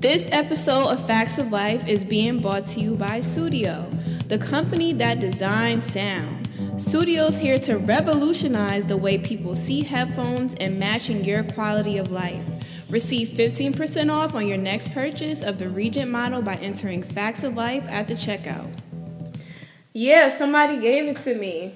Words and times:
This 0.00 0.26
episode 0.32 0.86
of 0.86 1.06
Facts 1.06 1.36
of 1.36 1.52
Life 1.52 1.86
is 1.86 2.06
being 2.06 2.40
brought 2.40 2.64
to 2.68 2.80
you 2.80 2.96
by 2.96 3.20
Studio, 3.20 3.86
the 4.28 4.38
company 4.38 4.94
that 4.94 5.20
designs 5.20 5.84
sound. 5.84 6.48
Studio's 6.78 7.38
here 7.38 7.58
to 7.58 7.76
revolutionize 7.76 8.86
the 8.86 8.96
way 8.96 9.18
people 9.18 9.54
see 9.54 9.82
headphones 9.82 10.54
and 10.54 10.78
matching 10.78 11.22
your 11.22 11.42
quality 11.42 11.98
of 11.98 12.10
life. 12.10 12.42
Receive 12.88 13.28
15% 13.28 14.10
off 14.10 14.34
on 14.34 14.46
your 14.46 14.56
next 14.56 14.94
purchase 14.94 15.42
of 15.42 15.58
the 15.58 15.68
Regent 15.68 16.10
model 16.10 16.40
by 16.40 16.54
entering 16.54 17.02
Facts 17.02 17.42
of 17.42 17.54
Life 17.54 17.84
at 17.86 18.08
the 18.08 18.14
checkout. 18.14 18.70
Yeah, 19.92 20.30
somebody 20.30 20.80
gave 20.80 21.08
it 21.08 21.18
to 21.24 21.34
me. 21.34 21.74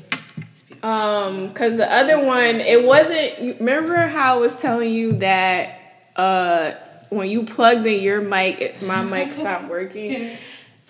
Um, 0.83 1.53
cause 1.53 1.77
the 1.77 1.93
other 1.93 2.25
one, 2.25 2.63
it 2.63 2.87
wasn't. 2.87 3.61
Remember 3.61 3.99
how 3.99 4.37
I 4.37 4.41
was 4.41 4.59
telling 4.59 4.95
you 4.95 5.13
that 5.19 5.81
uh 6.17 6.73
when 7.15 7.31
you 7.31 7.45
plugged 7.45 7.87
in 7.87 8.03
your 8.03 8.21
mic, 8.21 8.83
my 8.83 9.03
mic 9.03 9.35
stopped 9.35 9.69
working, 9.69 10.37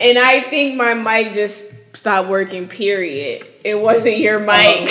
and 0.01 0.19
I 0.19 0.41
think 0.41 0.77
my 0.77 0.95
mic 0.95 1.35
just 1.35 1.73
stopped 1.95 2.29
working. 2.29 2.69
Period. 2.69 3.47
It 3.65 3.81
wasn't 3.81 4.19
your 4.19 4.39
oh. 4.41 4.47
mic. 4.47 4.91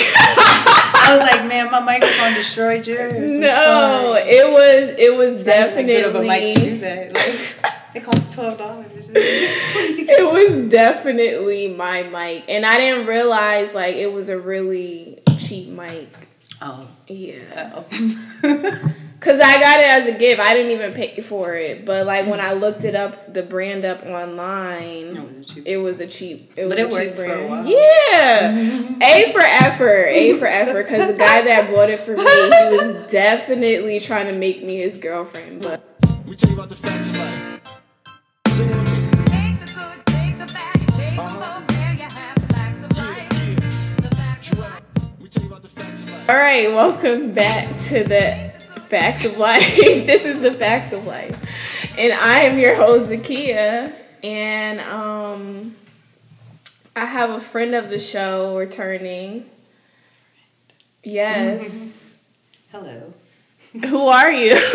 I 1.06 1.18
was 1.18 1.30
like, 1.30 1.48
man, 1.48 1.70
my 1.70 1.80
microphone 1.80 2.34
destroyed 2.34 2.86
yours. 2.86 3.34
I'm 3.34 3.40
no, 3.40 3.48
sorry. 3.48 4.22
it 4.22 4.50
was. 4.50 4.90
It 4.98 5.14
was 5.14 5.34
It's 5.34 5.46
not 5.46 5.56
even 5.56 5.86
definitely. 5.86 5.94
good 5.94 6.04
of 6.04 6.14
a 6.14 6.22
mic 6.22 6.56
to 6.56 6.64
do 6.64 6.78
that. 6.78 7.12
Like, 7.12 7.74
it 7.94 8.04
costs 8.04 8.34
twelve 8.34 8.58
dollars. 8.58 9.10
it 9.14 10.32
was 10.32 10.70
definitely 10.70 11.68
my 11.68 12.04
mic, 12.04 12.44
and 12.48 12.64
I 12.64 12.78
didn't 12.78 13.06
realize 13.06 13.74
like 13.74 13.96
it 13.96 14.12
was 14.12 14.28
a 14.28 14.38
really 14.38 15.22
cheap 15.38 15.68
mic. 15.68 16.28
Oh. 16.62 16.88
Yeah. 17.06 17.82
Cause 19.24 19.40
I 19.40 19.58
got 19.58 19.80
it 19.80 19.86
as 19.86 20.06
a 20.06 20.18
gift. 20.18 20.38
I 20.38 20.52
didn't 20.52 20.72
even 20.72 20.92
pay 20.92 21.18
for 21.22 21.54
it, 21.54 21.86
but 21.86 22.04
like 22.06 22.26
when 22.26 22.40
I 22.40 22.52
looked 22.52 22.84
it 22.84 22.94
up, 22.94 23.32
the 23.32 23.42
brand 23.42 23.86
up 23.86 24.04
online, 24.04 25.14
No, 25.14 25.22
it 25.26 25.38
was 25.38 25.48
cheap. 25.48 25.66
it 25.66 25.76
was 25.78 26.00
a 26.00 26.06
cheap. 26.06 26.52
It 26.58 26.68
But 26.68 26.76
was 26.76 26.78
it 26.78 26.80
a 26.80 26.84
cheap 26.84 26.92
worked 26.92 27.16
for 27.16 27.24
a 27.24 27.48
while. 27.48 27.66
Yeah, 27.66 28.96
A 29.02 29.32
for 29.32 29.40
effort. 29.40 30.06
A 30.08 30.34
for 30.38 30.46
effort. 30.46 30.88
Cause 30.88 31.06
the 31.06 31.14
guy 31.14 31.40
that 31.40 31.70
bought 31.72 31.88
it 31.88 32.00
for 32.00 32.14
me, 32.14 32.22
he 32.22 32.26
was 32.92 33.10
definitely 33.10 33.98
trying 33.98 34.26
to 34.26 34.34
make 34.34 34.62
me 34.62 34.76
his 34.76 34.98
girlfriend. 34.98 35.62
But 35.62 35.82
Let 36.02 36.26
me 36.28 36.34
tell 36.36 36.50
you 36.50 36.56
about 36.56 36.68
the 36.68 36.76
facts 36.76 37.08
of 37.08 37.16
life. 37.16 37.60
Sing 38.50 38.68
with 38.68 38.76
me. 38.76 39.24
Take 39.24 39.60
the 39.66 39.72
good, 39.72 40.06
take 40.06 40.38
the 40.38 40.52
bad, 40.52 40.80
you 40.80 40.86
take 40.88 40.96
them 40.96 41.16
both. 41.16 41.32
Uh-huh. 41.40 41.62
There 41.68 41.94
you 41.94 42.02
have 42.02 42.46
the 42.46 42.54
facts 42.54 42.84
of 42.84 42.98
life. 42.98 43.96
The 44.02 44.16
facts 44.16 44.52
of 44.52 44.58
life. 44.58 44.82
Let 45.00 45.20
me 45.22 45.28
tell 45.30 45.42
you 45.44 45.48
about 45.48 45.62
the 45.62 45.68
facts 45.70 46.02
of 46.02 46.10
life. 46.10 46.28
all 46.28 46.36
right, 46.36 46.68
welcome 46.70 47.32
back 47.32 47.78
to 47.88 48.04
the 48.04 48.52
Facts 48.94 49.24
of 49.24 49.38
Life. 49.38 49.76
this 49.76 50.24
is 50.24 50.40
the 50.40 50.52
Facts 50.52 50.92
of 50.92 51.04
Life, 51.04 51.36
and 51.98 52.12
I 52.12 52.42
am 52.42 52.60
your 52.60 52.76
host 52.76 53.10
Zakia, 53.10 53.92
and 54.22 54.78
um, 54.82 55.74
I 56.94 57.04
have 57.04 57.30
a 57.30 57.40
friend 57.40 57.74
of 57.74 57.90
the 57.90 57.98
show 57.98 58.56
returning. 58.56 59.50
Yes. 61.02 62.20
Hello. 62.70 63.12
Who 63.72 64.06
are 64.06 64.30
you? 64.30 64.54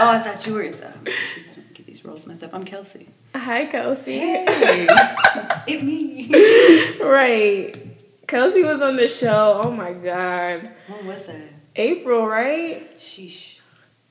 Oh, 0.00 0.12
I 0.14 0.18
thought 0.20 0.46
you 0.46 0.54
were. 0.54 0.62
I 0.62 0.70
don't 0.70 1.74
get 1.74 1.86
these 1.86 2.04
roles 2.04 2.24
messed 2.24 2.44
up. 2.44 2.54
I'm 2.54 2.64
Kelsey. 2.64 3.08
Hi, 3.34 3.66
Kelsey. 3.66 4.18
Hey, 4.18 4.86
it 5.66 5.82
me. 5.82 6.30
right. 7.02 7.76
Kelsey 8.28 8.62
was 8.62 8.80
on 8.80 8.94
the 8.94 9.08
show. 9.08 9.60
Oh 9.64 9.72
my 9.72 9.92
God. 9.92 10.70
When 10.86 11.06
was 11.06 11.26
that? 11.26 11.57
April, 11.78 12.26
right? 12.26 12.98
Sheesh. 12.98 13.54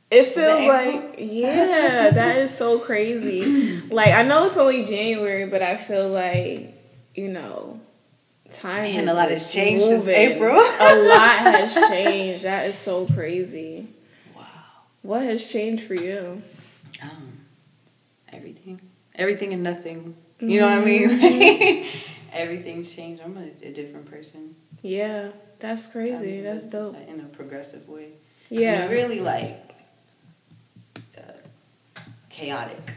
It 0.10 0.28
feels 0.28 0.66
like, 0.68 1.16
yeah, 1.20 2.10
that 2.14 2.38
is 2.40 2.58
so 2.58 2.80
crazy. 2.80 3.82
Like, 3.92 4.14
I 4.14 4.24
know 4.24 4.46
it's 4.46 4.56
only 4.58 4.86
January, 4.86 5.46
but 5.48 5.62
I 5.62 5.76
feel 5.76 6.08
like, 6.10 6.74
you 7.14 7.28
know, 7.28 7.82
time 8.54 8.84
Man, 8.84 9.04
is 9.04 9.10
a 9.10 9.14
lot 9.14 9.30
has 9.30 9.52
changed 9.54 9.84
since. 9.86 10.08
April. 10.08 10.56
a 10.56 10.96
lot 10.96 11.38
has 11.40 11.74
changed. 11.90 12.46
That 12.46 12.68
is 12.68 12.78
so 12.78 13.06
crazy. 13.08 13.90
Wow. 14.34 14.46
What 15.02 15.24
has 15.24 15.46
changed 15.46 15.84
for 15.84 15.94
you? 15.96 16.42
Um, 17.04 17.40
everything. 18.32 18.80
Everything 19.16 19.52
and 19.52 19.64
nothing. 19.64 20.16
You 20.40 20.60
know 20.62 20.68
what 20.70 20.78
I 20.78 20.82
Mm-hmm. 20.90 21.20
mean? 21.40 21.86
Everything's 22.32 22.96
changed. 22.96 23.22
I'm 23.24 23.36
a, 23.36 23.68
a 23.68 23.74
different 23.74 24.06
person. 24.10 24.56
Yeah, 24.84 25.32
that's 25.60 25.88
crazy. 25.88 26.40
Um, 26.40 26.44
That's 26.46 26.66
dope. 26.66 26.96
In 27.08 27.20
a 27.20 27.24
progressive 27.26 27.88
way. 27.90 28.10
Yeah. 28.50 28.84
In 28.86 28.88
a 28.92 28.92
really 28.94 29.20
like 29.22 29.58
uh, 31.18 31.22
chaotic 32.30 32.94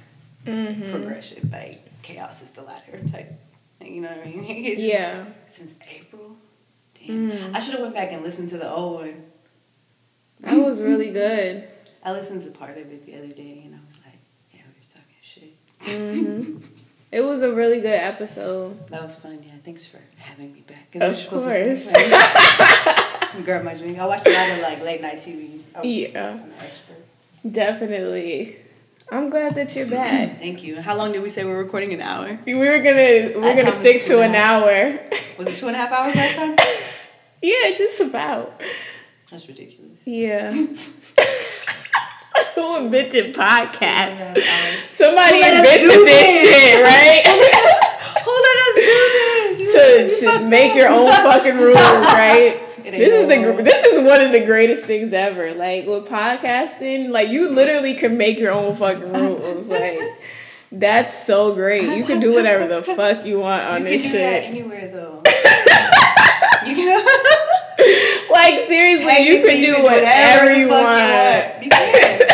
Mm-hmm. 0.46 0.90
progression. 0.90 1.50
Like 1.52 1.82
chaos 2.02 2.42
is 2.42 2.50
the 2.52 2.62
ladder 2.62 2.98
type. 3.10 3.32
You 3.82 4.00
know 4.00 4.08
what 4.08 4.26
I 4.26 4.30
mean? 4.30 4.64
Just- 4.70 4.82
Yeah. 4.82 5.26
Since 5.46 5.74
April. 5.94 6.36
Damn. 6.98 7.30
Mm. 7.30 7.54
I 7.54 7.60
should 7.60 7.72
have 7.74 7.82
went 7.82 7.94
back 7.94 8.12
and 8.12 8.22
listened 8.22 8.48
to 8.50 8.58
the 8.58 8.70
old 8.70 9.00
one. 9.02 9.24
That 10.40 10.54
was 10.56 10.80
really 10.80 11.10
good. 11.22 11.68
I 12.02 12.12
listened 12.12 12.40
to 12.42 12.50
part 12.52 12.78
of 12.78 12.90
it 12.90 13.04
the 13.04 13.16
other 13.16 13.28
day 13.28 13.62
and 13.66 13.74
I 13.74 13.78
was 13.84 13.98
like, 14.04 14.16
yeah, 14.52 14.62
we 14.66 14.80
were 14.80 14.88
talking 14.94 15.16
shit. 15.20 15.56
hmm 15.82 16.58
It 17.12 17.22
was 17.22 17.42
a 17.42 17.52
really 17.52 17.80
good 17.80 17.88
episode. 17.98 18.86
That 18.88 19.02
was 19.02 19.16
fun. 19.16 19.42
Yeah, 19.44 19.52
thanks 19.64 19.84
for 19.84 19.98
having 20.16 20.52
me 20.52 20.60
back. 20.60 20.88
Is 20.92 21.02
Of 21.02 21.08
that 21.08 21.08
what 21.08 21.16
you're 21.18 21.76
supposed 21.76 21.92
to 21.92 22.02
course. 22.04 23.34
Right. 23.34 23.44
Grab 23.44 23.64
my 23.64 23.74
drink. 23.74 23.98
I 23.98 24.06
watched 24.06 24.26
a 24.26 24.30
lot 24.32 24.48
of 24.50 24.60
like 24.60 24.82
late 24.82 25.00
night 25.02 25.18
TV. 25.18 25.60
Oh, 25.74 25.82
Yeah. 25.82 26.30
I'm 26.30 26.36
an 26.44 26.52
expert. 26.60 27.04
Definitely. 27.50 28.58
I'm 29.10 29.28
glad 29.28 29.56
that 29.56 29.74
you're 29.74 29.86
back. 30.00 30.38
Thank 30.38 30.62
you. 30.62 30.80
How 30.80 30.96
long 30.96 31.10
did 31.10 31.22
we 31.22 31.28
say 31.30 31.44
we 31.44 31.50
were 31.50 31.58
recording? 31.58 31.92
An 31.92 32.00
hour? 32.00 32.38
We 32.46 32.54
were 32.54 32.78
gonna 32.78 33.32
we're 33.40 33.56
gonna 33.56 33.72
stick 33.72 34.02
to 34.04 34.20
an 34.22 34.36
hour. 34.36 35.00
Was 35.36 35.48
it 35.48 35.56
two 35.56 35.66
and 35.66 35.74
a 35.74 35.78
half 35.78 35.90
hours 35.90 36.14
last 36.14 36.36
time? 36.36 36.54
yeah, 37.42 37.76
just 37.76 38.00
about. 38.00 38.60
That's 39.30 39.48
ridiculous. 39.48 39.98
Yeah. 40.04 40.52
Who 42.54 42.76
invented 42.84 43.34
podcasts? 43.34 44.18
Two 44.18 44.24
and 44.24 44.36
a 44.36 44.40
half 44.40 44.72
hours. 44.74 44.82
Somebody 44.90 45.36
Who 45.36 45.40
let 45.42 45.52
us 45.54 45.58
invented 45.60 45.90
this 45.90 46.42
this? 46.42 46.42
shit, 46.42 46.82
right? 46.82 47.22
Who 48.24 48.32
let 48.46 48.58
us 48.66 48.74
do 48.74 48.82
this? 48.82 49.30
To, 49.70 50.08
to 50.38 50.48
make 50.48 50.72
up. 50.72 50.76
your 50.78 50.88
own 50.88 51.08
fucking 51.08 51.56
rules, 51.66 51.76
right? 51.76 52.60
This 52.82 53.12
is 53.12 53.28
the 53.28 53.62
this 53.62 53.84
is 53.84 54.04
one 54.06 54.20
of 54.20 54.32
the 54.32 54.40
greatest 54.44 54.84
things 54.84 55.12
ever. 55.12 55.54
Like 55.54 55.86
with 55.86 56.06
podcasting, 56.06 57.10
like 57.10 57.28
you 57.28 57.50
literally 57.50 57.94
can 57.94 58.16
make 58.18 58.38
your 58.38 58.52
own 58.52 58.74
fucking 58.74 59.12
rules. 59.12 59.68
Like 59.68 59.98
that's 60.72 61.24
so 61.24 61.54
great. 61.54 61.96
You 61.96 62.04
can 62.04 62.18
do 62.20 62.34
whatever 62.34 62.66
the 62.66 62.82
fuck 62.82 63.24
you 63.24 63.38
want 63.40 63.64
on 63.64 63.82
You 63.84 63.90
this 63.90 64.02
can 64.02 64.12
do 64.12 64.18
that 64.18 64.42
shit. 64.42 64.50
anywhere 64.50 64.88
though. 64.88 65.22
you 66.66 66.74
can. 66.74 68.30
Like 68.30 68.66
seriously, 68.66 69.26
you 69.26 69.42
can 69.44 69.60
do 69.60 69.82
whatever 69.84 70.52
you 70.58 70.68
want. 70.68 71.62
You 71.64 71.70
can. 71.70 72.29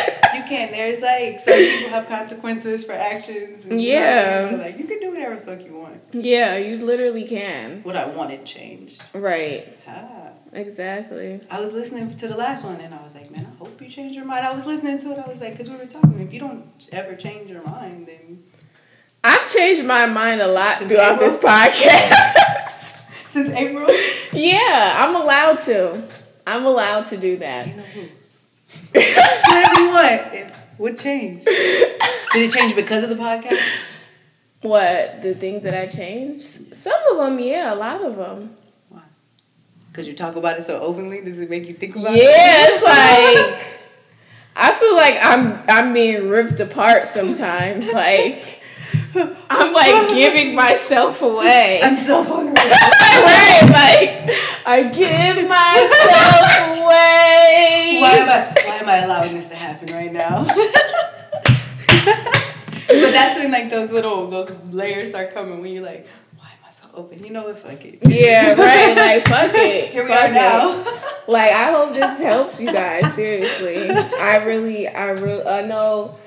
There's 0.77 1.01
like 1.03 1.41
some 1.41 1.55
people 1.55 1.89
have 1.91 2.07
consequences 2.09 2.85
for 2.85 2.93
actions. 2.93 3.65
And 3.67 3.81
Yeah. 3.81 4.51
But 4.51 4.61
like 4.61 4.79
you 4.79 4.85
can 4.87 5.01
do 5.01 5.11
whatever 5.11 5.35
the 5.37 5.41
fuck 5.41 5.65
you 5.65 5.75
want. 5.77 6.03
Yeah, 6.13 6.57
you 6.57 6.79
literally 6.85 7.25
can. 7.27 7.83
What 7.83 7.97
I 7.97 8.07
wanted 8.07 8.45
changed. 8.45 9.03
Right. 9.15 9.77
Ah. 9.87 10.13
Exactly. 10.53 11.41
I 11.51 11.61
was 11.61 11.73
listening 11.73 12.17
to 12.17 12.29
the 12.29 12.37
last 12.37 12.65
one 12.65 12.81
and 12.81 12.95
I 12.95 13.03
was 13.03 13.15
like, 13.15 13.31
man, 13.31 13.47
I 13.53 13.59
hope 13.59 13.79
you 13.83 13.89
change 13.91 14.17
your 14.17 14.25
mind. 14.25 14.47
I 14.47 14.55
was 14.55 14.65
listening 14.65 14.99
to 15.01 15.13
it. 15.13 15.19
I 15.19 15.29
was 15.29 15.41
like, 15.41 15.53
because 15.53 15.69
we 15.69 15.77
were 15.77 15.85
talking. 15.87 16.19
If 16.21 16.33
you 16.33 16.41
don't 16.41 16.65
ever 16.93 17.15
change 17.15 17.51
your 17.51 17.63
mind, 17.63 18.07
then 18.07 18.43
I've 19.23 19.53
changed 19.53 19.85
my 19.87 20.07
mind 20.07 20.41
a 20.41 20.47
lot 20.47 20.79
Since 20.79 20.93
throughout 20.93 21.15
April? 21.15 21.29
this 21.31 21.39
podcast. 21.39 22.99
since 23.29 23.51
April, 23.51 23.87
yeah, 24.33 24.95
I'm 24.97 25.15
allowed 25.17 25.61
to. 25.63 26.03
I'm 26.47 26.65
allowed 26.65 27.07
to 27.09 27.17
do 27.19 27.37
that. 27.39 27.67
you 27.67 27.75
know 27.75 27.83
who. 27.83 28.01
Whatever 28.95 29.81
you 29.81 29.89
want. 29.89 30.55
It 30.79 30.99
changed? 30.99 31.45
Did 31.47 31.97
it 32.35 32.53
change 32.53 32.75
because 32.75 33.05
of 33.05 33.11
the 33.11 33.17
podcast? 33.23 33.61
What 34.63 35.23
the 35.23 35.35
things 35.35 35.63
that 35.63 35.75
I 35.75 35.87
changed? 35.87 36.77
Some 36.77 36.99
of 37.13 37.19
them, 37.19 37.39
yeah, 37.39 37.73
a 37.73 37.77
lot 37.77 38.03
of 38.03 38.17
them. 38.17 38.57
Why? 38.89 39.03
Because 39.91 40.09
you 40.09 40.15
talk 40.15 40.37
about 40.37 40.59
it 40.59 40.63
so 40.65 40.81
openly, 40.81 41.21
does 41.23 41.39
it 41.39 41.49
make 41.51 41.67
you 41.67 41.75
think 41.75 41.95
Yeah, 41.95 42.01
about 42.03 42.15
it? 42.17 42.23
it's 42.25 42.83
like 43.53 43.65
I 44.59 44.73
feel 44.75 44.97
like 44.97 45.19
I'm 45.23 45.63
I'm 45.69 45.93
being 45.93 46.29
ripped 46.29 46.61
apart 46.61 47.09
sometimes. 47.09 47.93
Like 47.93 48.56
I'm 49.51 49.73
like 49.73 50.09
giving 50.15 50.55
myself 50.55 51.23
away. 51.23 51.81
I'm 51.83 51.97
so 51.97 52.23
vulnerable. 52.23 52.55
right, 52.63 53.63
like 53.63 54.37
I 54.67 54.83
give 54.85 55.49
myself 55.49 56.79
away. 56.79 57.99
why 58.01 58.13
am 58.19 58.29
I 58.29 58.53
why 58.67 58.77
am 58.77 58.89
I 58.89 58.99
allowing 59.05 59.35
this 59.35 59.49
to 59.49 59.55
happen 59.55 59.93
right 59.93 60.13
now? 60.13 60.45
but 62.87 63.11
that's 63.13 63.39
when 63.39 63.51
like 63.51 63.71
those 63.71 63.91
little 63.91 64.29
those 64.29 64.51
layers 64.71 65.09
start 65.11 65.33
coming 65.33 65.61
when 65.61 65.73
you're 65.73 65.85
like, 65.85 66.07
why 66.37 66.47
am 66.47 66.65
I 66.67 66.71
so 66.71 66.87
open? 66.95 67.25
You 67.25 67.31
know 67.31 67.45
what? 67.45 67.59
Fuck 67.59 67.85
it. 67.85 68.01
Yeah, 68.07 68.53
right. 68.53 68.97
Like 68.97 69.27
fuck 69.27 69.55
it. 69.55 69.93
Here 69.93 70.03
we 70.03 70.11
fuck 70.11 70.25
are 70.25 70.31
it. 70.31 70.35
now. 70.35 70.85
Like 71.27 71.53
I 71.53 71.73
hope 71.73 71.95
this 71.95 72.21
helps 72.21 72.61
you 72.61 72.71
guys. 72.71 73.15
Seriously, 73.15 73.91
I 73.91 74.37
really, 74.45 74.89
I 74.89 75.11
really, 75.11 75.45
I 75.47 75.63
know. 75.67 76.19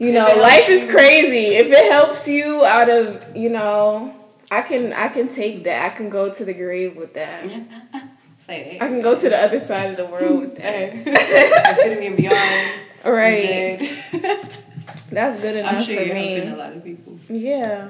You 0.00 0.12
know, 0.12 0.24
life 0.24 0.68
is 0.70 0.86
you- 0.86 0.92
crazy. 0.92 1.54
If 1.56 1.70
it 1.70 1.92
helps 1.92 2.26
you 2.26 2.64
out 2.64 2.88
of, 2.88 3.36
you 3.36 3.50
know, 3.50 4.16
I 4.50 4.62
can 4.62 4.94
I 4.94 5.08
can 5.08 5.28
take 5.28 5.64
that. 5.64 5.92
I 5.92 5.94
can 5.94 6.08
go 6.08 6.32
to 6.32 6.44
the 6.44 6.54
grave 6.54 6.96
with 6.96 7.12
that. 7.14 7.46
Say. 8.38 8.78
I 8.80 8.88
can 8.88 9.02
go 9.02 9.14
to 9.14 9.28
the 9.28 9.38
other 9.38 9.60
side 9.60 9.90
of 9.90 9.96
the 9.98 10.06
world 10.06 10.40
with 10.40 10.56
that. 10.56 10.94
Infinity 11.76 12.06
and 12.06 12.16
beyond. 12.16 12.70
Right, 13.04 13.78
that's 15.10 15.40
good 15.40 15.56
enough 15.56 15.74
I'm 15.74 15.82
sure 15.82 15.96
for 15.96 16.02
you're 16.02 16.14
helping 16.14 16.48
a 16.48 16.56
lot 16.56 16.72
of 16.72 16.82
people. 16.84 17.18
Yeah. 17.28 17.88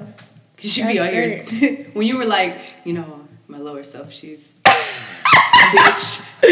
Cause 0.57 0.77
you 0.77 0.87
be 0.87 0.99
out 0.99 1.11
here 1.11 1.43
when 1.93 2.05
you 2.05 2.17
were 2.17 2.25
like, 2.25 2.57
you 2.85 2.93
know, 2.93 3.27
my 3.47 3.57
lower 3.57 3.83
self, 3.83 4.11
she's 4.11 4.55
a 4.65 4.69
bitch. 4.69 6.27
Duh, 6.41 6.47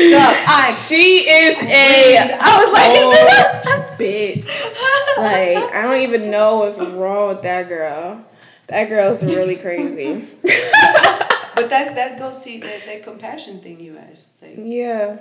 I 0.48 0.74
She 0.88 1.20
is 1.20 1.58
a 1.64 2.18
I 2.40 2.58
was 2.60 2.72
like, 2.74 3.98
bitch. 4.00 4.46
Like 5.24 5.74
I 5.74 5.82
don't 5.84 6.02
even 6.02 6.32
know 6.32 6.58
what's 6.60 6.80
wrong 6.80 7.30
with 7.30 7.42
that 7.44 7.68
girl. 7.70 8.24
That 8.68 8.88
girl's 8.90 9.24
really 9.24 9.56
crazy. 9.56 10.28
but 10.42 11.70
that's 11.70 11.92
that 11.92 12.20
goes 12.20 12.42
to 12.44 12.60
that, 12.60 12.86
that 12.86 13.04
compassion 13.04 13.60
thing 13.60 13.80
you 13.80 13.98
asked. 13.98 14.30
Like, 14.42 14.56
Yeah. 14.58 15.18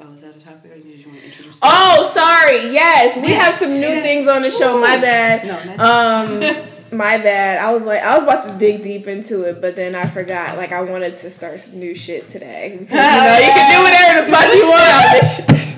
oh, 0.00 0.12
is 0.12 0.22
that 0.22 0.36
a 0.36 0.40
topic 0.40 0.72
or 0.72 0.76
did 0.76 0.86
you 0.98 1.08
want 1.08 1.20
to 1.20 1.26
introduce? 1.26 1.58
Oh, 1.62 2.10
sorry. 2.12 2.72
Yes, 2.72 3.16
we 3.22 3.28
have 3.32 3.54
some 3.54 3.70
new 3.70 4.00
things 4.00 4.26
on 4.28 4.42
the 4.42 4.50
show. 4.50 4.80
My 4.80 4.96
bad. 4.98 5.46
No, 5.46 5.76
not 5.76 6.60
Um, 6.60 6.66
my 6.96 7.18
bad. 7.18 7.58
I 7.58 7.72
was 7.72 7.86
like, 7.86 8.02
I 8.02 8.16
was 8.18 8.24
about 8.24 8.48
to 8.48 8.54
dig 8.58 8.82
deep 8.82 9.06
into 9.06 9.44
it, 9.44 9.60
but 9.60 9.76
then 9.76 9.94
I 9.94 10.06
forgot. 10.06 10.56
Like, 10.58 10.72
I 10.72 10.82
wanted 10.82 11.14
to 11.16 11.30
start 11.30 11.60
some 11.60 11.78
new 11.78 11.94
shit 11.94 12.28
today. 12.28 12.78
Because, 12.80 12.98
you 12.98 13.22
know, 13.22 13.38
you 13.38 13.52
can 13.52 13.70
do 13.70 13.82
whatever 13.84 14.26
the 14.26 14.32
fuck 14.36 14.54
you 14.54 14.66
want 14.66 14.82
on 14.82 15.12
this. 15.20 15.71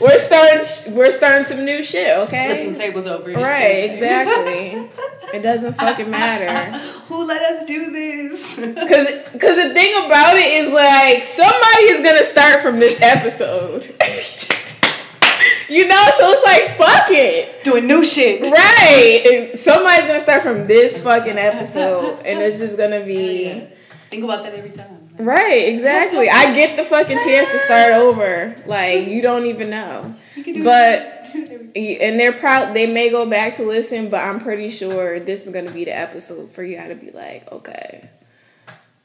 We're 0.00 0.18
starting. 0.20 0.94
We're 0.94 1.10
starting 1.10 1.46
some 1.46 1.64
new 1.64 1.82
shit. 1.82 2.16
Okay. 2.18 2.46
flips 2.46 2.62
and 2.62 2.76
tables 2.76 3.06
over. 3.06 3.32
Right. 3.32 3.90
Exactly. 3.90 4.88
it 5.34 5.42
doesn't 5.42 5.74
fucking 5.74 6.10
matter. 6.10 6.78
Who 7.06 7.26
let 7.26 7.42
us 7.42 7.64
do 7.66 7.90
this? 7.90 8.56
Cause, 8.58 9.40
cause 9.40 9.56
the 9.56 9.72
thing 9.74 10.06
about 10.06 10.36
it 10.36 10.46
is 10.46 10.72
like 10.72 11.22
somebody 11.22 11.84
is 11.90 12.02
gonna 12.04 12.24
start 12.24 12.60
from 12.60 12.78
this 12.80 13.00
episode. 13.00 13.84
you 15.68 15.86
know, 15.88 16.04
so 16.18 16.32
it's 16.32 16.44
like 16.44 16.76
fuck 16.76 17.10
it. 17.10 17.64
Doing 17.64 17.86
new 17.86 18.04
shit. 18.04 18.42
Right. 18.42 19.50
And 19.50 19.58
somebody's 19.58 20.06
gonna 20.06 20.20
start 20.20 20.42
from 20.42 20.66
this 20.66 21.02
fucking 21.02 21.38
episode 21.38 22.20
and 22.24 22.40
it's 22.40 22.58
just 22.58 22.76
gonna 22.76 23.04
be 23.04 23.68
Think 24.10 24.24
about 24.24 24.42
that 24.44 24.54
every 24.54 24.70
time. 24.70 24.97
Right, 25.18 25.68
exactly. 25.68 26.28
I 26.30 26.54
get 26.54 26.76
the 26.76 26.84
fucking 26.84 27.18
chance 27.18 27.50
to 27.50 27.58
start 27.60 27.92
over. 27.92 28.54
Like 28.66 29.08
you 29.08 29.20
don't 29.22 29.46
even 29.46 29.70
know. 29.70 30.14
You 30.36 30.44
can 30.44 30.54
do 30.54 30.64
But 30.64 30.94
it. 31.02 31.14
Do 31.32 31.42
it 31.42 31.50
every- 31.76 32.00
and 32.00 32.18
they're 32.18 32.32
proud 32.32 32.72
they 32.74 32.86
may 32.86 33.10
go 33.10 33.28
back 33.28 33.56
to 33.56 33.62
listen, 33.64 34.08
but 34.08 34.18
I'm 34.24 34.40
pretty 34.40 34.70
sure 34.70 35.20
this 35.20 35.46
is 35.46 35.52
gonna 35.52 35.70
be 35.70 35.84
the 35.84 35.94
episode 35.96 36.50
for 36.52 36.62
you 36.64 36.76
to 36.78 36.94
be 36.94 37.10
like, 37.10 37.50
okay. 37.52 38.08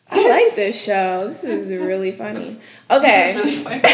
I 0.09 0.29
like 0.29 0.55
this 0.55 0.81
show. 0.81 1.27
This 1.27 1.43
is 1.43 1.71
really 1.81 2.11
funny. 2.13 2.59
Okay. 2.89 3.33
This 3.35 3.45
is 3.57 3.65
really 3.65 3.79
funny. 3.81 3.93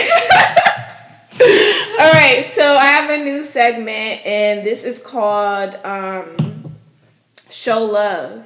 All 1.42 2.12
right, 2.12 2.46
so 2.54 2.76
I 2.76 2.86
have 2.86 3.10
a 3.10 3.24
new 3.24 3.44
segment, 3.46 4.26
and 4.26 4.66
this 4.68 4.84
is 4.84 5.02
called 5.02 5.74
um, 5.86 6.36
Show 7.50 7.86
Love. 7.86 8.46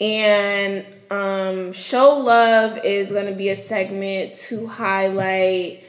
And 0.00 0.84
um, 1.10 1.72
Show 1.72 2.18
Love 2.18 2.84
is 2.84 3.10
going 3.10 3.26
to 3.26 3.34
be 3.34 3.48
a 3.48 3.56
segment 3.56 4.36
to 4.36 4.66
highlight 4.68 5.84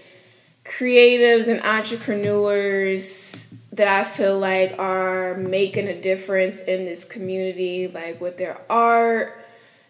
creatives 0.66 1.48
and 1.48 1.62
entrepreneurs 1.64 3.54
that 3.72 3.88
I 3.88 4.04
feel 4.04 4.40
like 4.40 4.78
are 4.80 5.36
making 5.36 5.88
a 5.88 6.00
difference 6.00 6.62
in 6.64 6.86
this 6.86 7.06
community, 7.06 7.88
like 7.88 8.20
with 8.20 8.38
their 8.38 8.60
art, 8.70 9.38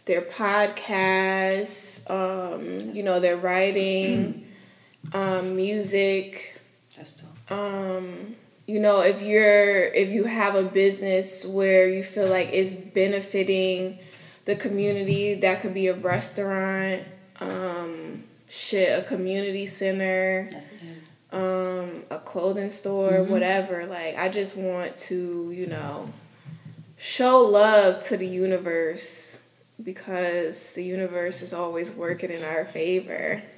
their 0.06 0.22
podcasts, 0.22 2.10
um, 2.10 2.94
you 2.94 3.04
know, 3.04 3.20
their 3.20 3.38
writing, 3.38 4.46
um, 5.14 5.56
music. 5.56 6.60
Um 7.50 8.36
you 8.68 8.80
know 8.80 9.02
if 9.02 9.22
you're 9.22 9.86
if 9.86 10.10
you 10.10 10.24
have 10.24 10.56
a 10.56 10.64
business 10.64 11.46
where 11.46 11.90
you 11.90 12.04
feel 12.04 12.30
like 12.30 12.50
it's 12.54 12.76
benefiting 12.76 14.00
the 14.46 14.56
community 14.56 15.36
that 15.36 15.62
could 15.62 15.74
be 15.74 15.88
a 15.88 15.94
restaurant 15.94 17.02
um 17.40 18.24
shit 18.50 18.98
a 18.98 19.02
community 19.04 19.66
center 19.66 20.50
um 21.32 22.04
a 22.10 22.20
clothing 22.20 22.70
store 22.70 23.24
whatever. 23.24 23.86
Like 23.86 24.18
i 24.18 24.28
just 24.30 24.58
want 24.58 24.98
to 25.10 25.52
you 25.52 25.68
know 25.68 26.10
show 26.98 27.42
love 27.42 28.02
to 28.08 28.18
the 28.18 28.28
universe 28.28 29.48
because 29.82 30.74
the 30.74 30.84
universe 30.84 31.42
is 31.42 31.54
always 31.54 31.96
working 31.96 32.30
in 32.30 32.44
our 32.44 32.66
favor. 32.66 33.42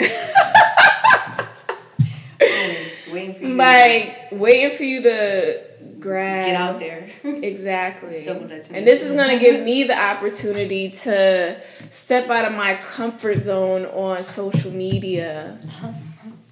Waiting 3.11 3.35
for 3.35 3.43
you. 3.43 3.55
like 3.55 4.29
waiting 4.31 4.75
for 4.75 4.83
you 4.83 5.03
to 5.03 5.61
grab 6.03 6.45
get 6.45 6.55
out 6.55 6.79
there. 6.79 7.09
exactly 7.23 8.27
and 8.27 8.85
this 8.85 9.01
is 9.03 9.13
going 9.13 9.29
to 9.29 9.39
give 9.39 9.63
me 9.63 9.83
the 9.91 9.97
opportunity 9.97 10.89
to 10.89 11.59
step 11.91 12.29
out 12.29 12.45
of 12.45 12.53
my 12.53 12.75
comfort 12.75 13.39
zone 13.39 13.85
on 13.85 14.23
social 14.23 14.71
media 14.71 15.57
uh-huh. 15.63 15.91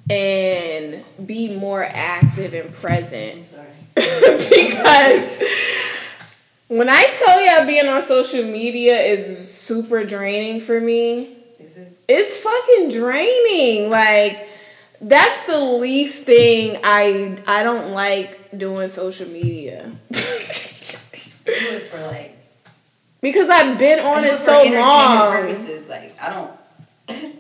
and 0.10 1.04
be 1.26 1.54
more 1.56 1.84
active 1.84 2.54
and 2.54 2.68
I'm 2.68 2.74
present 2.74 3.46
sorry. 3.46 3.68
because 3.96 5.30
when 6.70 6.88
i 6.90 7.04
tell 7.20 7.46
y'all 7.46 7.68
being 7.68 7.88
on 7.88 8.02
social 8.02 8.44
media 8.44 8.98
is 9.02 9.52
super 9.52 10.06
draining 10.06 10.62
for 10.62 10.80
me 10.80 11.36
Is 11.60 11.76
it? 11.76 11.98
it's 12.08 12.38
fucking 12.38 12.90
draining. 12.90 13.90
Like 13.90 14.48
that's 15.02 15.46
the 15.48 15.60
least 15.60 16.26
thing 16.26 16.80
I 16.84 17.38
I 17.48 17.64
don't 17.64 17.92
like 17.92 18.40
doing 18.58 18.88
social 18.88 19.28
media. 19.28 19.92
For 20.14 22.00
like. 22.08 22.38
because 23.22 23.50
I've 23.50 23.78
been 23.78 24.00
on 24.00 24.24
it 24.24 24.38
so 24.38 24.64
long. 24.64 25.32
Purposes, 25.32 25.88
like 25.88 26.16
I 26.22 26.30
don't. 26.30 26.52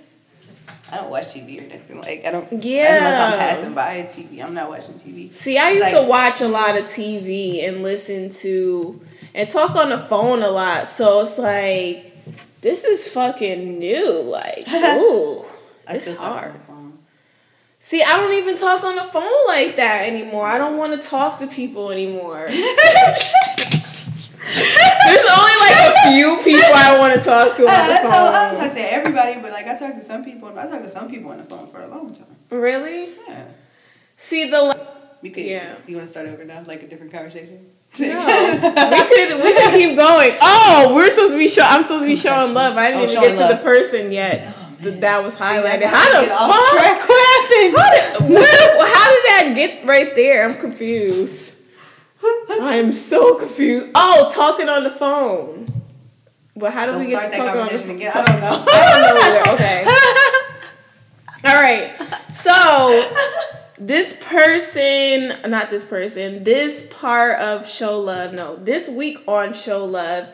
I 0.91 0.97
don't 0.97 1.09
watch 1.09 1.27
TV 1.27 1.59
or 1.59 1.69
nothing. 1.69 1.99
Like 1.99 2.25
I 2.25 2.31
don't. 2.31 2.63
Yeah. 2.63 2.97
Unless 2.97 3.33
I'm 3.33 3.39
passing 3.39 3.73
by 3.73 3.93
a 3.93 4.05
TV, 4.05 4.43
I'm 4.43 4.53
not 4.53 4.69
watching 4.69 4.95
TV. 4.95 5.33
See, 5.33 5.57
I 5.57 5.71
It's 5.71 5.79
used 5.79 5.91
to 5.91 6.03
watch 6.03 6.41
a 6.41 6.47
lot 6.47 6.77
of 6.77 6.85
TV 6.85 7.67
and 7.67 7.81
listen 7.81 8.29
to 8.29 8.99
and 9.33 9.47
talk 9.47 9.75
on 9.75 9.89
the 9.89 9.99
phone 9.99 10.44
a 10.44 10.49
lot. 10.49 10.89
So 10.89 11.21
it's 11.21 11.37
like 11.37 12.11
this 12.61 12.83
is 12.83 13.07
fucking 13.07 13.80
new. 13.80 14.21
Like, 14.21 14.68
ooh, 14.69 15.45
I 15.87 15.94
it's 15.95 16.15
hard. 16.15 16.53
The 17.81 17.88
phone. 17.88 18.00
See, 18.00 18.04
I 18.04 18.18
don't 18.18 18.33
even 18.33 18.57
talk 18.57 18.83
on 18.83 18.95
the 18.95 19.04
phone 19.04 19.47
like 19.47 19.76
that 19.78 20.07
anymore. 20.07 20.45
I 20.45 20.57
don't 20.57 20.78
want 20.78 21.00
to 21.02 21.07
talk 21.07 21.40
to 21.40 21.47
people 21.47 21.92
anymore. 21.92 22.45
There's 24.54 25.30
only 25.30 25.56
like 25.61 25.78
a 25.78 26.11
few 26.11 26.38
people 26.44 26.71
I 26.76 26.97
want 27.00 27.14
to 27.14 27.21
talk 27.21 27.56
to 27.57 27.64
on 27.64 27.69
I, 27.69 27.73
I, 27.73 27.88
the 28.04 28.09
tell, 28.09 28.26
I 28.28 28.52
don't 28.52 28.59
talk 28.59 28.73
to 28.73 28.94
everybody, 28.94 29.40
but 29.42 29.52
like 29.52 29.68
I 29.68 29.76
talk 29.78 29.94
to 29.95 30.04
some 30.04 30.23
people. 30.26 30.50
I 30.57 30.68
talk 30.68 30.81
to 30.81 30.90
some 30.90 31.09
people 31.09 31.31
on 31.31 31.38
the 31.38 31.44
phone 31.44 31.68
for 31.68 31.81
a 31.81 31.88
long 31.88 32.14
time. 32.14 32.35
Really? 32.50 33.09
Yeah. 33.28 33.45
See 34.18 34.50
the 34.50 34.88
We 35.21 35.30
could. 35.30 35.45
Yeah. 35.45 35.76
You 35.88 35.95
want 35.95 36.07
to 36.07 36.11
start 36.11 36.28
over 36.28 36.44
now, 36.44 36.64
like 36.68 36.83
a 36.83 36.88
different 36.88 37.11
conversation? 37.14 37.68
no, 38.00 38.06
we 38.07 39.16
could 39.28 39.44
we 39.44 39.54
could 39.54 39.73
keep 39.73 39.95
going. 39.97 40.31
Oh, 40.42 40.94
we're 40.95 41.09
supposed 41.11 41.33
to 41.33 41.38
be 41.38 41.47
show. 41.47 41.64
I'm 41.64 41.83
supposed 41.83 42.04
to 42.04 42.07
be 42.07 42.16
showing 42.16 42.54
love. 42.54 42.78
I 42.78 42.92
didn't 42.92 43.09
Oh, 43.09 43.11
even 43.23 43.38
get 43.38 43.47
to 43.50 43.56
the 43.56 43.61
person 43.64 44.11
yet. 44.11 44.54
Oh, 44.83 44.90
that 44.92 45.23
was 45.23 45.35
See, 45.35 45.44
highlighted. 45.44 45.83
how 45.83 46.11
How 46.11 46.21
the 46.21 46.28
fuck? 46.28 47.07
Track. 47.51 47.73
What 47.73 47.93
happened? 47.99 48.35
How 48.37 48.43
did, 48.43 48.77
where, 48.77 48.95
how 48.95 49.09
did 49.15 49.25
that 49.25 49.53
get 49.55 49.85
right 49.85 50.15
there? 50.15 50.47
I'm 50.47 50.55
confused. 50.57 51.55
I'm 52.49 52.93
so 52.93 53.35
confused. 53.35 53.91
Oh, 53.95 54.31
talking 54.33 54.69
on 54.69 54.83
the 54.83 54.91
phone. 54.91 55.67
But 56.55 56.73
how 56.73 56.85
do 56.85 56.91
Don't 56.93 57.01
we 57.01 57.07
get 57.07 57.33
start 57.33 57.33
to 57.33 57.37
that 57.39 57.45
talking 57.45 57.61
on 57.61 57.67
the 57.67 57.79
phone? 57.79 57.95
again. 57.95 58.11
I 58.13 58.25
don't 58.25 58.41
know. 58.41 58.65
I 58.67 58.89
don't 58.91 59.15
know 59.15 59.21
either. 59.21 59.51
Okay. 59.53 59.85
All 61.43 61.55
right. 61.55 62.31
So 62.31 63.11
this 63.79 64.21
person, 64.23 65.49
not 65.49 65.71
this 65.71 65.85
person, 65.87 66.43
this 66.43 66.87
part 66.91 67.39
of 67.39 67.67
Show 67.67 67.99
Love, 67.99 68.33
no, 68.33 68.57
this 68.57 68.87
week 68.87 69.17
on 69.27 69.53
Show 69.53 69.83
Love 69.85 70.27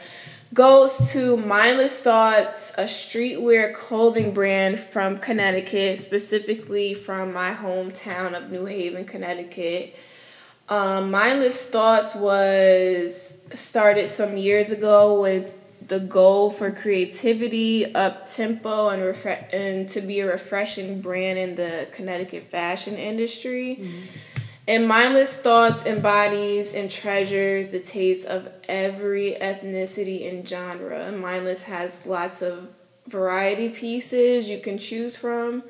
goes 0.57 1.11
to 1.11 1.37
Mindless 1.37 1.99
Thoughts, 1.99 2.73
a 2.79 2.85
streetwear 2.85 3.75
clothing 3.75 4.33
brand 4.33 4.79
from 4.79 5.19
Connecticut, 5.19 5.99
specifically 5.99 6.95
from 6.95 7.31
my 7.31 7.53
hometown 7.53 8.35
of 8.35 8.49
New 8.51 8.65
Haven, 8.65 9.05
Connecticut. 9.05 9.95
Um, 10.67 11.11
Mindless 11.11 11.69
Thoughts 11.69 12.15
was 12.15 13.43
started 13.53 14.09
some 14.09 14.35
years 14.35 14.71
ago 14.71 15.21
with 15.21 15.53
the 15.87 15.99
goal 15.99 16.49
for 16.49 16.71
creativity, 16.71 17.93
up 17.93 18.25
tempo, 18.27 18.89
and 18.89 19.03
refre- 19.03 19.53
and 19.53 19.87
to 19.89 20.01
be 20.01 20.21
a 20.21 20.25
refreshing 20.25 21.01
brand 21.01 21.37
in 21.37 21.53
the 21.53 21.87
Connecticut 21.93 22.47
fashion 22.47 22.95
industry. 22.95 23.87
And 24.67 24.85
mindless 24.85 25.37
thoughts 25.37 25.85
embodies 25.85 26.75
and 26.75 26.91
treasures 26.91 27.69
the 27.69 27.79
taste 27.79 28.27
of 28.27 28.49
every 28.67 29.37
ethnicity 29.39 30.29
and 30.29 30.47
genre. 30.47 31.09
Mindless 31.13 31.63
has 31.63 32.05
lots 32.05 32.41
of 32.41 32.67
variety 33.07 33.69
pieces 33.69 34.49
you 34.49 34.59
can 34.59 34.77
choose 34.77 35.15
from. 35.15 35.63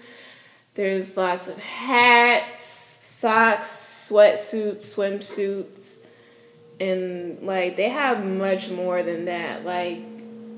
There's 0.73 1.15
lots 1.15 1.47
of 1.47 1.59
hats, 1.59 2.63
socks, 2.63 3.69
sweatsuits, 4.09 4.95
swimsuits, 4.95 5.99
and 6.79 7.41
like 7.43 7.75
they 7.75 7.89
have 7.89 8.25
much 8.25 8.69
more 8.69 9.03
than 9.03 9.25
that. 9.25 9.63
Like 9.63 9.99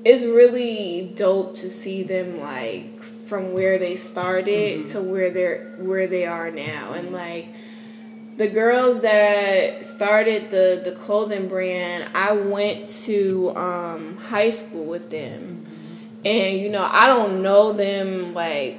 it's 0.04 0.24
really 0.24 1.12
dope 1.14 1.56
to 1.56 1.68
see 1.68 2.02
them 2.02 2.40
like 2.40 3.02
from 3.26 3.52
where 3.52 3.78
they 3.78 3.96
started 3.96 4.80
mm-hmm. 4.80 4.88
to 4.88 5.02
where 5.02 5.30
they're 5.30 5.74
where 5.78 6.06
they 6.06 6.26
are 6.26 6.50
now 6.50 6.92
and 6.92 7.12
like 7.12 7.46
the 8.40 8.48
girls 8.48 9.02
that 9.02 9.84
started 9.84 10.50
the 10.50 10.80
the 10.82 10.92
clothing 10.92 11.46
brand 11.46 12.08
i 12.14 12.32
went 12.32 12.88
to 12.88 13.54
um, 13.54 14.16
high 14.16 14.48
school 14.48 14.86
with 14.86 15.10
them. 15.10 15.66
And 16.24 16.58
you 16.58 16.70
know 16.70 16.88
i 16.90 17.06
don't 17.06 17.42
know 17.42 17.74
them 17.74 18.32
like 18.32 18.78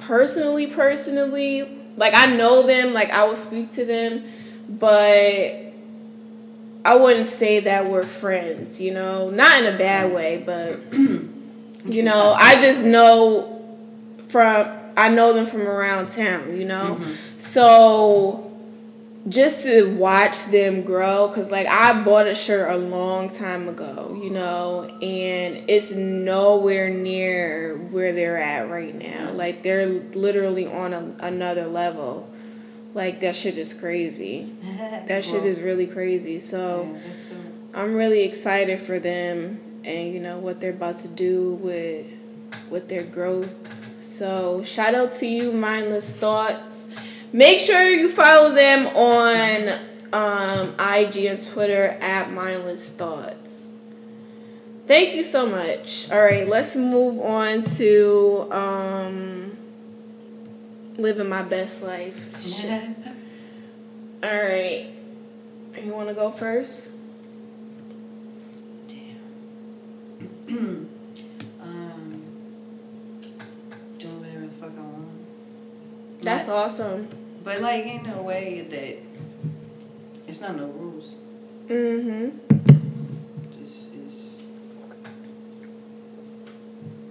personally 0.00 0.66
personally. 0.66 1.80
Like 1.96 2.12
i 2.14 2.26
know 2.36 2.66
them 2.66 2.92
like 2.92 3.08
i 3.08 3.24
will 3.24 3.34
speak 3.34 3.72
to 3.72 3.86
them 3.86 4.24
but 4.68 5.72
i 6.84 6.94
wouldn't 6.94 7.28
say 7.28 7.60
that 7.60 7.86
we're 7.86 8.02
friends 8.02 8.82
you 8.82 8.92
know? 8.92 9.30
Not 9.30 9.62
in 9.62 9.74
a 9.74 9.78
bad 9.78 10.12
way 10.12 10.42
but 10.44 10.92
you 10.92 12.02
know 12.02 12.34
i 12.36 12.60
just 12.60 12.84
know 12.84 13.64
from 14.28 14.68
i 14.94 15.08
know 15.08 15.32
them 15.32 15.46
from 15.46 15.62
around 15.62 16.10
town 16.10 16.54
you 16.54 16.66
know? 16.66 17.00
So 17.38 18.50
just 19.28 19.64
to 19.64 19.94
watch 19.96 20.46
them 20.46 20.82
grow 20.82 21.28
because 21.28 21.50
like 21.50 21.66
i 21.66 21.98
bought 22.02 22.26
a 22.26 22.34
shirt 22.34 22.70
a 22.70 22.76
long 22.76 23.30
time 23.30 23.68
ago 23.68 24.18
you 24.22 24.28
know 24.28 24.84
and 25.00 25.64
it's 25.68 25.92
nowhere 25.92 26.90
near 26.90 27.76
where 27.90 28.12
they're 28.12 28.36
at 28.36 28.68
right 28.68 28.94
now. 28.94 29.32
Like 29.32 29.62
they're 29.62 29.86
literally 29.86 30.66
on 30.66 30.92
a, 30.92 31.14
another 31.20 31.66
level. 31.66 32.28
Like 32.92 33.20
that 33.20 33.36
shit 33.36 33.58
is 33.58 33.74
crazy. 33.74 34.52
That 35.06 35.24
shit 35.24 35.44
is 35.44 35.60
really 35.60 35.86
crazy. 35.86 36.40
So 36.40 36.96
i'm 37.74 37.94
really 37.94 38.22
excited 38.22 38.80
for 38.80 39.00
them 39.00 39.60
and 39.84 40.14
you 40.14 40.20
know 40.20 40.38
what 40.38 40.60
they're 40.60 40.70
about 40.70 41.00
to 41.00 41.08
do 41.08 41.54
with 41.54 42.16
with 42.70 42.88
their 42.88 43.02
growth. 43.02 43.54
So 44.02 44.62
shout 44.62 44.94
out 44.94 45.14
to 45.14 45.26
you 45.26 45.52
mindless 45.52 46.16
thoughts 46.16 46.88
Make 47.34 47.58
sure 47.58 47.90
you 47.90 48.08
follow 48.08 48.54
them 48.54 48.86
on 48.86 49.76
um, 50.12 50.68
IG 50.78 51.24
and 51.24 51.44
Twitter 51.44 51.98
at 52.00 52.30
Mindless 52.30 52.88
Thoughts. 52.90 53.74
Thank 54.86 55.16
you 55.16 55.24
so 55.24 55.44
much. 55.44 56.08
All 56.12 56.22
right, 56.22 56.46
let's 56.46 56.76
move 56.76 57.20
on 57.20 57.64
to 57.78 58.48
um, 58.52 59.58
living 60.96 61.28
my 61.28 61.42
best 61.42 61.82
life. 61.82 62.40
Shit. 62.40 62.84
All 64.22 64.30
right, 64.30 64.90
you 65.82 65.92
want 65.92 66.10
to 66.10 66.14
go 66.14 66.30
first? 66.30 66.90
Um, 71.60 72.22
doing 73.98 74.20
whatever 74.20 74.46
the 74.46 74.52
fuck 74.52 74.70
I 74.76 74.82
want. 74.82 75.08
That's 76.20 76.48
awesome. 76.48 77.08
But 77.44 77.60
like 77.60 77.84
in 77.84 78.06
a 78.08 78.22
way 78.22 78.62
that 78.70 78.96
it's 80.26 80.40
not 80.40 80.56
no 80.56 80.66
rules. 80.66 81.14
Mm-hmm. 81.68 82.38
Just 83.62 83.76
is 83.92 84.14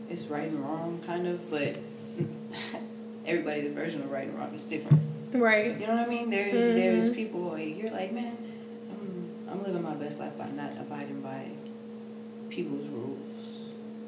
it's 0.10 0.24
right 0.26 0.48
and 0.48 0.60
wrong 0.60 1.00
kind 1.06 1.28
of, 1.28 1.50
but 1.52 1.78
everybody's 3.26 3.72
version 3.74 4.02
of 4.02 4.12
right 4.12 4.28
and 4.28 4.38
wrong 4.38 4.54
is 4.56 4.66
different. 4.66 5.00
Right. 5.34 5.80
You 5.80 5.88
know 5.88 5.96
what 5.96 6.08
I 6.08 6.10
mean? 6.10 6.30
There's 6.30 6.52
there's 6.54 7.10
Mhm. 7.10 7.16
people 7.16 7.42
like 7.42 7.78
you're 7.78 7.90
like, 7.92 8.12
man, 8.12 8.38
I'm 8.92 9.30
I'm 9.52 9.64
living 9.64 9.82
my 9.84 9.94
best 9.96 10.20
life 10.20 10.38
by 10.38 10.50
not 10.50 10.72
abiding 10.80 11.22
by 11.22 11.48
people's 12.50 12.88
rules. 12.90 13.20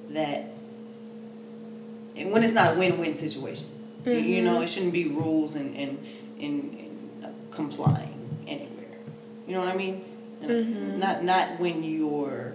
That 0.09 0.51
and 2.15 2.31
when 2.31 2.43
it's 2.43 2.53
not 2.53 2.75
a 2.75 2.79
win-win 2.79 3.15
situation, 3.15 3.67
You- 4.05 4.13
you 4.13 4.41
know, 4.43 4.61
it 4.61 4.69
shouldn't 4.69 4.93
be 4.93 5.07
rules 5.07 5.55
and 5.55 5.75
and 5.75 5.97
and, 6.39 6.77
and 7.23 7.33
complying 7.51 8.13
anywhere. 8.47 8.97
You 9.47 9.53
know 9.55 9.59
what 9.61 9.69
I 9.73 9.77
mean? 9.77 10.03
Mhm. 10.41 10.97
Not 10.97 11.23
not 11.23 11.59
when 11.59 11.83
you're. 11.83 12.53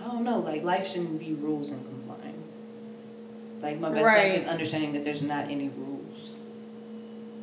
I 0.00 0.04
don't 0.04 0.24
know. 0.24 0.38
Like 0.40 0.62
life 0.64 0.88
shouldn't 0.88 1.18
be 1.20 1.32
rules 1.32 1.70
and 1.70 1.84
complying. 1.84 2.42
Like 3.62 3.78
my 3.78 3.90
best 3.90 4.04
Right. 4.04 4.28
life 4.32 4.38
is 4.38 4.46
understanding 4.46 4.92
that 4.94 5.04
there's 5.04 5.22
not 5.22 5.44
any 5.50 5.68
rules. 5.76 6.38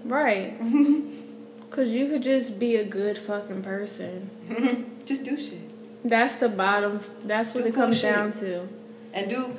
Right. 0.03 0.53
Cause 1.69 1.89
you 1.89 2.07
could 2.07 2.23
just 2.23 2.59
be 2.59 2.75
a 2.77 2.83
good 2.85 3.17
fucking 3.17 3.61
person. 3.61 4.29
Just 5.05 5.23
do 5.25 5.37
shit 5.37 5.59
That's 6.03 6.35
the 6.35 6.47
bottom. 6.49 7.01
That's 7.23 7.53
what 7.53 7.63
Do 7.63 7.69
it 7.69 7.75
comes 7.75 7.99
shit. 7.99 8.13
down 8.15 8.31
to. 8.33 8.67
and 9.13 9.29
do 9.29 9.55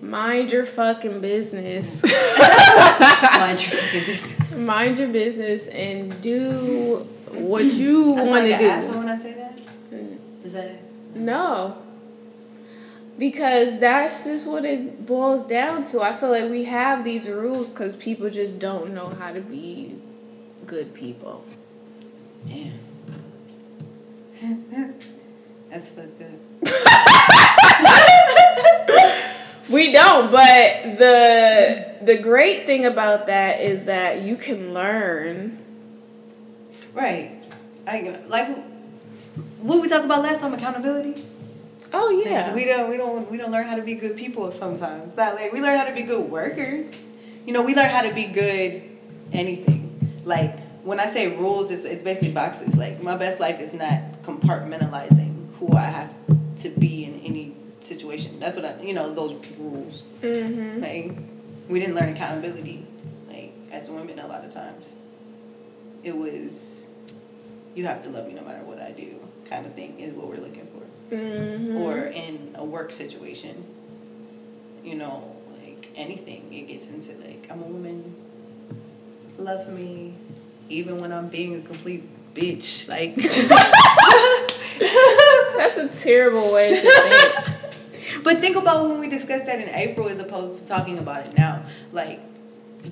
Mind 0.00 0.52
your 0.52 0.66
fucking 0.66 1.20
business. 1.20 2.02
mind 2.38 3.60
your 3.60 3.80
fucking 3.80 4.04
business. 4.04 4.56
Mind 4.56 4.98
your 4.98 5.08
business 5.08 5.66
and 5.68 6.20
do 6.22 7.06
what 7.32 7.64
you 7.64 8.12
want 8.12 8.30
like 8.30 8.44
to 8.44 8.52
an 8.52 8.60
do. 8.60 8.68
asshole 8.68 8.98
when 8.98 9.08
I 9.08 9.16
say 9.16 9.32
that. 9.34 9.58
Mm. 9.92 10.18
Does 10.42 10.52
that? 10.52 10.80
No. 11.14 11.76
Because 13.18 13.80
that's 13.80 14.24
just 14.24 14.46
what 14.46 14.64
it 14.64 15.04
boils 15.04 15.46
down 15.46 15.82
to. 15.84 16.02
I 16.02 16.12
feel 16.14 16.30
like 16.30 16.48
we 16.50 16.64
have 16.64 17.02
these 17.02 17.28
rules 17.28 17.70
because 17.70 17.96
people 17.96 18.30
just 18.30 18.60
don't 18.60 18.94
know 18.94 19.08
how 19.08 19.32
to 19.32 19.40
be 19.40 19.96
good 20.66 20.94
people. 20.94 21.44
Damn. 22.46 22.78
That's 25.70 25.88
fucked 25.90 26.22
up. 26.22 26.28
We 29.70 29.92
don't, 29.92 30.30
but 30.30 30.98
the 30.98 31.94
the 32.02 32.18
great 32.18 32.64
thing 32.64 32.86
about 32.86 33.26
that 33.26 33.60
is 33.60 33.84
that 33.84 34.22
you 34.22 34.36
can 34.36 34.72
learn. 34.72 35.58
Right. 36.94 37.32
I 37.86 38.18
like 38.28 38.48
what 39.60 39.82
we 39.82 39.88
talked 39.88 40.04
about 40.04 40.22
last 40.22 40.40
time. 40.40 40.54
Accountability. 40.54 41.26
Oh 41.92 42.10
yeah. 42.10 42.54
We 42.54 42.64
don't 42.64 42.88
we 42.88 42.96
don't 42.96 43.30
we 43.30 43.36
don't 43.36 43.50
learn 43.50 43.66
how 43.66 43.76
to 43.76 43.82
be 43.82 43.94
good 43.94 44.16
people 44.16 44.50
sometimes. 44.52 45.14
That 45.16 45.34
like 45.34 45.52
we 45.52 45.60
learn 45.60 45.76
how 45.76 45.84
to 45.84 45.94
be 45.94 46.02
good 46.02 46.30
workers. 46.30 46.90
You 47.46 47.52
know, 47.52 47.62
we 47.62 47.74
learn 47.74 47.90
how 47.90 48.02
to 48.02 48.14
be 48.14 48.24
good 48.24 48.82
anything. 49.32 50.20
Like 50.24 50.58
when 50.82 50.98
I 51.00 51.06
say 51.06 51.36
rules, 51.36 51.70
it's 51.70 51.84
it's 51.84 52.02
basically 52.02 52.32
boxes. 52.32 52.76
Like 52.76 53.02
my 53.02 53.16
best 53.16 53.38
life 53.38 53.60
is 53.60 53.72
not 53.72 54.22
compartmentalizing 54.22 55.48
who 55.58 55.76
I 55.76 55.84
have 55.84 56.12
to 56.60 56.70
be 56.70 56.97
situation. 57.88 58.38
That's 58.38 58.56
what 58.56 58.64
I 58.64 58.82
you 58.82 58.94
know, 58.94 59.12
those 59.14 59.34
rules. 59.58 60.06
Mhm. 60.22 60.80
Like 60.82 61.16
we 61.68 61.80
didn't 61.80 61.94
learn 61.94 62.10
accountability, 62.10 62.86
like 63.28 63.52
as 63.72 63.88
women 63.90 64.18
a 64.18 64.26
lot 64.26 64.44
of 64.44 64.52
times. 64.52 64.96
It 66.02 66.16
was 66.16 66.88
you 67.74 67.86
have 67.86 68.00
to 68.02 68.10
love 68.10 68.26
me 68.26 68.34
no 68.34 68.42
matter 68.42 68.62
what 68.64 68.80
I 68.80 68.92
do 68.92 69.20
kind 69.48 69.64
of 69.66 69.74
thing 69.74 69.98
is 69.98 70.12
what 70.12 70.28
we're 70.28 70.36
looking 70.36 70.66
for 70.72 71.14
Mhm. 71.16 71.80
or 71.80 72.04
in 72.06 72.50
a 72.54 72.64
work 72.64 72.92
situation, 72.92 73.64
you 74.84 74.94
know, 74.94 75.34
like 75.62 75.88
anything, 75.96 76.52
it 76.52 76.68
gets 76.68 76.88
into 76.90 77.12
like, 77.26 77.46
I'm 77.50 77.62
a 77.62 77.66
woman, 77.66 78.14
love 79.38 79.68
me, 79.70 80.14
even 80.68 81.00
when 81.00 81.12
I'm 81.12 81.28
being 81.28 81.54
a 81.54 81.60
complete 81.60 82.04
bitch. 82.34 82.88
Like, 82.88 83.14
That's 85.56 85.76
a 85.76 85.88
terrible 86.04 86.52
way 86.52 86.70
to 86.70 86.76
think. 86.80 87.54
but 88.24 88.38
think 88.38 88.56
about 88.56 88.88
when 88.88 89.00
we 89.00 89.08
discussed 89.08 89.46
that 89.46 89.60
in 89.60 89.68
April 89.68 90.08
as 90.08 90.18
opposed 90.20 90.62
to 90.62 90.68
talking 90.68 90.98
about 90.98 91.26
it 91.26 91.36
now. 91.36 91.64
Like, 91.92 92.20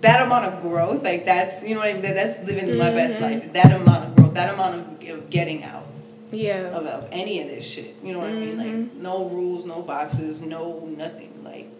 that 0.02 0.26
amount 0.26 0.44
of 0.46 0.60
growth, 0.62 1.02
like 1.04 1.24
that's, 1.24 1.62
you 1.64 1.74
know 1.74 1.80
what 1.80 1.90
I 1.90 1.92
mean? 1.94 2.02
That's 2.02 2.38
living 2.46 2.76
my 2.76 2.90
best 2.90 3.18
Mhm. 3.18 3.22
life. 3.22 3.52
That 3.52 3.72
amount 3.72 4.04
of 4.04 4.16
growth, 4.16 4.34
that 4.34 4.52
amount 4.52 4.74
of, 4.74 5.30
getting 5.30 5.62
out. 5.64 5.86
Yeah. 6.32 6.76
of, 6.76 6.84
of 6.86 7.08
any 7.12 7.40
of 7.40 7.48
this 7.48 7.64
shit. 7.64 7.94
You 8.02 8.12
know 8.12 8.18
what 8.18 8.28
I 8.30 8.32
mean? 8.34 8.58
Like 8.58 8.94
no 9.00 9.28
rules, 9.28 9.64
no 9.64 9.80
boxes, 9.82 10.42
no 10.42 10.80
nothing. 10.86 11.30
Like 11.44 11.70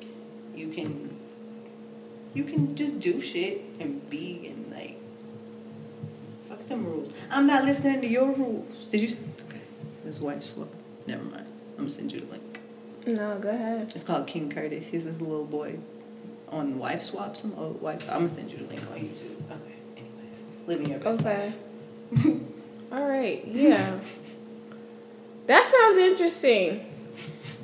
you 0.55 0.69
can 0.69 1.17
you 2.33 2.45
can 2.45 2.77
just 2.77 3.01
do 3.01 3.21
shit 3.21 3.63
and 3.81 4.09
be 4.09 4.47
and 4.47 4.73
like 4.73 4.97
fuck 6.49 6.65
them 6.69 6.85
rules. 6.87 7.13
I'm 7.31 7.47
not 7.47 7.65
listening 7.65 8.01
to 8.03 8.07
your 8.09 8.31
rules. 8.33 8.87
Did 8.91 9.01
you? 9.03 9.09
Okay, 9.49 9.61
this 10.05 10.21
wife 10.21 10.43
swap. 10.45 10.69
Never 11.07 11.25
mind. 11.25 11.47
I'm 11.73 11.79
gonna 11.85 11.91
send 11.91 12.13
you 12.13 12.21
the 12.21 12.27
link. 12.31 12.43
No, 13.07 13.39
go 13.39 13.51
ahead. 13.51 13.93
It's 13.95 14.03
called 14.03 14.27
King 14.27 14.51
Curtis. 14.51 14.89
He's 14.89 15.05
this 15.05 15.21
little 15.21 15.45
boy 15.45 15.79
on 16.49 16.79
wife 16.79 17.03
swap. 17.03 17.37
Some 17.37 17.55
old 17.57 17.81
wife. 17.81 18.03
I'm 18.11 18.17
gonna 18.19 18.29
send 18.29 18.51
you 18.51 18.59
the 18.59 18.65
link 18.65 18.83
on 18.91 18.99
YouTube. 18.99 19.37
Okay. 19.51 19.75
Anyways. 19.97 20.45
living 20.67 20.91
your 20.91 20.99
best 20.99 21.21
Okay. 21.21 21.53
life. 22.13 22.27
All 22.93 23.09
right. 23.09 23.47
Yeah. 23.47 23.99
that 25.47 25.65
sounds 25.65 25.99
interesting. 25.99 26.85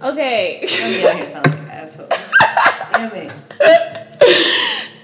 Okay. 0.01 0.61
Let 0.81 0.91
me 0.91 1.07
out 1.09 1.17
here 1.17 1.27
sound 1.27 1.47
like 1.47 1.59
an 1.59 1.69
asshole. 1.69 2.09
Damn 2.93 3.13
it. 3.15 3.33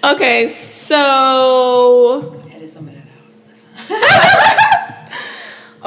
okay. 0.14 0.48
So. 0.48 2.42
Edit 2.52 2.68
some 2.68 2.88
of 2.88 2.94
that 2.94 3.02
out. 3.02 4.64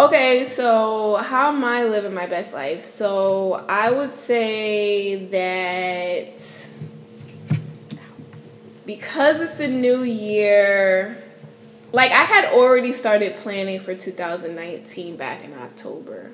Okay, 0.02 0.46
so 0.46 1.18
how 1.18 1.50
am 1.50 1.64
I 1.64 1.84
living 1.84 2.16
my 2.16 2.26
best 2.26 2.56
life? 2.56 2.84
So 2.84 3.64
I 3.70 3.92
would 3.92 4.12
say 4.16 5.28
that 5.28 6.68
because 8.84 9.42
it's 9.42 9.60
a 9.60 9.68
new 9.68 10.02
year, 10.02 11.24
like 11.92 12.10
I 12.10 12.24
had 12.24 12.46
already 12.46 12.94
started 12.94 13.36
planning 13.42 13.80
for 13.80 13.94
2019 13.94 15.18
back 15.18 15.44
in 15.44 15.54
October. 15.54 16.32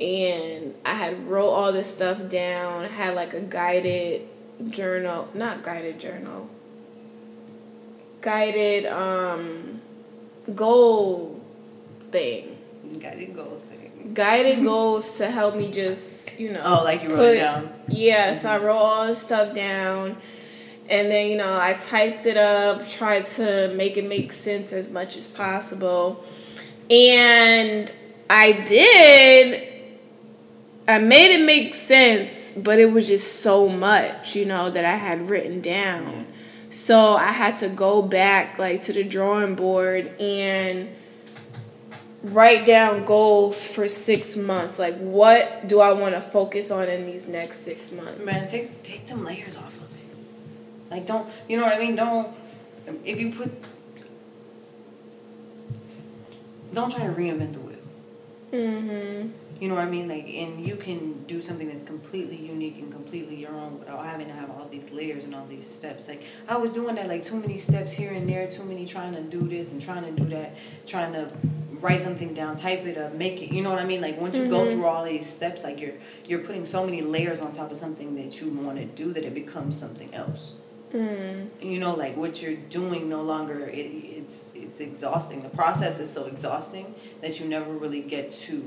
And 0.00 0.74
I 0.84 0.94
had 0.94 1.28
wrote 1.28 1.50
all 1.50 1.70
this 1.70 1.94
stuff 1.94 2.28
down, 2.28 2.86
had 2.86 3.14
like 3.14 3.32
a 3.32 3.42
guided 3.42 4.22
journal, 4.70 5.28
not 5.34 5.62
guided 5.62 6.00
journal. 6.00 6.50
Guided 8.22 8.86
um 8.86 9.82
goal 10.52 11.40
thing 12.10 12.55
Guided 13.00 13.34
goals 13.34 13.60
thing. 13.62 14.12
guided 14.14 14.62
goals 14.64 15.16
to 15.18 15.30
help 15.30 15.56
me 15.56 15.70
just 15.72 16.38
you 16.40 16.52
know 16.52 16.62
Oh, 16.64 16.84
like 16.84 17.02
you 17.02 17.10
wrote 17.10 17.36
it 17.36 17.40
down. 17.40 17.72
yeah 17.88 18.36
so 18.36 18.50
i 18.50 18.56
mm-hmm. 18.56 18.66
wrote 18.66 18.76
all 18.76 19.06
this 19.06 19.22
stuff 19.22 19.54
down. 19.54 20.16
And 20.88 21.10
then 21.10 21.30
you 21.30 21.36
know 21.36 21.58
i 21.58 21.72
typed 21.74 22.26
it 22.26 22.36
up 22.36 22.88
tried 22.88 23.26
to 23.36 23.72
make 23.74 23.96
it 23.96 24.06
make 24.08 24.32
sense 24.32 24.72
as 24.72 24.90
much 24.90 25.16
as 25.16 25.28
possible. 25.28 26.24
And 26.90 27.90
i 28.30 28.52
did. 28.52 29.68
I 30.88 30.98
made 30.98 31.32
it 31.34 31.44
make 31.44 31.74
sense 31.74 32.54
but 32.56 32.78
it 32.78 32.92
was 32.92 33.08
just 33.08 33.40
so 33.42 33.68
much 33.68 34.36
you 34.36 34.44
know 34.46 34.70
that 34.70 34.84
i 34.84 34.96
had 34.96 35.28
written 35.28 35.60
down. 35.60 36.26
So 36.70 37.16
i 37.16 37.32
had 37.32 37.56
to 37.58 37.68
go 37.68 38.02
back 38.02 38.58
like 38.58 38.82
to 38.82 38.92
the 38.92 39.02
drawing 39.02 39.56
board 39.56 40.06
and 40.20 40.88
write 42.32 42.66
down 42.66 43.04
goals 43.04 43.66
for 43.66 43.88
six 43.88 44.36
months. 44.36 44.78
Like, 44.78 44.96
what 44.98 45.68
do 45.68 45.80
I 45.80 45.92
want 45.92 46.14
to 46.14 46.20
focus 46.20 46.70
on 46.70 46.88
in 46.88 47.06
these 47.06 47.28
next 47.28 47.60
six 47.60 47.92
months? 47.92 48.18
Man, 48.18 48.48
take 48.48 48.82
take 48.82 49.06
them 49.06 49.24
layers 49.24 49.56
off 49.56 49.76
of 49.78 49.84
it. 49.94 50.90
Like 50.90 51.06
don't 51.06 51.28
you 51.48 51.56
know 51.56 51.64
what 51.64 51.76
I 51.76 51.78
mean? 51.78 51.96
Don't 51.96 52.34
if 53.04 53.20
you 53.20 53.32
put 53.32 53.50
don't 56.72 56.92
try 56.92 57.06
to 57.06 57.12
reinvent 57.12 57.52
the 57.54 57.60
wheel. 57.60 57.76
Mm-hmm. 58.52 59.28
You 59.60 59.68
know 59.68 59.74
what 59.76 59.84
I 59.84 59.90
mean? 59.90 60.08
Like 60.08 60.26
and 60.28 60.66
you 60.66 60.76
can 60.76 61.24
do 61.24 61.40
something 61.40 61.68
that's 61.68 61.82
completely 61.82 62.36
unique 62.36 62.78
and 62.78 62.92
completely 62.92 63.36
your 63.36 63.52
own 63.52 63.78
without 63.78 64.04
having 64.04 64.26
to 64.26 64.32
have 64.34 64.50
all 64.50 64.68
these 64.70 64.90
layers 64.90 65.24
and 65.24 65.34
all 65.34 65.46
these 65.46 65.66
steps. 65.66 66.08
Like 66.08 66.24
I 66.48 66.56
was 66.56 66.70
doing 66.70 66.94
that 66.96 67.08
like 67.08 67.22
too 67.22 67.40
many 67.40 67.56
steps 67.56 67.92
here 67.92 68.12
and 68.12 68.28
there, 68.28 68.46
too 68.48 68.64
many 68.64 68.86
trying 68.86 69.14
to 69.14 69.22
do 69.22 69.40
this 69.48 69.72
and 69.72 69.80
trying 69.80 70.04
to 70.04 70.22
do 70.22 70.28
that, 70.30 70.56
trying 70.86 71.12
to 71.14 71.32
write 71.80 72.00
something 72.00 72.34
down, 72.34 72.56
type 72.56 72.84
it 72.86 72.98
up, 72.98 73.14
make 73.14 73.40
it 73.42 73.50
you 73.50 73.62
know 73.62 73.70
what 73.70 73.78
I 73.78 73.84
mean? 73.86 74.02
Like 74.02 74.20
once 74.20 74.36
you 74.36 74.46
go 74.48 74.60
Mhm. 74.66 74.72
through 74.72 74.86
all 74.86 75.04
these 75.04 75.26
steps, 75.26 75.64
like 75.64 75.80
you're 75.80 75.94
you're 76.26 76.40
putting 76.40 76.66
so 76.66 76.84
many 76.84 77.00
layers 77.00 77.40
on 77.40 77.52
top 77.52 77.70
of 77.70 77.76
something 77.78 78.14
that 78.16 78.40
you 78.40 78.50
want 78.50 78.76
to 78.78 78.84
do 78.84 79.12
that 79.14 79.24
it 79.24 79.34
becomes 79.34 79.78
something 79.78 80.12
else. 80.14 80.52
Mm. 80.92 81.48
you 81.60 81.80
know 81.80 81.94
like 81.96 82.16
what 82.16 82.40
you're 82.40 82.54
doing 82.54 83.08
no 83.08 83.20
longer 83.20 83.66
it, 83.66 83.90
it's 84.18 84.52
it's 84.54 84.78
exhausting 84.78 85.42
the 85.42 85.48
process 85.48 85.98
is 85.98 86.08
so 86.08 86.26
exhausting 86.26 86.94
that 87.22 87.40
you 87.40 87.48
never 87.48 87.72
really 87.72 88.00
get 88.00 88.30
to 88.30 88.62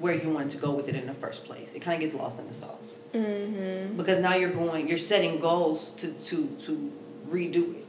where 0.00 0.14
you 0.14 0.28
wanted 0.30 0.50
to 0.50 0.56
go 0.58 0.70
with 0.72 0.88
it 0.88 0.94
in 0.96 1.06
the 1.06 1.14
first 1.14 1.44
place 1.44 1.72
it 1.74 1.80
kind 1.80 1.94
of 1.94 2.00
gets 2.00 2.14
lost 2.14 2.38
in 2.38 2.46
the 2.48 2.54
sauce 2.54 2.98
Mm-hmm. 3.12 3.96
because 3.96 4.18
now 4.18 4.34
you're 4.34 4.50
going 4.50 4.88
you're 4.88 4.98
setting 4.98 5.38
goals 5.40 5.90
to 6.00 6.12
to 6.28 6.46
to 6.66 6.92
redo 7.30 7.74
it 7.76 7.80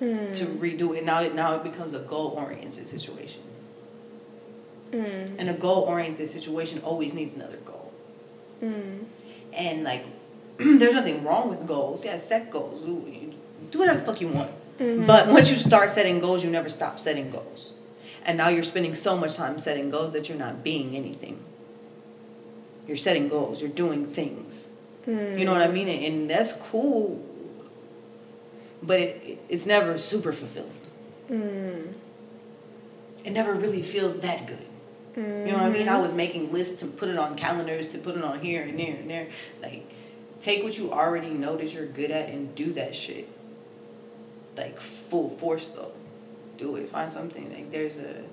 Mm. 0.00 0.30
to 0.34 0.44
redo 0.44 0.94
it 0.94 1.04
now 1.06 1.22
it 1.22 1.34
now 1.34 1.54
it 1.56 1.62
becomes 1.64 1.94
a 1.94 2.00
goal 2.00 2.28
oriented 2.36 2.86
situation 2.86 3.40
Mm. 4.92 5.34
and 5.38 5.48
a 5.48 5.54
goal 5.54 5.82
oriented 5.82 6.28
situation 6.28 6.80
always 6.84 7.12
needs 7.14 7.34
another 7.34 7.56
goal 7.64 7.92
Mm. 8.62 9.04
and 9.52 9.84
like 9.84 10.04
there's 10.58 10.94
nothing 10.94 11.24
wrong 11.24 11.48
with 11.48 11.66
goals 11.66 12.04
yeah 12.04 12.16
set 12.18 12.50
goals 12.50 12.82
do 13.70 13.78
whatever 13.78 13.98
the 14.00 14.04
fuck 14.06 14.20
you 14.20 14.28
want 14.28 14.50
Mhm. 14.78 15.06
But 15.06 15.28
once 15.28 15.48
you 15.50 15.56
start 15.56 15.88
setting 15.88 16.20
goals, 16.20 16.44
you 16.44 16.50
never 16.50 16.68
stop 16.68 17.00
setting 17.00 17.30
goals. 17.30 17.72
And 18.26 18.36
now 18.36 18.48
you're 18.48 18.64
spending 18.64 18.94
so 18.94 19.16
much 19.16 19.36
time 19.36 19.58
setting 19.58 19.88
goals 19.88 20.12
that 20.12 20.28
you're 20.28 20.36
not 20.36 20.62
being 20.64 20.96
anything. 20.96 21.38
You're 22.86 22.96
setting 22.96 23.28
goals, 23.28 23.62
you're 23.62 23.70
doing 23.70 24.06
things. 24.06 24.68
Mm. 25.06 25.38
You 25.38 25.44
know 25.44 25.52
what 25.52 25.62
I 25.62 25.68
mean? 25.68 25.88
And, 25.88 26.28
that's 26.28 26.52
cool, 26.52 27.24
but 28.82 29.00
it, 29.00 29.22
it, 29.24 29.38
it's 29.48 29.64
never 29.64 29.96
super 29.96 30.32
fulfilled. 30.32 30.70
Mm. 31.30 31.94
It 33.24 33.30
never 33.30 33.54
really 33.54 33.82
feels 33.82 34.18
that 34.20 34.46
good. 34.46 34.66
You 35.16 35.22
know 35.22 35.54
what 35.54 35.62
I 35.62 35.70
mean? 35.70 35.88
I 35.88 35.98
was 35.98 36.12
making 36.12 36.52
lists 36.52 36.80
to 36.80 36.86
put 36.86 37.08
it 37.08 37.16
on 37.16 37.36
calendars, 37.36 37.88
to 37.92 37.98
put 37.98 38.16
it 38.16 38.22
on 38.22 38.40
here 38.40 38.62
and 38.62 38.78
there 38.78 38.96
and 38.96 39.08
there. 39.08 39.28
Like, 39.62 39.90
take 40.40 40.62
what 40.62 40.76
you 40.76 40.92
already 40.92 41.30
know 41.30 41.56
that 41.56 41.72
you're 41.72 41.86
good 41.86 42.10
at 42.10 42.28
and 42.28 42.54
do 42.54 42.72
that 42.74 42.94
shit. 42.94 43.26
Like, 44.58 44.78
full 44.78 45.30
force, 45.30 45.68
though. 45.68 45.92
Do 46.56 46.76
it. 46.76 46.88
Find 46.88 47.10
something. 47.10 47.52
Like, 47.52 47.70
there's 47.70 47.98
a. 47.98 48.24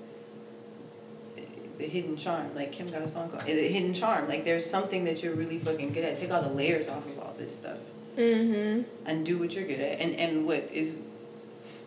The, 1.36 1.42
the 1.78 1.84
hidden 1.86 2.16
charm. 2.16 2.54
Like, 2.54 2.72
Kim 2.72 2.88
got 2.90 3.02
a 3.02 3.08
song 3.08 3.28
called. 3.30 3.42
The 3.44 3.68
hidden 3.68 3.92
charm. 3.94 4.28
Like, 4.28 4.44
there's 4.44 4.64
something 4.68 5.04
that 5.04 5.22
you're 5.22 5.34
really 5.34 5.58
fucking 5.58 5.92
good 5.92 6.04
at. 6.04 6.16
Take 6.16 6.32
all 6.32 6.42
the 6.42 6.48
layers 6.48 6.88
off 6.88 7.06
of 7.06 7.18
all 7.18 7.34
this 7.36 7.54
stuff 7.56 7.78
Mm-hmm. 8.16 8.82
and 9.06 9.26
do 9.26 9.38
what 9.38 9.54
you're 9.56 9.66
good 9.66 9.80
at. 9.80 9.98
And, 10.00 10.14
and 10.14 10.46
what 10.46 10.68
is. 10.72 10.98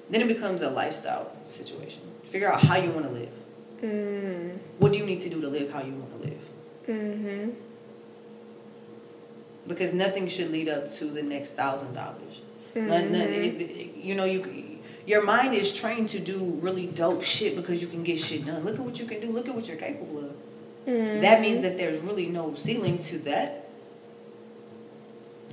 Then 0.10 0.22
it 0.22 0.28
becomes 0.28 0.62
a 0.62 0.70
lifestyle 0.70 1.32
situation. 1.52 2.02
Figure 2.26 2.52
out 2.52 2.62
how 2.64 2.76
you 2.76 2.92
want 2.92 3.06
to 3.06 3.12
live. 3.12 3.34
Mm. 3.82 4.58
What 4.80 4.92
do 4.92 5.00
you 5.00 5.06
need 5.06 5.22
to 5.22 5.30
do 5.30 5.40
to 5.42 5.48
live 5.48 5.72
how 5.72 5.82
you 5.82 5.94
want 5.94 6.12
to 6.12 6.18
live? 6.30 6.40
Mm-hmm. 6.88 7.50
because 9.68 9.94
nothing 9.94 10.28
should 10.28 10.50
lead 10.52 10.70
up 10.70 10.90
to 10.94 11.06
the 11.06 11.22
next 11.22 11.52
thousand 11.56 11.94
dollars. 11.94 12.42
Mhm. 12.76 14.04
You 14.04 14.16
know, 14.16 14.24
you 14.26 14.40
your 15.08 15.24
mind 15.24 15.56
is 15.56 15.74
trained 15.74 16.10
to 16.10 16.20
do 16.20 16.60
really 16.62 16.86
dope 16.86 17.24
shit 17.24 17.56
because 17.56 17.82
you 17.82 17.88
can 17.88 18.04
get 18.04 18.20
shit 18.20 18.46
done. 18.46 18.66
Look 18.66 18.76
at 18.76 18.82
what 18.82 19.00
you 19.00 19.06
can 19.06 19.22
do. 19.22 19.32
Look 19.32 19.48
at 19.48 19.56
what 19.56 19.66
you're 19.66 19.78
capable 19.78 20.20
of. 20.20 20.36
Mm. 20.86 21.22
That 21.22 21.40
means 21.40 21.62
that 21.62 21.78
there's 21.78 21.98
really 22.02 22.28
no 22.28 22.54
ceiling 22.56 23.00
to 23.00 23.18
that. 23.20 23.70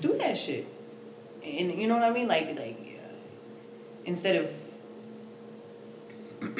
Do 0.01 0.19
that 0.19 0.37
shit, 0.37 0.67
and 1.45 1.73
you 1.73 1.87
know 1.87 1.95
what 1.95 2.03
I 2.03 2.11
mean. 2.11 2.27
Like 2.27 2.49
like 2.59 2.99
uh, 3.01 3.15
instead 4.05 4.45
of 4.45 4.51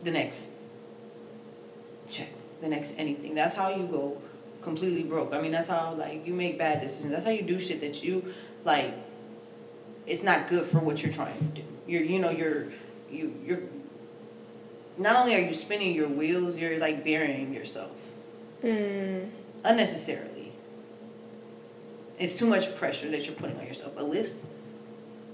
the 0.00 0.10
next 0.10 0.50
check, 2.08 2.30
the 2.62 2.68
next 2.68 2.94
anything. 2.96 3.34
That's 3.34 3.54
how 3.54 3.68
you 3.68 3.86
go 3.86 4.20
completely 4.62 5.02
broke. 5.02 5.34
I 5.34 5.42
mean, 5.42 5.52
that's 5.52 5.68
how 5.68 5.92
like 5.92 6.26
you 6.26 6.32
make 6.32 6.58
bad 6.58 6.80
decisions. 6.80 7.12
That's 7.12 7.26
how 7.26 7.32
you 7.32 7.42
do 7.42 7.58
shit 7.58 7.82
that 7.82 8.02
you 8.02 8.32
like. 8.64 8.94
It's 10.06 10.22
not 10.22 10.48
good 10.48 10.64
for 10.64 10.78
what 10.78 11.02
you're 11.02 11.12
trying 11.12 11.38
to 11.38 11.44
do. 11.44 11.77
You're 11.88 12.02
you 12.02 12.18
know 12.20 12.30
you're 12.30 12.66
you 13.10 13.34
you're. 13.44 13.60
Not 14.98 15.16
only 15.16 15.34
are 15.34 15.40
you 15.40 15.54
spinning 15.54 15.94
your 15.94 16.08
wheels, 16.08 16.56
you're 16.56 16.78
like 16.78 17.02
burying 17.04 17.52
yourself 17.54 17.96
Mm. 18.62 19.28
unnecessarily. 19.64 20.50
It's 22.18 22.34
too 22.34 22.46
much 22.46 22.74
pressure 22.76 23.08
that 23.10 23.24
you're 23.26 23.36
putting 23.36 23.56
on 23.58 23.66
yourself. 23.66 23.92
A 23.96 24.02
list 24.02 24.36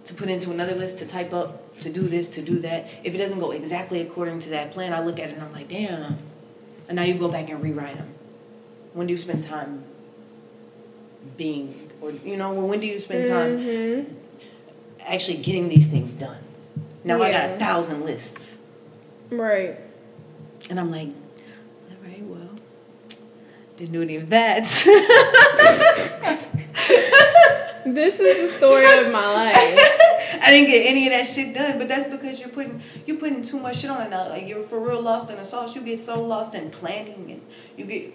to 0.05 0.13
put 0.15 0.29
into 0.29 0.51
another 0.51 0.75
list 0.75 0.99
to 0.99 1.07
type 1.07 1.33
up 1.33 1.81
to 1.81 1.89
do 1.91 2.03
this 2.03 2.29
to 2.37 2.43
do 2.43 2.59
that. 2.61 2.87
If 3.03 3.15
it 3.15 3.19
doesn't 3.19 3.39
go 3.41 3.51
exactly 3.53 4.01
according 4.03 4.41
to 4.41 4.51
that 4.51 4.71
plan, 4.73 4.93
I 4.93 5.01
look 5.03 5.19
at 5.19 5.31
it 5.31 5.35
and 5.37 5.43
I'm 5.43 5.53
like, 5.53 5.69
damn. 5.69 6.19
And 6.87 6.97
now 6.97 7.03
you 7.03 7.15
go 7.15 7.29
back 7.31 7.49
and 7.49 7.63
rewrite 7.63 7.97
them. 7.97 8.09
When 8.93 9.07
do 9.07 9.15
you 9.15 9.19
spend 9.19 9.43
time 9.43 9.83
being, 11.39 11.91
or 12.03 12.11
you 12.11 12.37
know, 12.37 12.53
when 12.53 12.81
do 12.81 12.87
you 12.87 13.01
spend 13.01 13.27
time 13.27 13.59
Mhm. 13.59 14.05
actually 15.01 15.39
getting 15.39 15.71
these 15.71 15.87
things 15.87 16.15
done? 16.15 16.44
Now 17.05 17.21
I 17.23 17.31
got 17.31 17.51
a 17.51 17.57
thousand 17.59 18.05
lists, 18.05 18.57
Right. 19.31 19.79
and 20.71 20.81
I'm 20.81 20.91
like, 20.91 21.09
all 21.09 21.97
right, 22.03 22.23
well, 22.23 22.49
didn't 23.77 23.93
do 23.93 24.03
any 24.03 24.17
of 24.17 24.31
that. 24.31 24.65
This 27.87 28.19
is 28.19 28.51
the 28.51 28.57
story 28.57 28.85
of 28.99 29.13
my 29.13 29.31
life. 29.31 29.55
I 30.43 30.47
didn't 30.51 30.69
get 30.71 30.87
any 30.87 31.07
of 31.07 31.13
that 31.13 31.27
shit 31.27 31.55
done, 31.55 31.79
but 31.79 31.87
that's 31.87 32.07
because 32.09 32.41
you're 32.41 32.49
putting 32.49 32.81
you're 33.05 33.19
putting 33.19 33.43
too 33.43 33.59
much 33.61 33.77
shit 33.81 33.91
on 33.91 34.01
it 34.07 34.09
now. 34.11 34.29
Like 34.31 34.49
you're 34.49 34.63
for 34.63 34.81
real 34.81 35.03
lost 35.03 35.29
in 35.29 35.37
the 35.37 35.45
sauce. 35.45 35.75
You 35.77 35.83
get 35.83 35.99
so 35.99 36.21
lost 36.23 36.55
in 36.55 36.71
planning, 36.71 37.31
and 37.31 37.43
you 37.77 37.85
get 37.85 38.15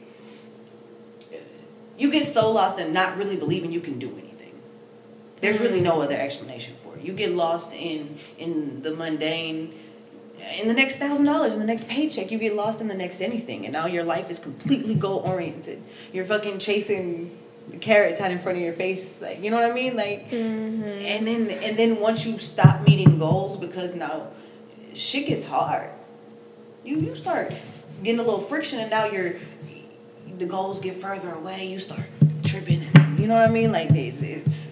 you 1.99 2.11
get 2.11 2.25
so 2.25 2.51
lost 2.51 2.79
in 2.79 2.91
not 2.93 3.15
really 3.15 3.35
believing 3.37 3.71
you 3.71 3.79
can 3.79 3.99
do 3.99 4.09
anything. 4.17 4.59
There's 5.41 5.59
really 5.59 5.81
no 5.81 6.01
other 6.01 6.15
explanation 6.15 6.73
for 6.83 6.88
You 7.01 7.13
get 7.13 7.31
lost 7.31 7.73
in 7.73 8.17
in 8.37 8.81
the 8.81 8.91
mundane. 8.91 9.73
In 10.61 10.69
the 10.69 10.73
next 10.73 10.95
thousand 10.95 11.25
dollars, 11.25 11.53
in 11.53 11.59
the 11.59 11.65
next 11.65 11.89
paycheck, 11.89 12.31
you 12.31 12.39
get 12.39 12.55
lost 12.55 12.79
in 12.79 12.87
the 12.87 12.95
next 12.95 13.21
anything, 13.21 13.65
and 13.65 13.73
now 13.73 13.87
your 13.87 14.03
life 14.03 14.29
is 14.29 14.39
completely 14.39 14.95
goal 14.95 15.19
oriented. 15.19 15.81
You're 16.13 16.25
fucking 16.25 16.59
chasing 16.59 17.37
the 17.69 17.77
carrots 17.77 18.21
out 18.21 18.31
in 18.31 18.39
front 18.39 18.57
of 18.57 18.63
your 18.63 18.73
face, 18.73 19.21
like 19.21 19.43
you 19.43 19.51
know 19.51 19.59
what 19.59 19.69
I 19.69 19.73
mean, 19.73 19.95
like. 19.95 20.29
Mm-hmm. 20.31 20.83
And 20.83 21.27
then 21.27 21.49
and 21.49 21.77
then 21.77 21.99
once 21.99 22.25
you 22.25 22.39
stop 22.39 22.87
meeting 22.87 23.19
goals 23.19 23.57
because 23.57 23.95
now 23.95 24.27
shit 24.93 25.27
gets 25.27 25.45
hard. 25.45 25.89
You 26.85 26.97
you 26.97 27.15
start 27.15 27.51
getting 28.01 28.19
a 28.19 28.23
little 28.23 28.39
friction 28.39 28.79
and 28.79 28.89
now 28.89 29.05
you're 29.05 29.35
the 30.37 30.45
goals 30.45 30.79
get 30.79 30.95
further 30.95 31.31
away, 31.31 31.67
you 31.67 31.79
start 31.79 32.05
tripping 32.43 32.87
you 33.19 33.27
know 33.27 33.33
what 33.33 33.49
I 33.49 33.51
mean? 33.51 33.73
Like 33.73 33.89
it's 33.91 34.21
it's 34.21 34.71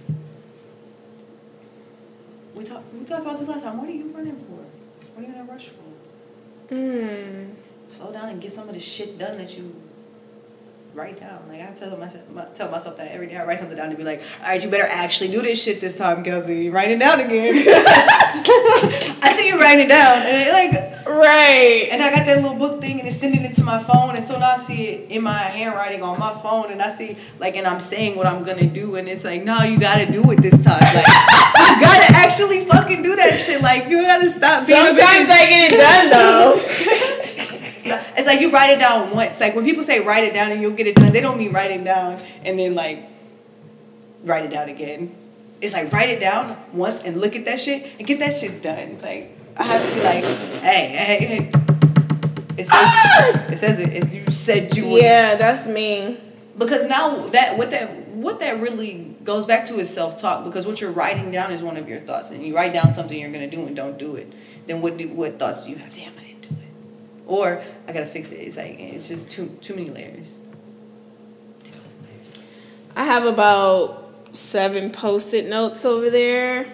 we 2.57 2.63
talked 2.63 2.93
we 2.93 3.05
talked 3.05 3.21
about 3.21 3.37
this 3.37 3.47
last 3.47 3.63
time. 3.63 3.77
What 3.77 3.87
are 3.87 3.91
you 3.91 4.09
running 4.09 4.35
for? 4.35 4.65
What 5.13 5.23
are 5.23 5.27
you 5.27 5.35
in 5.35 5.41
a 5.41 5.43
rush 5.43 5.69
for? 5.69 6.73
Mm. 6.73 7.53
Slow 7.89 8.11
down 8.11 8.29
and 8.29 8.41
get 8.41 8.51
some 8.51 8.67
of 8.67 8.73
the 8.73 8.79
shit 8.79 9.17
done 9.17 9.37
that 9.37 9.55
you 9.57 9.73
write 10.97 11.19
down. 11.19 11.47
Like 11.47 11.61
I 11.61 11.71
tell 11.73 11.95
myself, 11.95 12.23
tell 12.55 12.71
myself 12.71 12.97
that 12.97 13.11
every 13.11 13.27
day. 13.27 13.37
I 13.37 13.45
write 13.45 13.59
something 13.59 13.77
down 13.77 13.91
to 13.91 13.95
be 13.95 14.03
like, 14.03 14.21
all 14.41 14.47
right, 14.49 14.61
you 14.61 14.69
better 14.69 14.87
actually 14.89 15.29
do 15.29 15.41
this 15.43 15.61
shit 15.61 15.79
this 15.79 15.95
time, 15.95 16.23
Kelsey. 16.23 16.69
Write 16.71 16.89
it 16.89 16.99
down 16.99 17.19
again. 17.19 17.53
I 19.21 19.33
see 19.37 19.47
you 19.47 19.59
writing 19.59 19.85
it 19.85 19.89
down, 19.89 20.23
and 20.23 20.47
it, 20.47 20.51
like, 20.51 20.97
Right. 21.07 21.87
and 21.91 22.03
I 22.03 22.09
got 22.13 22.25
that 22.25 22.41
little 22.41 22.57
book 22.57 22.81
thing, 22.81 22.99
and 22.99 23.07
it's 23.07 23.17
sending 23.17 23.45
it 23.45 23.53
to 23.53 23.63
my 23.63 23.81
phone, 23.81 24.15
and 24.15 24.25
so 24.27 24.37
now 24.39 24.51
I 24.55 24.57
see 24.57 24.87
it 24.87 25.11
in 25.11 25.21
my 25.23 25.37
handwriting 25.37 26.01
on 26.03 26.19
my 26.19 26.33
phone, 26.33 26.71
and 26.71 26.81
I 26.81 26.89
see 26.89 27.15
like, 27.39 27.55
and 27.55 27.65
I'm 27.67 27.79
saying 27.79 28.17
what 28.17 28.25
I'm 28.25 28.43
gonna 28.43 28.65
do, 28.65 28.95
and 28.95 29.07
it's 29.07 29.23
like, 29.23 29.43
no, 29.43 29.61
you 29.61 29.79
gotta 29.79 30.11
do 30.11 30.29
it 30.31 30.41
this 30.41 30.63
time. 30.63 30.81
Like, 30.81 31.07
you 31.69 31.79
gotta 31.81 32.13
actually 32.15 32.65
fucking 32.65 33.03
do 33.03 33.15
that 33.15 33.39
shit. 33.39 33.61
Like, 33.61 33.87
you 33.87 34.01
gotta 34.01 34.29
stop 34.29 34.65
being. 34.65 34.79
a 34.79 34.85
Sometimes. 34.87 35.29
I 35.29 35.45
get 35.47 35.71
it 35.71 35.77
done 35.77 36.09
though. 36.09 37.13
It's, 37.89 38.19
it's 38.19 38.27
like 38.27 38.41
you 38.41 38.51
write 38.51 38.71
it 38.71 38.79
down 38.79 39.11
once. 39.11 39.39
Like 39.39 39.55
when 39.55 39.65
people 39.65 39.83
say 39.83 39.99
write 39.99 40.23
it 40.23 40.33
down 40.33 40.51
and 40.51 40.61
you'll 40.61 40.71
get 40.71 40.87
it 40.87 40.95
done, 40.95 41.11
they 41.11 41.21
don't 41.21 41.37
mean 41.37 41.51
write 41.51 41.71
it 41.71 41.83
down 41.83 42.21
and 42.43 42.57
then 42.57 42.75
like 42.75 43.03
write 44.23 44.45
it 44.45 44.51
down 44.51 44.69
again. 44.69 45.15
It's 45.61 45.73
like 45.73 45.91
write 45.91 46.09
it 46.09 46.19
down 46.19 46.57
once 46.73 47.01
and 47.01 47.19
look 47.19 47.35
at 47.35 47.45
that 47.45 47.59
shit 47.59 47.91
and 47.97 48.07
get 48.07 48.19
that 48.19 48.33
shit 48.33 48.61
done. 48.61 48.99
Like 49.01 49.35
I 49.57 49.63
have 49.63 49.87
to 49.87 49.95
be 49.95 50.03
like, 50.03 50.23
hey, 50.61 50.87
hey, 50.87 51.25
hey. 51.25 51.51
It 52.57 52.65
says 52.65 52.69
ah! 52.71 53.45
it 53.51 53.57
says 53.57 53.79
it. 53.79 53.89
It's, 53.89 54.13
you 54.13 54.31
said 54.31 54.75
you 54.75 54.87
would. 54.89 55.01
yeah, 55.01 55.35
that's 55.35 55.67
me. 55.67 56.19
Because 56.57 56.85
now 56.85 57.27
that 57.27 57.57
what 57.57 57.71
that 57.71 58.07
what 58.09 58.39
that 58.39 58.59
really 58.59 59.15
goes 59.23 59.45
back 59.45 59.65
to 59.65 59.75
is 59.75 59.93
self 59.93 60.17
talk. 60.17 60.43
Because 60.43 60.65
what 60.65 60.81
you're 60.81 60.91
writing 60.91 61.29
down 61.31 61.51
is 61.51 61.61
one 61.61 61.77
of 61.77 61.87
your 61.87 61.99
thoughts, 61.99 62.31
and 62.31 62.43
you 62.43 62.55
write 62.55 62.73
down 62.73 62.89
something 62.89 63.19
you're 63.19 63.31
gonna 63.31 63.49
do 63.49 63.65
and 63.67 63.75
don't 63.75 63.97
do 63.99 64.15
it. 64.15 64.31
Then 64.65 64.81
what 64.81 64.97
do, 64.97 65.07
what 65.09 65.37
thoughts 65.37 65.65
do 65.65 65.71
you 65.71 65.77
have? 65.77 65.95
Damn, 65.95 66.13
it. 66.17 66.26
Or 67.27 67.61
I 67.87 67.93
gotta 67.93 68.05
fix 68.05 68.31
it. 68.31 68.37
It's 68.37 68.57
like 68.57 68.79
it's 68.79 69.09
just 69.09 69.29
too 69.29 69.47
too 69.61 69.75
many 69.75 69.89
layers. 69.89 70.37
I 72.95 73.03
have 73.03 73.25
about 73.25 74.07
seven 74.31 74.91
post-it 74.91 75.47
notes 75.47 75.85
over 75.85 76.09
there. 76.09 76.65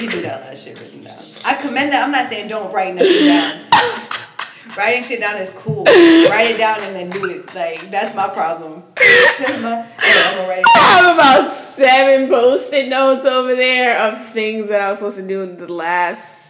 You 0.00 0.10
do 0.10 0.22
got 0.22 0.40
a 0.40 0.44
lot 0.44 0.52
of 0.52 0.58
shit 0.58 0.80
written 0.80 1.04
down. 1.04 1.18
I 1.44 1.54
commend 1.54 1.92
that. 1.92 2.02
I'm 2.04 2.10
not 2.10 2.28
saying 2.28 2.48
don't 2.48 2.72
write 2.72 2.94
nothing 2.94 3.26
down. 3.26 3.64
Writing 4.76 5.02
shit 5.02 5.20
down 5.20 5.36
is 5.36 5.50
cool. 5.50 5.84
Write 5.84 6.52
it 6.52 6.58
down 6.58 6.82
and 6.82 6.94
then 6.94 7.10
do 7.10 7.24
it. 7.26 7.54
Like 7.54 7.90
that's 7.90 8.14
my 8.14 8.28
problem. 8.28 8.82
That's 8.96 9.62
my. 9.62 9.70
Yeah, 9.70 10.42
I'm 10.42 10.48
write 10.48 10.60
it 10.60 10.66
I 10.66 11.02
have 11.02 11.14
about 11.14 11.52
seven 11.52 12.28
post-it 12.28 12.88
notes 12.88 13.24
over 13.24 13.54
there 13.54 13.98
of 13.98 14.30
things 14.30 14.68
that 14.68 14.80
I 14.80 14.90
was 14.90 14.98
supposed 14.98 15.16
to 15.16 15.26
do 15.26 15.42
in 15.42 15.56
the 15.56 15.72
last 15.72 16.47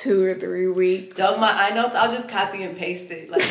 two 0.00 0.24
or 0.24 0.34
three 0.34 0.66
weeks. 0.66 1.18
My 1.18 1.26
iNotes, 1.26 1.36
I 1.40 1.74
know. 1.74 1.90
I'll 1.94 2.10
just 2.10 2.28
copy 2.28 2.62
and 2.62 2.76
paste 2.76 3.10
it. 3.10 3.30
Like, 3.30 3.42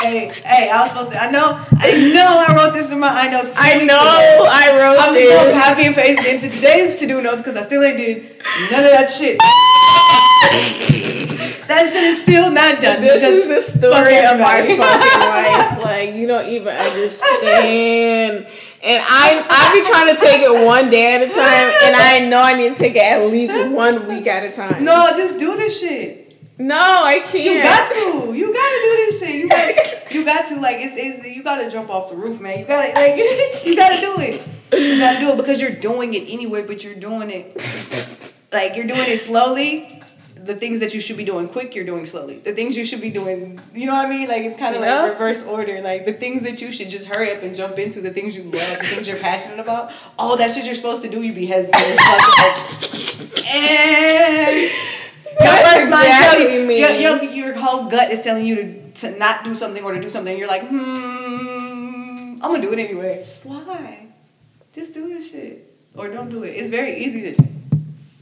hey, 0.00 0.30
hey, 0.44 0.70
I 0.70 0.82
was 0.82 0.90
supposed 0.90 1.12
to. 1.12 1.18
I 1.18 1.30
know, 1.32 1.60
I 1.78 2.12
know, 2.14 2.44
I 2.46 2.54
wrote 2.54 2.72
this 2.74 2.90
in 2.90 3.00
my 3.00 3.08
iNotes. 3.08 3.52
Two 3.52 3.60
I 3.60 3.74
weeks 3.74 3.86
know 3.86 3.98
ago. 3.98 4.46
I 4.46 4.70
wrote 4.78 4.94
this. 4.94 5.02
I'm 5.02 5.14
just 5.14 5.34
gonna 5.34 5.58
copy 5.66 5.86
and 5.86 5.94
paste 5.96 6.20
it 6.22 6.34
into 6.34 6.54
today's 6.54 6.98
to 7.00 7.06
do 7.06 7.20
notes 7.20 7.38
because 7.38 7.56
I 7.56 7.62
still 7.62 7.82
ain't 7.82 7.98
did 7.98 8.22
none 8.70 8.84
of 8.84 8.90
that 8.90 9.10
shit. 9.10 9.38
that 11.66 11.90
shit 11.90 12.04
is 12.04 12.22
still 12.22 12.52
not 12.52 12.80
done. 12.80 13.00
This 13.02 13.14
because 13.14 13.34
is 13.34 13.74
the 13.74 13.78
story 13.78 14.18
of 14.18 14.38
my 14.38 14.62
fucking 14.62 14.78
life. 14.78 15.82
Like 15.82 16.14
you 16.14 16.28
don't 16.28 16.48
even 16.48 16.68
understand. 16.68 18.46
And 18.86 19.02
I 19.04 19.44
I 19.50 19.74
be 19.74 19.82
trying 19.90 20.14
to 20.14 20.20
take 20.20 20.42
it 20.42 20.64
one 20.64 20.90
day 20.90 21.16
at 21.16 21.22
a 21.22 21.26
time, 21.26 21.72
and 21.84 21.96
I 21.96 22.28
know 22.28 22.40
I 22.40 22.56
need 22.56 22.68
to 22.68 22.78
take 22.78 22.94
it 22.94 23.02
at 23.02 23.26
least 23.26 23.52
one 23.72 24.06
week 24.06 24.28
at 24.28 24.44
a 24.44 24.54
time. 24.54 24.84
No, 24.84 25.10
just 25.16 25.40
do 25.40 25.56
this 25.56 25.80
shit. 25.80 26.38
no, 26.58 26.76
I 26.78 27.18
can't. 27.18 27.34
You 27.34 27.62
got 27.62 27.92
to. 27.92 28.32
You 28.32 28.52
gotta 28.54 28.76
do 28.82 28.96
this 29.06 29.18
shit. 29.18 29.34
You 29.34 29.48
got. 29.48 30.14
You 30.14 30.24
got 30.24 30.48
to. 30.50 30.60
Like 30.60 30.76
it's, 30.78 30.94
it's. 30.96 31.26
You 31.26 31.42
gotta 31.42 31.68
jump 31.68 31.90
off 31.90 32.10
the 32.10 32.16
roof, 32.16 32.40
man. 32.40 32.60
You 32.60 32.64
gotta. 32.64 32.92
Like 32.92 33.16
you 33.64 33.74
gotta 33.74 34.00
do 34.00 34.14
it. 34.20 34.46
You 34.72 34.98
gotta 35.00 35.18
do 35.18 35.32
it 35.32 35.36
because 35.36 35.60
you're 35.60 35.70
doing 35.72 36.14
it 36.14 36.28
anyway. 36.32 36.64
But 36.64 36.84
you're 36.84 36.94
doing 36.94 37.30
it. 37.30 37.60
Like 38.52 38.76
you're 38.76 38.86
doing 38.86 39.08
it 39.08 39.18
slowly. 39.18 39.95
The 40.46 40.54
things 40.54 40.80
that 40.80 40.94
you 40.94 41.00
should 41.00 41.16
be 41.16 41.24
doing 41.24 41.48
quick, 41.48 41.74
you're 41.74 41.84
doing 41.84 42.06
slowly. 42.06 42.38
The 42.38 42.52
things 42.52 42.76
you 42.76 42.84
should 42.84 43.00
be 43.00 43.10
doing, 43.10 43.58
you 43.74 43.86
know 43.86 43.94
what 43.94 44.06
I 44.06 44.08
mean? 44.10 44.28
Like 44.28 44.42
it's 44.44 44.58
kind 44.58 44.76
of 44.76 44.82
Yeah. 44.82 45.02
like 45.02 45.12
reverse 45.12 45.44
order. 45.44 45.80
Like 45.82 46.04
the 46.06 46.12
things 46.12 46.42
that 46.42 46.60
you 46.60 46.70
should 46.72 46.88
just 46.90 47.06
hurry 47.08 47.32
up 47.32 47.42
and 47.42 47.54
jump 47.56 47.78
into, 47.78 48.00
the 48.00 48.10
things 48.10 48.36
you 48.36 48.44
love, 48.44 48.52
the 48.52 48.84
things 48.84 49.08
you're 49.08 49.16
passionate 49.16 49.58
about, 49.58 49.92
all 50.18 50.36
that 50.36 50.52
shit 50.52 50.64
you're 50.64 50.74
supposed 50.74 51.02
to 51.02 51.08
do, 51.08 51.22
you 51.22 51.32
be 51.32 51.46
hesitant 51.46 51.74
as 51.82 51.98
fuck. 51.98 52.22
Like, 52.38 53.46
and 53.54 54.70
your 55.40 55.56
first 55.66 55.88
mind 55.90 56.08
tell 56.08 56.40
exactly 56.40 56.54
you, 56.54 56.70
your, 56.70 56.90
your, 56.90 57.22
your 57.24 57.54
whole 57.58 57.90
gut 57.90 58.10
is 58.10 58.22
telling 58.22 58.46
you 58.46 58.56
to, 58.56 58.90
to 59.10 59.18
not 59.18 59.44
do 59.44 59.54
something 59.54 59.82
or 59.84 59.92
to 59.94 60.00
do 60.00 60.08
something. 60.10 60.36
You're 60.38 60.48
like, 60.48 60.62
hmm, 60.68 62.38
I'm 62.42 62.50
gonna 62.52 62.60
do 62.62 62.72
it 62.72 62.78
anyway. 62.78 63.26
Why? 63.42 64.06
Just 64.72 64.94
do 64.94 65.08
this 65.08 65.30
shit 65.30 65.74
or 65.94 66.08
don't 66.08 66.28
do 66.30 66.44
it. 66.44 66.50
It's 66.50 66.68
very 66.68 66.96
easy 66.98 67.34
to 67.34 67.44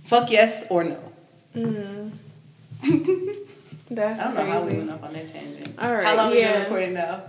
fuck 0.04 0.30
yes 0.30 0.66
or 0.70 0.84
no. 0.84 0.98
Mm. 1.54 2.10
That's 3.90 4.20
I 4.20 4.24
don't 4.24 4.34
know 4.34 4.46
how 4.46 4.60
we 4.60 4.64
crazy. 4.66 4.78
went 4.78 4.90
up 4.90 5.02
on 5.02 5.12
that 5.12 5.28
tangent. 5.28 5.68
All 5.78 5.92
right, 5.92 6.06
How 6.06 6.16
long 6.16 6.30
we 6.30 6.40
been 6.42 6.62
recording 6.62 6.94
now? 6.94 7.22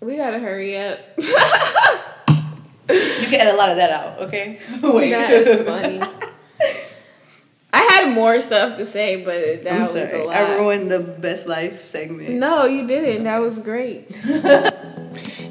We 0.00 0.16
gotta 0.16 0.38
hurry 0.38 0.76
up. 0.78 0.98
You 2.88 3.26
can 3.32 3.40
edit 3.40 3.54
a 3.54 3.56
lot 3.56 3.70
of 3.70 3.76
that 3.78 3.90
out, 3.90 4.20
okay? 4.28 4.60
Wait. 4.82 5.10
that 5.10 5.28
is 5.32 5.66
funny. 5.66 6.00
I 7.72 7.80
had 7.82 8.14
more 8.14 8.40
stuff 8.40 8.76
to 8.78 8.84
say, 8.84 9.24
but 9.24 9.64
that 9.64 9.72
I'm 9.72 9.80
was 9.80 9.90
sorry. 9.90 10.20
a 10.20 10.24
lot. 10.24 10.36
I 10.36 10.54
ruined 10.56 10.88
the 10.92 11.00
best 11.00 11.48
life 11.48 11.84
segment. 11.84 12.34
No, 12.36 12.64
you 12.64 12.86
didn't. 12.86 13.24
That 13.24 13.38
was 13.38 13.58
great. 13.58 14.06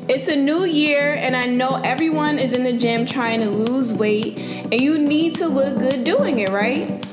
it's 0.08 0.30
a 0.30 0.38
new 0.38 0.64
year, 0.64 1.14
and 1.20 1.36
I 1.36 1.48
know 1.48 1.82
everyone 1.84 2.40
is 2.40 2.54
in 2.54 2.64
the 2.64 2.72
gym 2.74 3.06
trying 3.06 3.42
to 3.42 3.50
lose 3.50 3.94
weight, 3.94 4.38
and 4.72 4.80
you 4.80 4.98
need 4.98 5.36
to 5.36 5.48
look 5.48 5.78
good 5.78 6.06
doing 6.06 6.40
it, 6.40 6.50
right? 6.50 7.05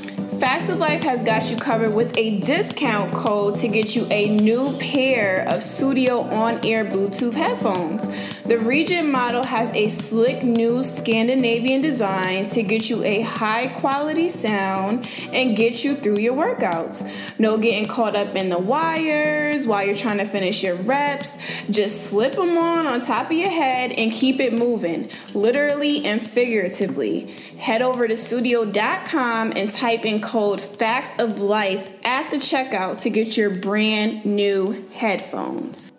Facts 0.43 0.69
of 0.71 0.81
Life 0.81 1.05
has 1.05 1.23
got 1.23 1.53
you 1.53 1.57
covered 1.57 1.95
with 1.95 2.19
a 2.19 2.41
discount 2.41 3.15
code 3.15 3.55
to 3.59 3.69
get 3.69 3.95
you 3.95 4.05
a 4.11 4.37
new 4.37 4.77
pair 4.81 5.49
of 5.49 5.63
Studio 5.63 6.23
on 6.23 6.55
air 6.67 6.85
Bluetooth 6.85 7.35
headphones. 7.35 8.09
The 8.53 8.59
Regent 8.59 9.09
model 9.09 9.45
has 9.45 9.73
a 9.73 9.89
slick 9.89 10.43
new 10.43 10.83
Scandinavian 10.83 11.81
design 11.81 12.49
to 12.49 12.63
get 12.63 12.91
you 12.91 13.03
a 13.03 13.23
high 13.23 13.69
quality 13.69 14.29
sound 14.29 15.09
and 15.33 15.57
get 15.57 15.83
you 15.83 15.95
through 15.95 16.19
your 16.19 16.37
workouts. 16.37 17.11
No 17.39 17.57
getting 17.57 17.87
caught 17.87 18.15
up 18.15 18.37
in 18.37 18.51
the 18.51 18.59
wires 18.59 19.67
while 19.67 19.83
you're 19.83 19.97
trying 19.97 20.19
to 20.19 20.27
finish 20.27 20.63
your 20.63 20.75
reps. 20.75 21.39
Just 21.71 22.11
slip 22.11 22.35
them 22.35 22.59
on 22.59 22.87
on 22.87 23.01
top 23.01 23.31
of 23.31 23.33
your 23.39 23.49
head 23.49 23.93
and 23.93 24.13
keep 24.13 24.39
it 24.39 24.53
moving, 24.53 25.09
literally 25.33 26.05
and 26.05 26.21
figuratively. 26.21 27.33
Head 27.57 27.81
over 27.81 28.07
to 28.07 28.19
studio.com 28.19 29.55
and 29.57 29.71
type 29.71 30.05
in 30.05 30.21
code 30.21 30.61
Facts 30.61 31.19
of 31.19 31.39
Life 31.41 31.91
at 32.05 32.31
the 32.31 32.37
checkout 32.37 33.01
to 33.01 33.09
get 33.09 33.35
your 33.35 33.49
brand 33.49 34.27
new 34.27 34.87
headphones. 34.93 35.92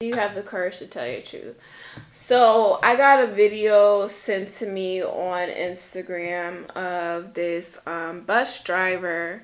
Do 0.00 0.06
you 0.06 0.14
have 0.14 0.36
the 0.36 0.42
courage 0.42 0.78
to 0.78 0.86
tell 0.86 1.10
your 1.10 1.22
truth. 1.22 1.58
So 2.12 2.78
I 2.84 2.94
got 2.94 3.18
a 3.18 3.26
video 3.26 4.06
sent 4.06 4.52
to 4.52 4.66
me 4.68 5.02
on 5.02 5.48
Instagram 5.48 6.70
of 6.76 7.34
this 7.34 7.84
um, 7.84 8.20
bus 8.20 8.62
driver, 8.62 9.42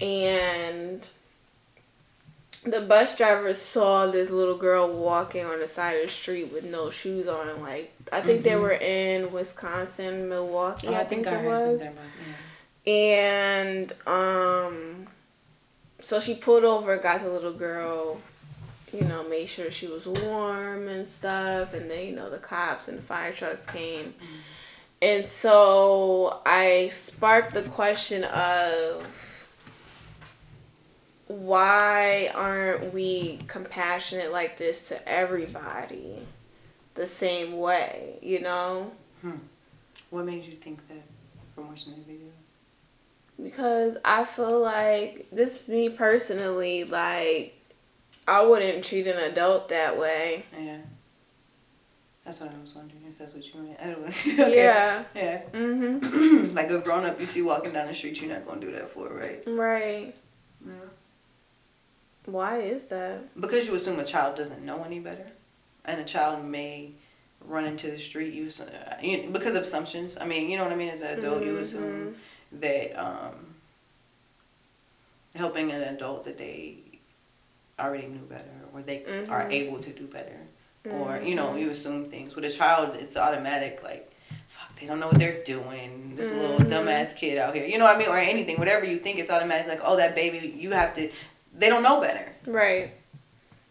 and 0.00 1.02
the 2.64 2.80
bus 2.80 3.14
driver 3.18 3.52
saw 3.52 4.10
this 4.10 4.30
little 4.30 4.56
girl 4.56 4.88
walking 4.88 5.44
on 5.44 5.58
the 5.58 5.68
side 5.68 5.96
of 5.96 6.06
the 6.06 6.08
street 6.08 6.50
with 6.50 6.64
no 6.64 6.88
shoes 6.88 7.28
on. 7.28 7.60
Like 7.60 7.92
I 8.10 8.22
think 8.22 8.44
they 8.44 8.56
were 8.56 8.72
in 8.72 9.30
Wisconsin, 9.32 10.30
Milwaukee. 10.30 10.88
Oh, 10.88 10.94
I, 10.94 11.04
think, 11.04 11.26
it 11.26 11.44
was. 11.44 11.82
And 12.86 13.92
um, 14.06 15.08
so 16.00 16.20
she 16.20 16.36
pulled 16.36 16.64
over, 16.64 16.96
got 16.96 17.22
the 17.22 17.28
little 17.28 17.52
girl, 17.52 18.22
you 18.92 19.02
know, 19.02 19.28
made 19.28 19.48
sure 19.48 19.70
she 19.70 19.86
was 19.86 20.06
warm 20.06 20.88
and 20.88 21.08
stuff. 21.08 21.74
And 21.74 21.90
then, 21.90 22.06
you 22.06 22.16
know, 22.16 22.30
the 22.30 22.38
cops 22.38 22.88
and 22.88 22.98
the 22.98 23.02
fire 23.02 23.32
trucks 23.32 23.66
came. 23.66 24.14
And 25.00 25.28
so 25.28 26.40
I 26.44 26.88
sparked 26.92 27.54
the 27.54 27.62
question 27.62 28.24
of 28.24 29.06
why 31.28 32.30
aren't 32.34 32.92
we 32.92 33.38
compassionate 33.46 34.32
like 34.32 34.56
this 34.56 34.88
to 34.88 35.08
everybody 35.08 36.26
the 36.94 37.06
same 37.06 37.58
way, 37.58 38.18
you 38.22 38.40
know? 38.40 38.90
Hmm. 39.20 39.32
What 40.10 40.24
made 40.24 40.44
you 40.44 40.54
think 40.54 40.86
that 40.88 41.02
from 41.54 41.68
watching 41.68 41.94
the 41.94 42.00
video? 42.00 42.28
Because 43.40 43.98
I 44.04 44.24
feel 44.24 44.58
like 44.60 45.28
this 45.30 45.68
me 45.68 45.90
personally, 45.90 46.84
like 46.84 47.57
I 48.28 48.42
wouldn't 48.44 48.84
treat 48.84 49.06
an 49.06 49.18
adult 49.18 49.68
that 49.70 49.98
way. 49.98 50.44
Yeah. 50.56 50.76
That's 52.24 52.40
what 52.40 52.50
I 52.52 52.60
was 52.60 52.74
wondering 52.74 53.02
if 53.10 53.16
that's 53.18 53.32
what 53.32 53.42
you 53.54 53.60
meant. 53.62 53.80
I 53.80 53.84
don't 53.86 54.02
know. 54.02 54.08
Okay. 54.44 54.56
Yeah. 54.56 55.04
Yeah. 55.14 55.42
Mhm. 55.52 56.54
like 56.54 56.68
a 56.70 56.78
grown 56.78 57.04
up 57.06 57.18
you 57.18 57.26
see 57.26 57.40
walking 57.40 57.72
down 57.72 57.86
the 57.88 57.94
street, 57.94 58.20
you're 58.20 58.30
not 58.30 58.46
gonna 58.46 58.60
do 58.60 58.70
that 58.72 58.90
for, 58.90 59.08
right? 59.08 59.42
Right. 59.46 60.14
Yeah. 60.64 60.72
Why 62.26 62.60
is 62.60 62.88
that? 62.88 63.40
Because 63.40 63.66
you 63.66 63.74
assume 63.74 63.98
a 63.98 64.04
child 64.04 64.36
doesn't 64.36 64.62
know 64.62 64.84
any 64.84 64.98
better, 64.98 65.26
and 65.86 65.98
a 65.98 66.04
child 66.04 66.44
may 66.44 66.90
run 67.46 67.64
into 67.64 67.90
the 67.90 67.98
street 67.98 68.34
you, 68.34 68.50
uh, 68.60 68.94
you 69.02 69.30
because 69.32 69.54
of 69.54 69.62
assumptions. 69.62 70.18
I 70.20 70.26
mean, 70.26 70.50
you 70.50 70.58
know 70.58 70.64
what 70.64 70.72
I 70.72 70.76
mean. 70.76 70.90
As 70.90 71.00
an 71.00 71.18
adult, 71.18 71.42
you 71.42 71.56
assume 71.56 72.16
that 72.52 72.94
um, 73.02 73.54
helping 75.34 75.72
an 75.72 75.80
adult 75.80 76.26
that 76.26 76.36
they 76.36 76.76
already 77.78 78.06
knew 78.08 78.20
better, 78.26 78.50
or 78.72 78.82
they 78.82 79.04
are 79.28 79.44
Mhm. 79.44 79.52
able 79.52 79.78
to 79.80 79.90
do 79.90 80.06
better, 80.06 80.38
or 80.90 81.20
you 81.22 81.34
know, 81.34 81.56
you 81.56 81.70
assume 81.70 82.10
things. 82.10 82.34
With 82.34 82.44
a 82.44 82.50
child, 82.50 82.96
it's 82.96 83.16
automatic. 83.16 83.82
Like, 83.82 84.10
fuck, 84.48 84.78
they 84.78 84.86
don't 84.86 85.00
know 85.00 85.08
what 85.08 85.18
they're 85.18 85.42
doing. 85.44 86.14
This 86.16 86.30
little 86.30 86.58
dumbass 86.58 87.14
kid 87.16 87.38
out 87.38 87.54
here, 87.54 87.64
you 87.64 87.78
know 87.78 87.84
what 87.84 87.96
I 87.96 87.98
mean, 87.98 88.08
or 88.08 88.16
anything, 88.18 88.56
whatever 88.58 88.84
you 88.84 88.98
think, 88.98 89.18
it's 89.18 89.30
automatic. 89.30 89.66
Like, 89.68 89.80
oh, 89.84 89.96
that 89.96 90.14
baby, 90.14 90.54
you 90.56 90.70
have 90.72 90.92
to. 90.94 91.10
They 91.54 91.68
don't 91.68 91.82
know 91.82 92.00
better 92.00 92.32
Right. 92.46 92.92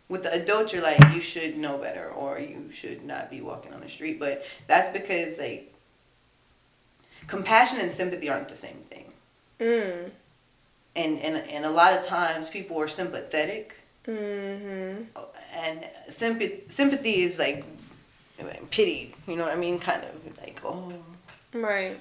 with 0.10 0.24
the 0.24 0.32
adult 0.34 0.74
you're 0.74 0.82
like 0.82 1.00
you 1.14 1.22
should 1.22 1.58
know 1.58 1.78
better 1.78 2.10
or 2.10 2.40
you 2.40 2.70
should 2.72 3.04
not 3.06 3.30
be 3.30 3.40
walking 3.42 3.74
on 3.74 3.80
the 3.82 3.88
street 3.90 4.20
but 4.20 4.44
that's 4.68 4.90
because 4.98 5.38
like 5.40 5.74
compassion 7.28 7.80
and 7.80 7.92
sympathy 7.92 8.30
aren't 8.30 8.48
the 8.50 8.56
same 8.56 8.78
thing 8.78 9.14
Mm. 9.60 10.12
and 10.96 11.20
and, 11.20 11.38
and 11.50 11.66
a 11.66 11.70
lot 11.70 11.94
of 11.94 12.06
times 12.06 12.48
people 12.50 12.80
are 12.80 12.88
sympathetic 12.88 13.76
Mhm. 14.08 15.06
and 15.54 15.86
sympathy 16.10 16.64
sympathy 16.70 17.22
is 17.22 17.38
like 17.38 17.64
pity 18.72 19.14
you 19.28 19.36
know 19.36 19.44
what 19.44 19.54
i 19.54 19.56
mean? 19.58 19.80
Kind 19.80 20.04
of 20.04 20.38
like 20.40 20.62
oh 20.64 20.94
Right. 21.54 22.00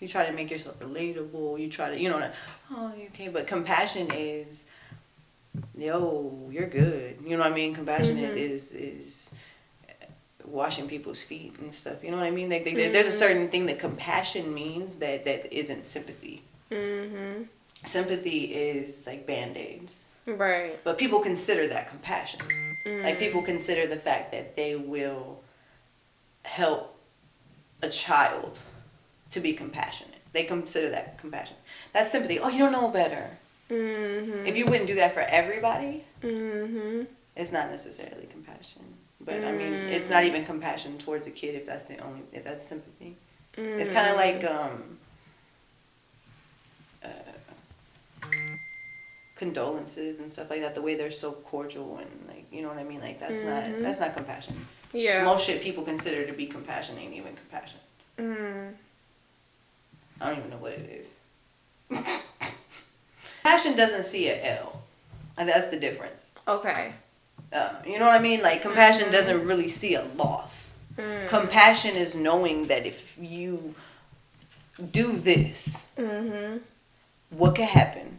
you 0.00 0.06
try 0.08 0.26
to 0.26 0.32
make 0.32 0.50
yourself 0.50 0.78
relatable 0.78 1.58
you 1.60 1.68
try 1.68 1.88
to 1.90 1.98
you 2.00 2.08
know 2.10 2.30
oh 2.70 2.92
you 2.96 3.06
okay. 3.12 3.28
But 3.28 3.46
compassion 3.46 4.10
is 4.14 4.64
yo 5.76 6.48
you're 6.50 6.68
good. 6.68 7.18
You 7.24 7.36
know 7.36 7.42
what 7.44 7.52
i 7.52 7.54
mean? 7.54 7.74
Compassion 7.74 8.18
is 8.18 8.34
is 8.34 8.72
is 8.74 9.30
washing 10.44 10.88
people's 10.88 11.20
feet 11.20 11.58
and 11.60 11.74
stuff. 11.74 12.02
You 12.04 12.10
know 12.10 12.16
what 12.18 12.26
i 12.26 12.30
mean? 12.30 12.48
Like, 12.48 12.64
like 12.64 12.76
there- 12.76 12.92
there's 12.92 13.06
a 13.06 13.12
certain 13.24 13.48
thing 13.48 13.66
that 13.66 13.78
compassion 13.78 14.54
means 14.54 14.96
that 14.96 15.24
that 15.24 15.52
isn't 15.52 15.84
sympathy. 15.84 16.42
Mhm. 16.70 17.46
sympathy 17.84 18.40
is 18.70 19.06
like 19.06 19.26
band-aids 19.26 20.04
Right. 20.38 20.78
but 20.84 20.98
people 20.98 21.20
consider 21.20 21.66
that 21.68 21.88
compassion. 21.88 22.40
Like 22.86 23.18
people 23.18 23.42
consider 23.42 23.86
the 23.86 23.96
fact 23.96 24.32
that 24.32 24.56
they 24.56 24.74
will 24.74 25.40
help 26.44 26.96
a 27.82 27.88
child 27.88 28.60
to 29.30 29.40
be 29.40 29.52
compassionate. 29.52 30.14
They 30.32 30.44
consider 30.44 30.88
that 30.90 31.18
compassion. 31.18 31.56
That's 31.92 32.10
sympathy. 32.10 32.38
Oh 32.38 32.48
you 32.48 32.58
don't 32.58 32.72
know 32.72 32.88
better. 32.88 33.30
Mhm. 33.70 34.46
if 34.46 34.56
you 34.56 34.64
wouldn't 34.64 34.86
do 34.86 34.94
that 34.94 35.12
for 35.12 35.20
everybody 35.20 36.02
Mhm. 36.22 37.06
it's 37.36 37.52
not 37.52 37.70
necessarily 37.70 38.26
compassion. 38.26 38.82
But 39.20 39.44
i 39.44 39.52
mean 39.52 39.74
it's 39.96 40.08
not 40.08 40.24
even 40.24 40.46
compassion 40.46 40.96
towards 40.96 41.26
a 41.26 41.30
kid 41.30 41.54
if 41.54 41.66
that's 41.66 41.84
the 41.84 41.98
only 41.98 42.22
if 42.32 42.44
that's 42.44 42.64
sympathy. 42.64 43.16
It's 43.58 43.90
kind 43.90 44.08
of 44.08 44.16
like 44.16 44.42
um 44.44 44.98
uh, 47.04 47.08
condolences 49.38 50.18
and 50.20 50.30
stuff 50.30 50.50
like 50.50 50.60
that 50.60 50.74
the 50.74 50.82
way 50.82 50.94
they're 50.96 51.10
so 51.12 51.30
cordial 51.32 51.96
and 51.98 52.10
like 52.28 52.44
you 52.52 52.60
know 52.60 52.68
what 52.68 52.76
i 52.78 52.82
mean 52.84 53.00
like 53.00 53.18
that's 53.20 53.40
not 53.44 53.62
that's 53.82 54.00
not 54.00 54.12
compassion 54.14 54.54
Yeah. 54.92 55.24
most 55.24 55.46
shit 55.46 55.62
people 55.62 55.84
consider 55.84 56.26
to 56.26 56.32
be 56.32 56.46
compassion 56.46 56.98
ain't 56.98 57.14
even 57.14 57.34
compassion 57.36 57.78
Mm. 58.18 58.72
i 60.20 60.28
don't 60.28 60.38
even 60.38 60.50
know 60.50 60.56
what 60.56 60.72
it 60.72 60.90
is 61.00 61.08
compassion 63.42 63.76
doesn't 63.76 64.02
see 64.04 64.26
a 64.28 64.58
l 64.60 64.82
and 65.36 65.48
that's 65.48 65.68
the 65.68 65.78
difference 65.78 66.32
Okay. 66.48 66.92
uh, 67.52 67.74
you 67.86 67.98
know 67.98 68.06
what 68.06 68.18
I 68.18 68.22
mean? 68.22 68.42
Like 68.42 68.60
compassion 68.62 69.10
doesn't 69.12 69.46
really 69.46 69.68
see 69.68 69.94
a 69.94 70.04
loss. 70.16 70.74
Compassion 71.28 71.94
is 71.94 72.14
knowing 72.14 72.66
that 72.68 72.86
if 72.86 73.16
you 73.20 73.74
do 75.00 75.12
this, 75.16 75.86
Mhm. 75.96 76.60
what 77.30 77.54
could 77.54 77.66
happen? 77.82 78.18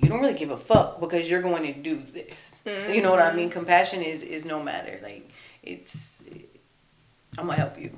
You 0.00 0.08
don't 0.08 0.20
really 0.20 0.38
give 0.38 0.50
a 0.50 0.56
fuck 0.56 0.98
because 1.00 1.28
you're 1.28 1.42
going 1.42 1.62
to 1.72 1.78
do 1.78 1.96
this. 1.96 2.62
You 2.64 3.02
know 3.02 3.10
what 3.10 3.20
I 3.20 3.32
mean? 3.34 3.50
Compassion 3.50 4.02
is 4.02 4.22
is 4.22 4.44
no 4.44 4.62
matter. 4.62 4.98
Like 5.02 5.28
it's, 5.62 6.22
I'm 7.38 7.46
gonna 7.46 7.58
help 7.58 7.78
you. 7.78 7.90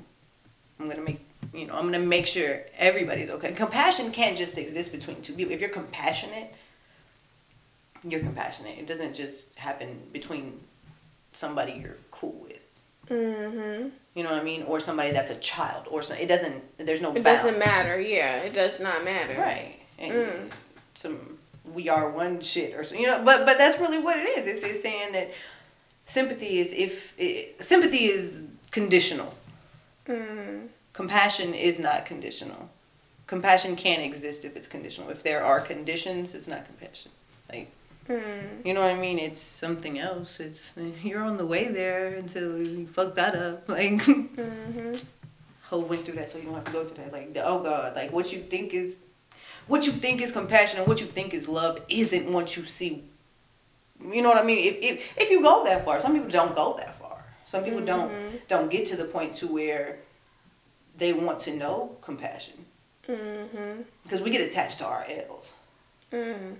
I'm 0.79 0.89
gonna 0.89 1.01
make 1.01 1.21
you 1.53 1.65
know 1.67 1.75
I'm 1.75 1.85
gonna 1.85 1.99
make 1.99 2.25
sure 2.27 2.61
everybody's 2.77 3.29
okay. 3.29 3.51
Compassion 3.53 4.11
can't 4.11 4.37
just 4.37 4.57
exist 4.57 4.91
between 4.91 5.21
two 5.21 5.33
people. 5.33 5.53
If 5.53 5.61
you're 5.61 5.69
compassionate, 5.69 6.53
you're 8.07 8.19
compassionate. 8.19 8.77
It 8.79 8.87
doesn't 8.87 9.13
just 9.15 9.57
happen 9.57 9.99
between 10.11 10.59
somebody 11.31 11.73
you're 11.81 11.97
cool 12.11 12.35
with. 12.47 12.59
Mhm. 13.09 13.91
You 14.15 14.23
know 14.23 14.31
what 14.31 14.41
I 14.41 14.43
mean? 14.43 14.63
Or 14.63 14.79
somebody 14.79 15.11
that's 15.11 15.31
a 15.31 15.35
child. 15.39 15.87
Or 15.89 16.01
some, 16.03 16.17
it 16.17 16.27
doesn't. 16.27 16.61
There's 16.85 17.01
no. 17.01 17.13
It 17.15 17.23
bounds. 17.23 17.43
doesn't 17.43 17.59
matter. 17.59 17.99
Yeah, 17.99 18.37
it 18.37 18.53
does 18.53 18.79
not 18.79 19.03
matter. 19.05 19.35
Right. 19.39 19.79
And 19.99 20.11
Mm. 20.13 20.51
some 20.95 21.32
we 21.73 21.89
are 21.89 22.09
one 22.09 22.39
shit 22.41 22.73
or 22.75 22.83
so 22.83 22.95
you 22.95 23.07
know, 23.07 23.23
but 23.23 23.45
but 23.45 23.57
that's 23.57 23.79
really 23.79 23.99
what 23.99 24.17
it 24.17 24.27
is. 24.37 24.47
It's, 24.47 24.63
it's 24.63 24.81
saying 24.81 25.13
that 25.13 25.31
sympathy 26.05 26.59
is 26.59 26.71
if 26.73 27.13
it, 27.19 27.61
sympathy 27.63 28.05
is 28.05 28.43
conditional. 28.71 29.33
Mm. 30.07 30.67
Compassion 30.93 31.53
is 31.53 31.79
not 31.79 32.05
conditional. 32.05 32.69
Compassion 33.27 33.75
can't 33.75 34.01
exist 34.03 34.45
if 34.45 34.55
it's 34.55 34.67
conditional. 34.67 35.09
If 35.09 35.23
there 35.23 35.43
are 35.43 35.59
conditions, 35.61 36.35
it's 36.35 36.47
not 36.47 36.65
compassion. 36.65 37.11
Like 37.51 37.71
Mm. 38.09 38.65
you 38.65 38.73
know 38.73 38.81
what 38.81 38.89
I 38.91 38.99
mean? 38.99 39.17
It's 39.17 39.39
something 39.39 39.97
else. 39.97 40.41
It's 40.41 40.77
you're 41.03 41.23
on 41.23 41.37
the 41.37 41.45
way 41.45 41.69
there 41.69 42.07
until 42.15 42.57
you 42.61 42.85
fuck 42.85 43.15
that 43.15 43.33
up. 43.35 43.67
Like 43.69 43.93
Mhm. 44.01 45.05
Hope 45.69 45.87
went 45.89 46.03
through 46.05 46.15
that, 46.15 46.29
so 46.29 46.37
you 46.37 46.43
don't 46.43 46.55
have 46.55 46.65
to 46.65 46.71
go 46.73 46.83
through 46.85 47.01
that. 47.05 47.13
Like, 47.13 47.31
oh 47.43 47.63
God, 47.63 47.95
like 47.95 48.11
what 48.11 48.31
you 48.33 48.39
think 48.39 48.73
is, 48.73 48.99
what 49.67 49.85
you 49.85 49.91
think 49.91 50.21
is 50.21 50.31
compassion 50.31 50.79
and 50.79 50.87
what 50.87 50.99
you 51.01 51.07
think 51.07 51.33
is 51.33 51.47
love 51.47 51.79
isn't 51.89 52.31
what 52.31 52.55
you 52.57 52.65
see. 52.65 53.03
You 54.01 54.21
know 54.21 54.29
what 54.29 54.37
I 54.37 54.43
mean? 54.45 54.59
If 54.65 54.77
if 54.81 55.17
if 55.17 55.29
you 55.31 55.41
go 55.41 55.63
that 55.63 55.85
far, 55.85 55.99
some 55.99 56.13
people 56.13 56.29
don't 56.29 56.55
go 56.55 56.75
that 56.77 56.99
far. 56.99 57.23
Some 57.45 57.63
people 57.63 57.81
don't 57.81 58.11
don't 58.47 58.69
get 58.69 58.85
to 58.87 58.95
the 58.95 59.05
point 59.05 59.35
to 59.37 59.47
where 59.47 59.99
they 60.97 61.13
want 61.13 61.39
to 61.39 61.55
know 61.55 61.97
compassion 62.01 62.65
Mhm. 63.07 63.85
because 64.03 64.21
we 64.21 64.29
get 64.29 64.41
attached 64.41 64.77
to 64.79 64.85
our 64.85 65.05
L's. 65.07 65.53
Mm. 66.11 66.55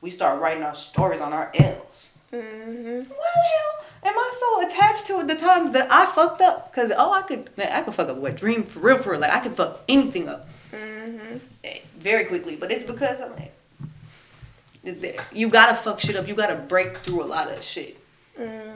We 0.00 0.10
start 0.10 0.40
writing 0.40 0.62
our 0.62 0.74
stories 0.74 1.20
on 1.20 1.32
our 1.32 1.50
L's. 1.54 2.10
Why 2.30 2.40
the 2.40 3.44
hell 3.54 3.86
am 4.04 4.18
I 4.18 4.30
so 4.42 4.66
attached 4.66 5.06
to 5.06 5.22
the 5.24 5.34
times 5.34 5.72
that 5.72 5.86
I 5.90 6.06
fucked 6.06 6.40
up? 6.40 6.72
Cause 6.74 6.90
oh, 6.96 7.12
I 7.12 7.22
could, 7.22 7.50
man, 7.56 7.70
I 7.72 7.82
could 7.82 7.94
fuck 7.94 8.08
up 8.08 8.16
a 8.16 8.20
wet 8.20 8.36
dream 8.36 8.64
for 8.64 8.80
real, 8.80 8.98
for 8.98 9.10
real. 9.12 9.20
Like 9.20 9.32
I 9.32 9.40
could 9.40 9.54
fuck 9.54 9.80
anything 9.88 10.28
up 10.28 10.48
Mhm. 11.02 11.40
eh, 11.64 11.78
very 11.98 12.24
quickly. 12.26 12.56
But 12.56 12.70
it's 12.72 12.84
because 12.84 13.20
I'm 13.20 13.32
like, 13.36 13.52
you 15.32 15.48
gotta 15.48 15.74
fuck 15.74 16.00
shit 16.00 16.16
up. 16.16 16.26
You 16.28 16.34
gotta 16.34 16.54
break 16.56 16.98
through 16.98 17.22
a 17.22 17.26
lot 17.26 17.48
of 17.50 17.62
shit 17.62 17.96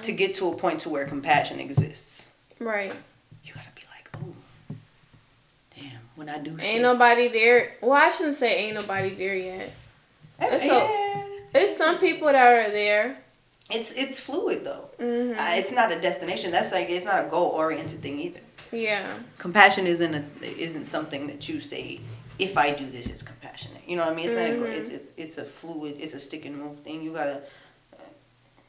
to 0.03 0.13
get 0.13 0.35
to 0.37 0.49
a 0.53 0.57
point 0.57 0.81
to 0.81 0.89
where 0.89 1.05
compassion 1.07 1.59
exists. 1.61 2.29
Right. 2.59 2.93
You 3.45 3.53
gotta 3.55 3.69
be 3.75 3.83
like, 3.91 4.09
oh, 4.17 4.75
damn. 5.77 6.01
When 6.15 6.29
I 6.29 6.39
do 6.39 6.57
shit, 6.59 6.65
Ain't 6.67 6.83
nobody 6.83 7.29
there. 7.29 7.75
Well, 7.81 7.93
I 7.93 8.11
shouldn't 8.11 8.37
say 8.37 8.57
ain't 8.67 8.75
nobody 8.75 9.11
there 9.15 9.35
yet. 9.37 9.73
It's 10.39 10.65
yeah. 10.65 11.25
There's 11.53 11.75
some 11.75 11.99
people 11.99 12.27
that 12.29 12.37
are 12.37 12.71
there. 12.71 13.17
It's 13.71 13.91
it's 13.93 14.21
fluid 14.21 14.65
though. 14.65 14.91
Mhm. 15.01 15.33
Uh, 15.37 15.57
it's 15.59 15.73
not 15.73 15.91
a 15.91 15.99
destination. 16.01 16.53
That's 16.53 16.71
like 16.71 16.89
it's 16.89 17.05
not 17.05 17.25
a 17.27 17.29
goal 17.29 17.49
oriented 17.51 18.01
thing 18.03 18.21
either. 18.21 18.41
Yeah. 18.73 19.13
compassion 19.39 19.87
isn't 19.87 20.15
a, 20.15 20.25
isn't 20.43 20.87
something 20.87 21.29
that 21.29 21.49
you 21.49 21.61
say 21.61 22.01
if 22.39 22.57
I 22.59 22.71
do 22.73 22.89
this 22.91 23.07
it's 23.09 23.23
compassionate 23.23 23.83
you 23.87 23.97
know 23.97 24.05
what 24.05 24.13
I 24.13 24.17
mean 24.17 24.27
it's 24.27 24.35
not 24.35 24.45
a, 24.45 24.53
Mm-hmm. 24.53 24.73
it's, 24.81 24.91
it's 24.91 25.13
it's 25.17 25.39
a 25.39 25.45
fluid 25.45 25.97
it's 25.99 26.15
a 26.15 26.21
stick 26.21 26.45
and 26.45 26.57
move 26.57 26.79
thing 26.81 27.03
you 27.03 27.13
gotta 27.13 27.43
uh, 27.95 28.03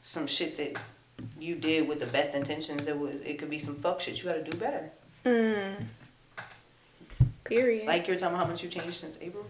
some 0.02 0.26
shit 0.26 0.56
that 0.58 0.80
you 1.40 1.56
did 1.56 1.88
with 1.88 2.00
the 2.00 2.06
best 2.06 2.34
intentions 2.34 2.86
it 2.86 2.96
was 2.98 3.16
it 3.16 3.38
could 3.38 3.50
be 3.50 3.58
some 3.58 3.74
fuck 3.76 4.00
shit 4.00 4.18
you 4.18 4.24
gotta 4.24 4.42
do 4.44 4.56
better 4.56 4.90
Mm. 5.24 5.84
Period. 7.44 7.86
Like 7.86 8.06
you 8.06 8.14
were 8.14 8.18
talking 8.18 8.34
about 8.34 8.44
how 8.46 8.50
much 8.50 8.62
you 8.62 8.68
changed 8.70 8.94
since 8.94 9.18
April. 9.20 9.44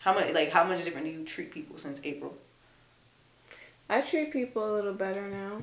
How 0.00 0.12
much, 0.14 0.32
like, 0.34 0.50
how 0.50 0.64
much 0.64 0.82
different 0.84 1.06
do 1.06 1.12
you 1.12 1.24
treat 1.24 1.50
people 1.52 1.78
since 1.78 2.00
April? 2.04 2.34
I 3.88 4.00
treat 4.00 4.32
people 4.32 4.68
a 4.68 4.72
little 4.74 4.92
better 4.94 5.28
now. 5.28 5.62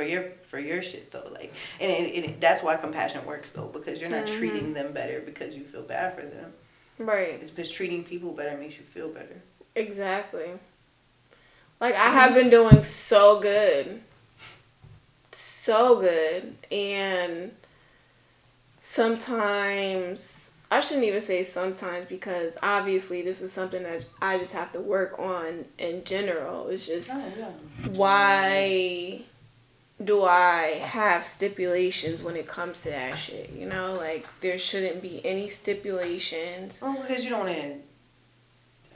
For 0.00 0.06
your 0.06 0.24
for 0.48 0.58
your 0.58 0.80
shit 0.80 1.10
though, 1.10 1.28
like, 1.30 1.52
and 1.78 1.90
it, 1.90 2.24
it, 2.24 2.40
that's 2.40 2.62
why 2.62 2.76
compassion 2.76 3.26
works 3.26 3.50
though, 3.50 3.66
because 3.66 4.00
you're 4.00 4.08
not 4.08 4.24
Mhm. 4.24 4.38
treating 4.38 4.72
them 4.72 4.92
better 4.92 5.20
because 5.20 5.54
you 5.54 5.62
feel 5.62 5.82
bad 5.82 6.14
for 6.14 6.22
them. 6.22 6.54
Right. 6.96 7.36
It's 7.38 7.50
because 7.50 7.70
treating 7.70 8.02
people 8.02 8.32
better 8.32 8.56
makes 8.56 8.78
you 8.78 8.82
feel 8.82 9.10
better. 9.10 9.42
Exactly. 9.74 10.52
Like 11.80 11.94
I 11.96 12.08
have 12.08 12.32
been 12.32 12.48
doing 12.48 12.82
so 12.82 13.40
good. 13.40 14.00
So 15.32 16.00
good. 16.00 16.56
And 16.72 17.52
sometimes 18.80 20.52
I 20.70 20.80
shouldn't 20.80 21.04
even 21.04 21.20
say 21.20 21.44
sometimes 21.44 22.06
because 22.06 22.56
obviously 22.62 23.20
this 23.20 23.42
is 23.42 23.52
something 23.52 23.82
that 23.82 24.06
I 24.22 24.38
just 24.38 24.54
have 24.54 24.72
to 24.72 24.80
work 24.80 25.18
on 25.18 25.66
in 25.76 26.04
general. 26.04 26.68
It's 26.68 26.86
just 26.86 27.10
Oh 27.12 27.22
yeah. 27.36 27.50
why 27.92 29.24
do 30.02 30.24
I 30.24 30.80
have 30.82 31.24
stipulations 31.26 32.22
when 32.22 32.36
it 32.36 32.46
comes 32.46 32.82
to 32.82 32.90
that 32.90 33.16
shit? 33.16 33.50
You 33.50 33.66
know, 33.66 33.94
like 33.94 34.26
there 34.40 34.58
shouldn't 34.58 35.02
be 35.02 35.24
any 35.24 35.48
stipulations. 35.48 36.80
Well, 36.82 37.00
because 37.00 37.24
you 37.24 37.30
don't 37.30 37.46
want 37.46 37.56
to. 37.56 37.76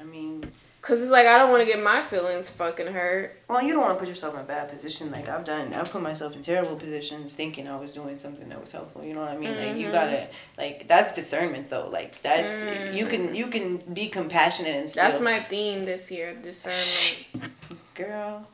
I 0.01 0.05
mean, 0.05 0.45
Cause 0.85 1.01
it's 1.01 1.11
like 1.11 1.27
I 1.27 1.39
don't 1.39 1.51
want 1.51 1.63
to 1.63 1.67
get 1.67 1.83
my 1.83 2.03
feelings 2.03 2.51
fucking 2.51 2.89
hurt. 2.89 3.41
well, 3.49 3.63
you 3.63 3.73
don't 3.73 3.81
want 3.81 3.95
to 3.95 3.99
put 3.99 4.07
yourself 4.07 4.35
in 4.35 4.41
a 4.41 4.45
bad 4.45 4.69
position. 4.69 5.11
Like 5.11 5.31
I've 5.31 5.43
done, 5.43 5.73
I've 5.73 5.91
put 5.91 6.03
myself 6.03 6.37
in 6.37 6.43
terrible 6.43 6.77
positions 6.77 7.35
thinking 7.35 7.67
I 7.67 7.77
was 7.77 7.95
doing 7.95 8.15
something 8.17 8.51
that 8.51 8.61
was 8.61 8.71
helpful. 8.73 9.03
You 9.03 9.15
know 9.15 9.21
what 9.21 9.31
I 9.31 9.39
mean? 9.39 9.57
Like 9.57 9.77
you 9.79 9.91
gotta, 9.91 10.11
mm-hmm. 10.11 10.61
like 10.61 10.87
that's 10.87 11.15
discernment 11.15 11.71
though. 11.71 11.89
Like 11.89 12.21
that's 12.21 12.95
you 12.95 13.07
can 13.07 13.29
mm. 13.29 13.35
you 13.35 13.47
can 13.47 13.79
be 13.79 14.09
compassionate 14.09 14.77
and 14.77 14.91
still. 14.91 15.05
That's 15.05 15.23
my 15.23 15.41
theme 15.41 15.87
this 15.87 16.11
year, 16.11 16.35
discernment. 16.35 17.51
girl. 17.95 18.47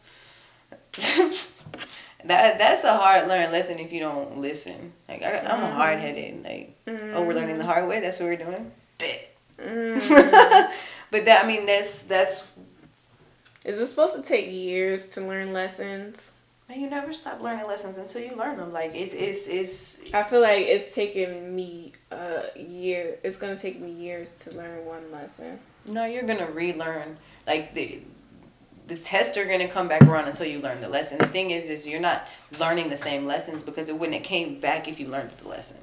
that 2.27 2.59
that's 2.59 2.85
a 2.85 2.97
hard 2.97 3.29
learned 3.29 3.53
lesson 3.53 3.79
if 3.79 3.93
you 3.93 4.01
don't 4.01 4.39
listen. 4.39 4.93
Like 5.09 5.23
I, 5.23 5.39
I'm 5.39 5.63
a 5.63 5.71
hard 5.71 5.99
headed. 5.99 6.43
Like 6.45 6.77
oh, 6.87 7.23
we're 7.23 7.35
learning 7.35 7.59
the 7.59 7.65
hard 7.65 7.89
way. 7.89 8.01
That's 8.01 8.19
what 8.21 8.27
we're 8.27 8.37
doing. 8.37 8.73
Bet. 8.99 9.37
Mm. 9.59 10.73
but 11.11 11.25
that 11.25 11.45
I 11.45 11.47
mean 11.47 11.67
that's 11.67 12.03
that's 12.03 12.47
Is 13.65 13.81
it 13.81 13.87
supposed 13.87 14.17
to 14.17 14.23
take 14.23 14.51
years 14.51 15.11
to 15.11 15.21
learn 15.21 15.53
lessons? 15.53 16.35
man. 16.71 16.81
You 16.81 16.89
never 16.89 17.13
stop 17.13 17.41
learning 17.41 17.67
lessons 17.67 17.99
until 17.99 18.23
you 18.23 18.37
learn 18.37 18.57
them. 18.57 18.73
Like 18.73 18.93
it's 18.95 19.13
it's 19.13 19.47
it's. 19.47 20.15
I 20.15 20.23
feel 20.23 20.41
like 20.41 20.67
it's 20.67 20.95
taken 20.95 21.55
me 21.55 21.93
a 22.11 22.45
year. 22.57 23.19
It's 23.23 23.37
gonna 23.37 23.59
take 23.59 23.81
me 23.81 23.91
years 23.91 24.33
to 24.45 24.57
learn 24.57 24.85
one 24.85 25.13
lesson. 25.13 25.59
No, 25.87 26.05
you're 26.05 26.23
gonna 26.23 26.51
relearn. 26.51 27.19
Like 27.47 27.75
the 27.75 28.01
the 28.91 28.97
tests 28.97 29.39
are 29.39 29.47
gonna 29.47 29.69
come 29.69 29.87
back 29.87 30.03
around 30.03 30.27
until 30.27 30.47
you 30.47 30.59
learn 30.59 30.81
the 30.81 30.89
lesson. 30.89 31.17
The 31.19 31.29
thing 31.29 31.53
is, 31.53 31.71
is 31.71 31.87
you're 31.87 32.01
not 32.01 32.27
learning 32.59 32.91
the 32.91 32.97
same 32.97 33.25
lessons 33.25 33.63
because 33.63 33.89
it 33.89 33.97
wouldn't 33.97 34.17
have 34.17 34.25
came 34.25 34.59
back 34.59 34.89
if 34.89 34.99
you 34.99 35.07
learned 35.07 35.31
the 35.31 35.49
lesson. 35.49 35.79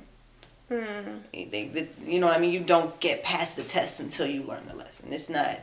Hmm. 0.67 1.19
They, 1.31 1.71
the, 1.73 1.87
you 2.05 2.19
know 2.19 2.27
what 2.27 2.35
I 2.35 2.39
mean? 2.41 2.51
You 2.51 2.59
don't 2.59 2.99
get 2.99 3.23
past 3.23 3.55
the 3.55 3.63
test 3.63 4.01
until 4.01 4.27
you 4.27 4.43
learn 4.43 4.67
the 4.67 4.75
lesson. 4.75 5.13
It's 5.13 5.29
not, 5.29 5.57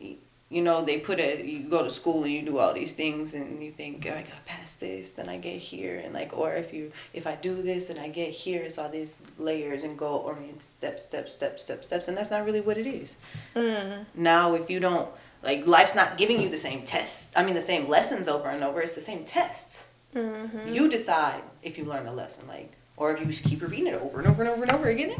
you 0.00 0.62
know, 0.62 0.84
they 0.84 1.00
put 1.00 1.18
a, 1.18 1.44
you 1.44 1.68
go 1.68 1.82
to 1.82 1.90
school 1.90 2.22
and 2.22 2.32
you 2.32 2.42
do 2.42 2.58
all 2.58 2.72
these 2.72 2.92
things 2.92 3.34
and 3.34 3.60
you 3.60 3.72
think, 3.72 4.06
oh, 4.08 4.14
I 4.14 4.22
got 4.22 4.46
past 4.46 4.78
this, 4.78 5.10
then 5.10 5.28
I 5.28 5.36
get 5.36 5.58
here. 5.58 5.98
And 5.98 6.14
like, 6.14 6.32
or 6.32 6.54
if 6.54 6.72
you, 6.72 6.92
if 7.12 7.26
I 7.26 7.34
do 7.34 7.60
this, 7.60 7.86
then 7.86 7.98
I 7.98 8.06
get 8.06 8.30
here. 8.30 8.62
It's 8.62 8.78
all 8.78 8.88
these 8.88 9.16
layers 9.36 9.82
and 9.82 9.98
goal 9.98 10.18
oriented 10.18 10.70
steps, 10.70 11.02
steps, 11.02 11.34
steps, 11.34 11.64
steps, 11.64 11.88
steps. 11.88 12.06
And 12.06 12.16
that's 12.16 12.30
not 12.30 12.44
really 12.44 12.60
what 12.60 12.78
it 12.78 12.86
is. 12.86 13.16
Mm. 13.56 14.06
Now, 14.14 14.54
if 14.54 14.70
you 14.70 14.78
don't, 14.78 15.08
like, 15.44 15.66
life's 15.66 15.94
not 15.94 16.18
giving 16.18 16.40
you 16.40 16.48
the 16.48 16.58
same 16.58 16.82
tests. 16.82 17.32
I 17.36 17.44
mean, 17.44 17.54
the 17.54 17.62
same 17.62 17.88
lessons 17.88 18.28
over 18.28 18.48
and 18.48 18.62
over. 18.62 18.80
It's 18.80 18.94
the 18.94 19.00
same 19.00 19.24
tests. 19.24 19.92
Mm-hmm. 20.14 20.72
You 20.72 20.88
decide 20.88 21.42
if 21.62 21.76
you 21.76 21.84
learn 21.84 22.06
a 22.06 22.12
lesson, 22.12 22.46
like, 22.48 22.72
or 22.96 23.12
if 23.12 23.20
you 23.20 23.26
just 23.26 23.44
keep 23.44 23.60
repeating 23.62 23.88
it 23.88 23.94
over 23.94 24.20
and 24.20 24.28
over 24.28 24.42
and 24.42 24.50
over 24.50 24.62
and 24.62 24.72
over 24.72 24.88
again. 24.88 25.14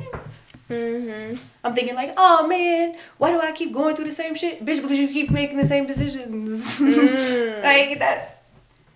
Mm-hmm. 0.71 1.37
I'm 1.63 1.75
thinking 1.75 1.95
like, 1.95 2.15
oh 2.17 2.47
man, 2.47 2.97
why 3.19 3.31
do 3.31 3.41
I 3.41 3.53
keep 3.53 3.73
going 3.73 3.97
through 3.97 4.07
the 4.07 4.13
same 4.13 4.35
shit, 4.35 4.65
bitch? 4.65 4.81
Because 4.81 4.99
you 4.99 5.09
keep 5.09 5.31
making 5.31 5.59
the 5.59 5.65
same 5.65 5.87
decisions. 5.87 6.81
Mm. 6.81 7.63
like 7.65 7.99
that. 7.99 8.43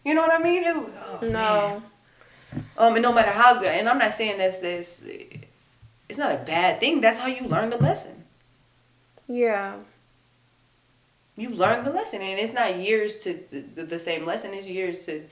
You 0.04 0.14
know 0.14 0.22
what 0.22 0.40
I 0.40 0.42
mean? 0.42 0.64
It 0.64 0.74
oh, 0.76 1.18
man. 1.20 1.32
No. 1.32 1.82
Um, 2.78 2.94
and 2.94 3.02
no 3.02 3.12
matter 3.12 3.30
how 3.30 3.58
good, 3.58 3.68
and 3.68 3.88
I'm 3.88 3.98
not 3.98 4.14
saying 4.14 4.38
that's 4.38 4.60
this. 4.60 5.04
It's 6.08 6.18
not 6.18 6.32
a 6.32 6.38
bad 6.38 6.80
thing. 6.80 7.02
That's 7.02 7.18
how 7.18 7.26
you 7.26 7.46
learn 7.46 7.68
the 7.68 7.76
lesson. 7.76 8.24
Yeah. 9.26 9.74
You 11.38 11.50
learn 11.50 11.84
the 11.84 11.92
lesson, 11.92 12.20
and 12.20 12.38
it's 12.38 12.52
not 12.52 12.78
years 12.78 13.18
to 13.18 13.38
the, 13.50 13.84
the, 13.84 13.98
same 13.98 14.26
lesson. 14.26 14.52
It's 14.54 14.66
years 14.66 15.06
to 15.06 15.22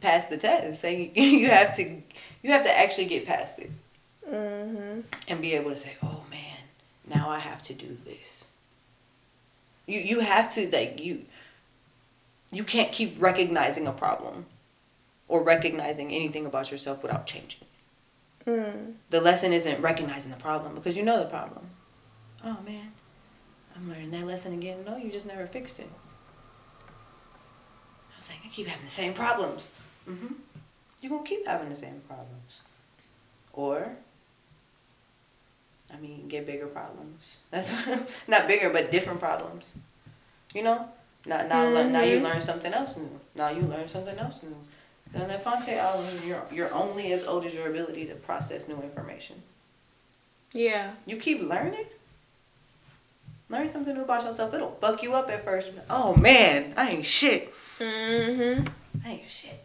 pass 0.00 0.24
the 0.24 0.38
test. 0.38 0.82
Like 0.82 1.12
you 1.16 1.50
have 1.50 1.76
to, 1.76 2.02
you 2.42 2.50
have 2.50 2.64
to 2.64 2.78
actually 2.78 3.04
get 3.04 3.26
past 3.26 3.58
it. 3.58 3.70
Mm-hmm. 4.26 5.00
and 5.28 5.42
be 5.42 5.52
able 5.52 5.68
to 5.68 5.76
say, 5.76 5.96
"Oh 6.02 6.22
man, 6.30 6.56
now 7.06 7.28
I 7.28 7.40
have 7.40 7.60
to 7.64 7.74
do 7.74 7.98
this." 8.06 8.48
You 9.86 10.00
you 10.00 10.20
have 10.20 10.48
to 10.54 10.70
like 10.70 10.98
you 10.98 11.26
you 12.50 12.64
can't 12.64 12.90
keep 12.90 13.20
recognizing 13.20 13.86
a 13.86 13.92
problem 13.92 14.46
or 15.28 15.42
recognizing 15.42 16.10
anything 16.10 16.46
about 16.46 16.70
yourself 16.70 17.02
without 17.02 17.26
changing. 17.26 17.66
Mm. 18.46 18.94
The 19.10 19.20
lesson 19.20 19.52
isn't 19.52 19.82
recognizing 19.82 20.30
the 20.30 20.38
problem 20.38 20.74
because 20.74 20.96
you 20.96 21.02
know 21.02 21.18
the 21.18 21.28
problem. 21.28 21.66
Oh 22.42 22.58
man, 22.64 22.92
I'm 23.76 23.88
learning 23.88 24.10
that 24.10 24.26
lesson 24.26 24.52
again. 24.52 24.84
No, 24.84 24.96
you 24.96 25.10
just 25.10 25.26
never 25.26 25.46
fixed 25.46 25.78
it. 25.78 25.88
I 28.14 28.18
was 28.18 28.28
like, 28.28 28.38
I 28.44 28.48
keep 28.48 28.66
having 28.66 28.84
the 28.84 28.90
same 28.90 29.14
problems. 29.14 29.68
Mm-hmm. 30.08 30.34
You're 31.00 31.10
gonna 31.10 31.24
keep 31.24 31.46
having 31.46 31.68
the 31.68 31.74
same 31.74 32.00
problems, 32.08 32.60
or 33.52 33.96
I 35.92 35.96
mean, 35.98 36.28
get 36.28 36.46
bigger 36.46 36.66
problems. 36.66 37.38
That's 37.50 37.70
not 38.28 38.46
bigger, 38.48 38.70
but 38.70 38.90
different 38.90 39.20
problems. 39.20 39.74
You 40.54 40.62
know, 40.62 40.88
now 41.26 41.46
now 41.46 41.64
le- 41.68 41.90
now 41.90 42.02
you 42.02 42.20
learn 42.20 42.40
something 42.40 42.72
else 42.72 42.96
new. 42.96 43.20
Now 43.34 43.50
you 43.50 43.62
learn 43.62 43.88
something 43.88 44.16
else 44.18 44.42
new. 44.42 44.56
Then 45.12 45.28
that 45.28 45.44
Phonte 45.44 45.68
album, 45.68 46.06
you're 46.26 46.42
you're 46.50 46.72
only 46.72 47.12
as 47.12 47.24
old 47.24 47.44
as 47.44 47.54
your 47.54 47.68
ability 47.68 48.06
to 48.06 48.14
process 48.14 48.66
new 48.66 48.80
information. 48.80 49.42
Yeah. 50.52 50.92
You 51.04 51.16
keep 51.18 51.42
learning. 51.42 51.86
Learn 53.50 53.68
something 53.68 53.94
new 53.94 54.02
about 54.02 54.24
yourself. 54.24 54.54
It'll 54.54 54.76
fuck 54.80 55.02
you 55.02 55.14
up 55.14 55.30
at 55.30 55.44
first. 55.44 55.70
Oh 55.90 56.16
man, 56.16 56.72
I 56.76 56.90
ain't 56.90 57.06
shit. 57.06 57.52
Mm-hmm. 57.78 58.66
I 59.04 59.10
ain't 59.10 59.30
shit. 59.30 59.62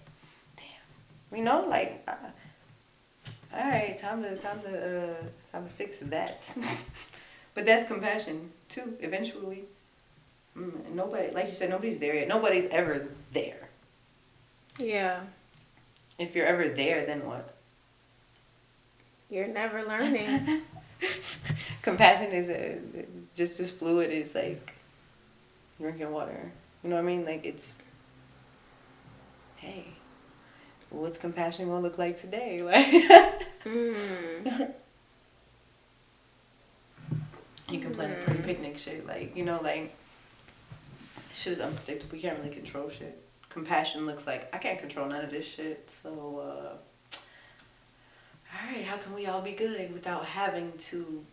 Damn. 0.58 1.38
You 1.38 1.44
know, 1.44 1.62
like. 1.62 2.04
Uh, 2.08 2.14
all 3.52 3.68
right, 3.68 3.98
time 3.98 4.22
to 4.22 4.38
time 4.38 4.62
to 4.62 5.12
uh, 5.12 5.16
time 5.52 5.64
to 5.66 5.70
fix 5.74 6.00
that. 6.00 6.56
but 7.56 7.66
that's 7.66 7.88
compassion 7.88 8.52
too. 8.68 8.96
Eventually, 9.00 9.64
mm, 10.58 10.92
nobody, 10.92 11.34
like 11.34 11.48
you 11.48 11.54
said, 11.54 11.70
nobody's 11.70 11.98
there 11.98 12.16
yet. 12.16 12.28
Nobody's 12.28 12.68
ever 12.68 13.08
there. 13.34 13.70
Yeah. 14.78 15.22
If 16.20 16.36
you're 16.36 16.46
ever 16.46 16.70
there, 16.70 17.06
then 17.06 17.26
what? 17.26 17.56
You're 19.30 19.48
never 19.48 19.84
learning. 19.88 20.62
compassion 21.82 22.32
is 22.32 22.50
a, 22.50 22.78
just 23.40 23.58
as 23.62 23.72
fluid 23.72 24.12
as 24.12 24.36
like 24.36 24.74
drinking 25.80 26.12
water. 26.12 26.52
You 26.84 26.90
know 26.90 26.98
what 26.98 27.06
I 27.06 27.06
mean? 27.06 27.26
Like 27.26 27.46
it's 27.46 27.78
hey, 29.56 29.86
what's 30.90 31.18
compassion 31.18 31.68
gonna 31.68 31.80
look 31.80 31.98
like 31.98 32.20
today? 32.20 32.62
Like 33.62 33.74
mm. 33.74 34.74
you 37.70 37.80
can 37.80 37.94
plan 37.94 38.12
a 38.12 38.24
pretty 38.24 38.42
picnic 38.42 38.78
shit, 38.78 39.08
like 39.08 39.36
you 39.36 39.46
know, 39.46 39.60
like 39.62 39.96
shit 41.32 41.54
is 41.54 41.62
unpredictable. 41.62 42.16
You 42.16 42.22
can't 42.22 42.40
really 42.40 42.54
control 42.54 42.90
shit. 42.90 43.22
Compassion 43.50 44.06
looks 44.06 44.28
like 44.28 44.54
I 44.54 44.58
can't 44.58 44.80
control 44.80 45.08
none 45.08 45.24
of 45.24 45.32
this 45.32 45.46
shit, 45.46 45.90
so 45.90 46.40
uh 46.40 47.18
Alright, 48.54 48.86
how 48.86 48.98
can 48.98 49.14
we 49.14 49.28
all 49.28 49.42
be 49.42 49.52
good 49.52 49.94
without 49.94 50.26
having 50.26 50.74
to 50.90 51.24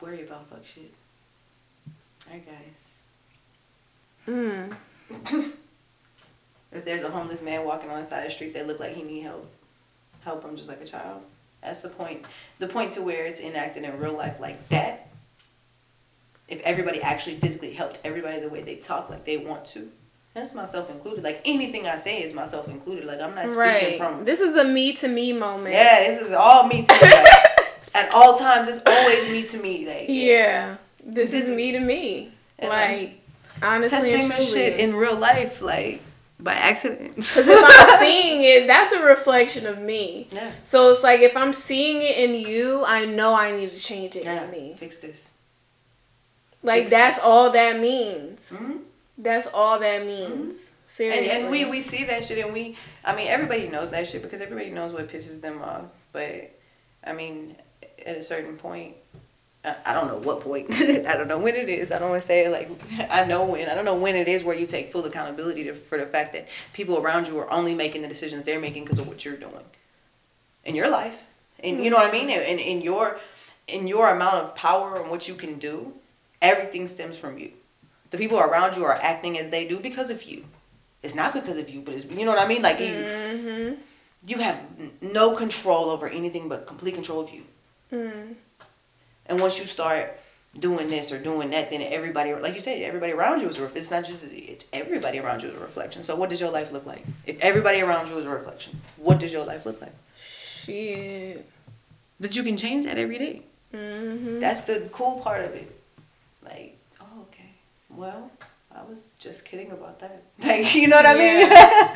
worry 0.00 0.22
about 0.22 0.48
fuck 0.50 0.64
shit? 0.64 0.92
Alright 2.26 2.46
guys. 2.46 2.74
Mm. 4.28 4.76
If 6.72 6.84
there's 6.84 7.02
a 7.02 7.10
homeless 7.10 7.42
man 7.42 7.64
walking 7.64 7.90
on 7.90 8.00
the 8.00 8.06
side 8.06 8.20
of 8.20 8.24
the 8.26 8.30
street 8.30 8.54
that 8.54 8.66
look 8.66 8.80
like 8.80 8.94
he 8.94 9.02
need 9.02 9.22
help, 9.22 9.50
help 10.24 10.42
him 10.44 10.56
just 10.56 10.68
like 10.68 10.80
a 10.80 10.86
child. 10.86 11.22
That's 11.62 11.82
the 11.82 11.88
point. 11.90 12.24
The 12.58 12.66
point 12.68 12.92
to 12.94 13.02
where 13.02 13.26
it's 13.26 13.40
enacted 13.40 13.84
in 13.84 13.98
real 13.98 14.14
life 14.14 14.40
like 14.40 14.68
that. 14.70 15.08
If 16.48 16.60
everybody 16.62 17.00
actually 17.02 17.36
physically 17.36 17.72
helped 17.72 18.00
everybody 18.04 18.40
the 18.40 18.48
way 18.48 18.62
they 18.62 18.76
talk 18.76 19.10
like 19.10 19.24
they 19.24 19.36
want 19.36 19.64
to, 19.66 19.90
that's 20.34 20.54
myself 20.54 20.90
included. 20.90 21.22
Like 21.24 21.40
anything 21.44 21.86
I 21.86 21.96
say 21.96 22.22
is 22.22 22.32
myself 22.32 22.68
included. 22.68 23.04
Like 23.04 23.20
I'm 23.20 23.34
not 23.34 23.44
speaking 23.44 23.58
Right. 23.58 23.98
from. 23.98 24.24
This 24.24 24.40
is 24.40 24.56
a 24.56 24.64
me 24.64 24.94
to 24.94 25.08
me 25.08 25.32
moment. 25.32 25.72
Yeah, 25.74 26.00
this 26.06 26.20
is 26.22 26.32
all 26.32 26.66
me 26.66 26.84
too. 26.84 26.94
Like, 27.00 27.26
at 27.94 28.10
all 28.14 28.38
times. 28.38 28.68
It's 28.68 28.80
always 28.86 29.28
me 29.28 29.42
to 29.44 29.58
me. 29.62 29.86
Like 29.86 30.06
Yeah. 30.08 30.76
This 31.04 31.32
is 31.32 31.48
me 31.48 31.72
to 31.72 31.80
me. 31.80 32.30
And 32.58 32.72
I'm 32.72 32.98
Like 32.98 33.20
honestly, 33.62 34.10
testing 34.12 34.28
this 34.28 34.52
shit 34.52 34.78
in 34.78 34.94
real 34.94 35.16
life, 35.16 35.60
like 35.62 36.00
by 36.38 36.54
accident. 36.54 37.16
Because 37.16 37.46
if 37.48 37.64
I'm 37.64 37.98
seeing 38.00 38.42
it, 38.42 38.66
that's 38.66 38.92
a 38.92 39.04
reflection 39.04 39.66
of 39.66 39.78
me. 39.78 40.28
yeah, 40.32 40.52
So 40.64 40.90
it's 40.90 41.02
like 41.02 41.20
if 41.20 41.36
I'm 41.36 41.52
seeing 41.52 42.02
it 42.02 42.18
in 42.18 42.34
you, 42.34 42.84
I 42.86 43.04
know 43.04 43.34
I 43.34 43.52
need 43.52 43.70
to 43.70 43.78
change 43.78 44.16
it 44.16 44.24
yeah. 44.24 44.44
in 44.44 44.50
me. 44.50 44.74
Fix 44.78 44.96
this. 44.96 45.32
Like 46.62 46.82
Fix 46.82 46.90
that's 46.90 47.16
this. 47.16 47.24
all 47.24 47.50
that 47.50 47.80
means. 47.80 48.52
Mhm. 48.56 48.80
That's 49.18 49.46
all 49.48 49.78
that 49.80 50.06
means. 50.06 50.76
Seriously. 50.84 51.30
And, 51.30 51.42
and 51.44 51.50
we, 51.50 51.64
we 51.64 51.80
see 51.80 52.04
that 52.04 52.24
shit 52.24 52.44
and 52.44 52.52
we 52.52 52.76
I 53.04 53.14
mean 53.16 53.28
everybody 53.28 53.68
knows 53.68 53.90
that 53.90 54.06
shit 54.08 54.22
because 54.22 54.40
everybody 54.40 54.70
knows 54.70 54.92
what 54.92 55.08
pisses 55.08 55.40
them 55.40 55.60
off. 55.62 55.84
But 56.12 56.52
I 57.04 57.12
mean 57.12 57.56
at 58.04 58.16
a 58.16 58.22
certain 58.22 58.56
point 58.56 58.96
I, 59.64 59.92
don't 59.92 60.08
know 60.08 60.16
what 60.16 60.40
point. 60.40 60.72
I 60.80 61.16
don't 61.16 61.28
know 61.28 61.38
when 61.38 61.54
it 61.54 61.68
is. 61.68 61.92
I 61.92 61.98
don't 61.98 62.10
want 62.10 62.20
to 62.22 62.26
say 62.26 62.48
like 62.48 62.68
I 63.10 63.24
know 63.24 63.44
when. 63.44 63.68
I 63.68 63.74
don't 63.74 63.84
know 63.84 63.96
when 63.96 64.16
it 64.16 64.28
is 64.28 64.42
where 64.42 64.56
you 64.56 64.66
take 64.66 64.90
full 64.92 65.04
accountability 65.04 65.64
to, 65.64 65.74
for 65.74 65.98
the 65.98 66.06
fact 66.06 66.32
that 66.32 66.48
people 66.72 66.98
around 66.98 67.28
you 67.28 67.38
are 67.38 67.50
only 67.50 67.74
making 67.74 68.02
the 68.02 68.08
decisions 68.08 68.44
they're 68.44 68.60
making 68.60 68.84
because 68.84 68.98
of 68.98 69.06
what 69.06 69.24
you're 69.24 69.36
doing 69.36 69.64
in 70.64 70.74
your 70.74 70.90
life. 70.90 71.16
And 71.62 71.84
you 71.84 71.90
know 71.90 71.96
what 71.96 72.08
I 72.08 72.12
mean? 72.12 72.28
And 72.30 72.58
in 72.58 72.82
your 72.82 73.20
in 73.68 73.86
your 73.86 74.10
amount 74.10 74.36
of 74.44 74.54
power 74.56 75.00
and 75.00 75.10
what 75.10 75.28
you 75.28 75.34
can 75.34 75.58
do, 75.58 75.94
everything 76.40 76.88
stems 76.88 77.16
from 77.16 77.38
you. 77.38 77.52
The 78.10 78.18
people 78.18 78.38
around 78.40 78.76
you 78.76 78.84
are 78.84 78.94
acting 78.94 79.38
as 79.38 79.48
they 79.50 79.66
do 79.68 79.78
because 79.78 80.10
of 80.10 80.24
you. 80.24 80.44
It's 81.04 81.14
not 81.14 81.32
because 81.34 81.56
of 81.56 81.68
you, 81.70 81.80
but 81.82 81.94
it's 81.94 82.04
you 82.04 82.24
know 82.24 82.32
what 82.32 82.44
I 82.44 82.48
mean. 82.48 82.62
Like 82.62 82.80
you, 82.80 82.86
Mm-hmm. 82.86 83.74
you 84.26 84.38
have 84.38 84.60
no 85.00 85.36
control 85.36 85.86
over 85.90 86.08
anything 86.08 86.48
but 86.48 86.66
complete 86.66 86.94
control 86.94 87.20
of 87.20 87.30
you. 87.30 87.44
Mm. 87.92 88.34
And 89.26 89.40
once 89.40 89.58
you 89.58 89.64
start 89.66 90.18
doing 90.58 90.88
this 90.88 91.12
or 91.12 91.18
doing 91.22 91.50
that, 91.50 91.70
then 91.70 91.80
everybody, 91.82 92.34
like 92.34 92.54
you 92.54 92.60
said, 92.60 92.82
everybody 92.82 93.12
around 93.12 93.40
you 93.40 93.48
is 93.48 93.58
a 93.58 93.62
ref- 93.62 93.76
It's 93.76 93.90
not 93.90 94.04
just, 94.04 94.24
it's 94.30 94.66
everybody 94.72 95.18
around 95.18 95.42
you 95.42 95.48
is 95.50 95.56
a 95.56 95.60
reflection. 95.60 96.02
So 96.04 96.14
what 96.16 96.28
does 96.30 96.40
your 96.40 96.50
life 96.50 96.72
look 96.72 96.84
like? 96.86 97.04
If 97.26 97.40
everybody 97.40 97.80
around 97.80 98.08
you 98.08 98.18
is 98.18 98.26
a 98.26 98.30
reflection, 98.30 98.80
what 98.96 99.18
does 99.18 99.32
your 99.32 99.44
life 99.46 99.64
look 99.64 99.80
like? 99.80 99.94
Shit. 100.64 101.46
But 102.20 102.36
you 102.36 102.42
can 102.42 102.56
change 102.56 102.84
that 102.84 102.98
every 102.98 103.18
day. 103.18 103.42
Mm-hmm. 103.74 104.40
That's 104.40 104.60
the 104.62 104.88
cool 104.92 105.20
part 105.20 105.40
of 105.42 105.54
it. 105.54 105.70
Like, 106.44 106.76
oh, 107.00 107.22
okay. 107.22 107.50
Well, 107.88 108.30
I 108.74 108.82
was 108.82 109.12
just 109.18 109.44
kidding 109.44 109.70
about 109.70 109.98
that. 110.00 110.22
Like, 110.42 110.74
you 110.74 110.88
know 110.88 110.96
what 110.96 111.06
I 111.06 111.14
mean? 111.14 111.48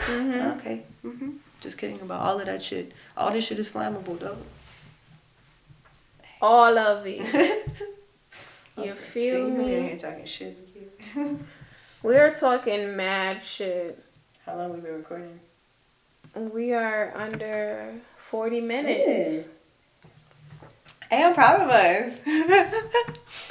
Mhm. 0.06 0.56
okay. 0.58 0.82
hmm 1.02 1.30
Just 1.60 1.76
kidding 1.78 2.00
about 2.00 2.20
all 2.20 2.38
of 2.40 2.46
that 2.46 2.62
shit. 2.62 2.92
All 3.16 3.30
this 3.30 3.46
shit 3.46 3.58
is 3.58 3.68
flammable, 3.70 4.18
though. 4.18 4.38
All 6.40 6.78
of 6.78 7.06
it. 7.06 7.62
You 8.78 8.90
Okay. 8.92 8.92
feel 9.00 9.46
See, 9.46 9.50
me? 9.52 9.64
we 9.64 9.70
ain't 9.72 9.88
here 9.88 10.10
talking 10.10 10.26
shit. 10.26 10.58
We're 12.02 12.34
talking 12.34 12.94
mad 12.94 13.42
shit. 13.42 14.04
How 14.44 14.56
long 14.56 14.74
we 14.74 14.80
been 14.80 14.92
recording? 14.96 15.40
We 16.34 16.74
are 16.74 17.10
under 17.16 17.94
40 18.18 18.60
minutes. 18.60 19.48
Hey, 21.10 21.22
I'm 21.24 21.32
proud 21.34 21.62
of 21.62 21.70
us. 21.70 22.72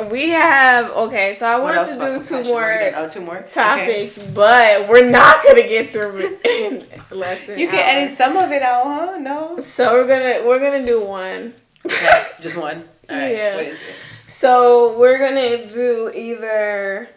We 0.12 0.30
have, 0.30 0.92
okay, 0.92 1.36
so 1.40 1.48
I 1.48 1.58
wanted 1.60 1.86
to 1.88 2.00
do 2.00 2.24
two 2.24 2.44
more? 2.44 2.92
Oh, 2.96 3.08
two 3.10 3.22
more 3.22 3.38
Okay. 3.38 3.50
topics, 3.50 4.18
but 4.34 4.88
we're 4.90 5.10
not 5.10 5.42
going 5.44 5.56
to 5.62 5.68
get 5.68 5.92
through 5.92 6.38
it 6.44 7.12
less 7.12 7.46
than 7.46 7.58
You 7.58 7.68
can 7.68 7.80
hour. 7.80 8.02
edit 8.04 8.12
some 8.18 8.36
of 8.38 8.52
it 8.52 8.62
out, 8.62 8.84
huh? 8.86 9.18
No. 9.18 9.60
So 9.62 9.94
we're 9.94 10.08
gonna 10.08 10.46
we're 10.48 10.60
gonna 10.60 10.86
do 10.86 11.02
one. 11.04 11.54
Okay, 11.86 12.24
Just 12.42 12.58
one. 12.58 12.88
All 13.10 13.16
right. 13.16 13.36
Yeah. 13.36 13.56
What 13.56 13.66
is 13.66 13.78
it? 13.78 13.96
So 14.28 14.98
we're 14.98 15.20
gonna 15.20 15.68
do 15.68 16.12
either. 16.14 17.08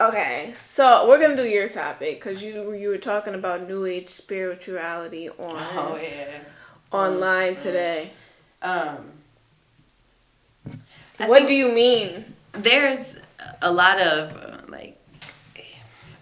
Okay, 0.00 0.52
so 0.56 1.08
we're 1.08 1.18
gonna 1.18 1.36
do 1.36 1.44
your 1.48 1.68
topic 1.68 2.22
because 2.22 2.42
you 2.42 2.72
you 2.74 2.88
were 2.88 2.98
talking 2.98 3.34
about 3.34 3.66
new 3.66 3.84
age 3.86 4.08
spirituality 4.10 5.28
on 5.28 5.36
Oh 5.38 5.98
yeah. 6.00 6.38
online 6.92 7.56
today. 7.56 8.10
Um. 8.62 9.12
I 11.18 11.28
what 11.28 11.46
do 11.46 11.54
you 11.54 11.72
mean? 11.72 12.24
There's 12.52 13.16
a 13.62 13.72
lot 13.72 14.00
of 14.00 14.36
uh, 14.36 14.58
like. 14.68 14.92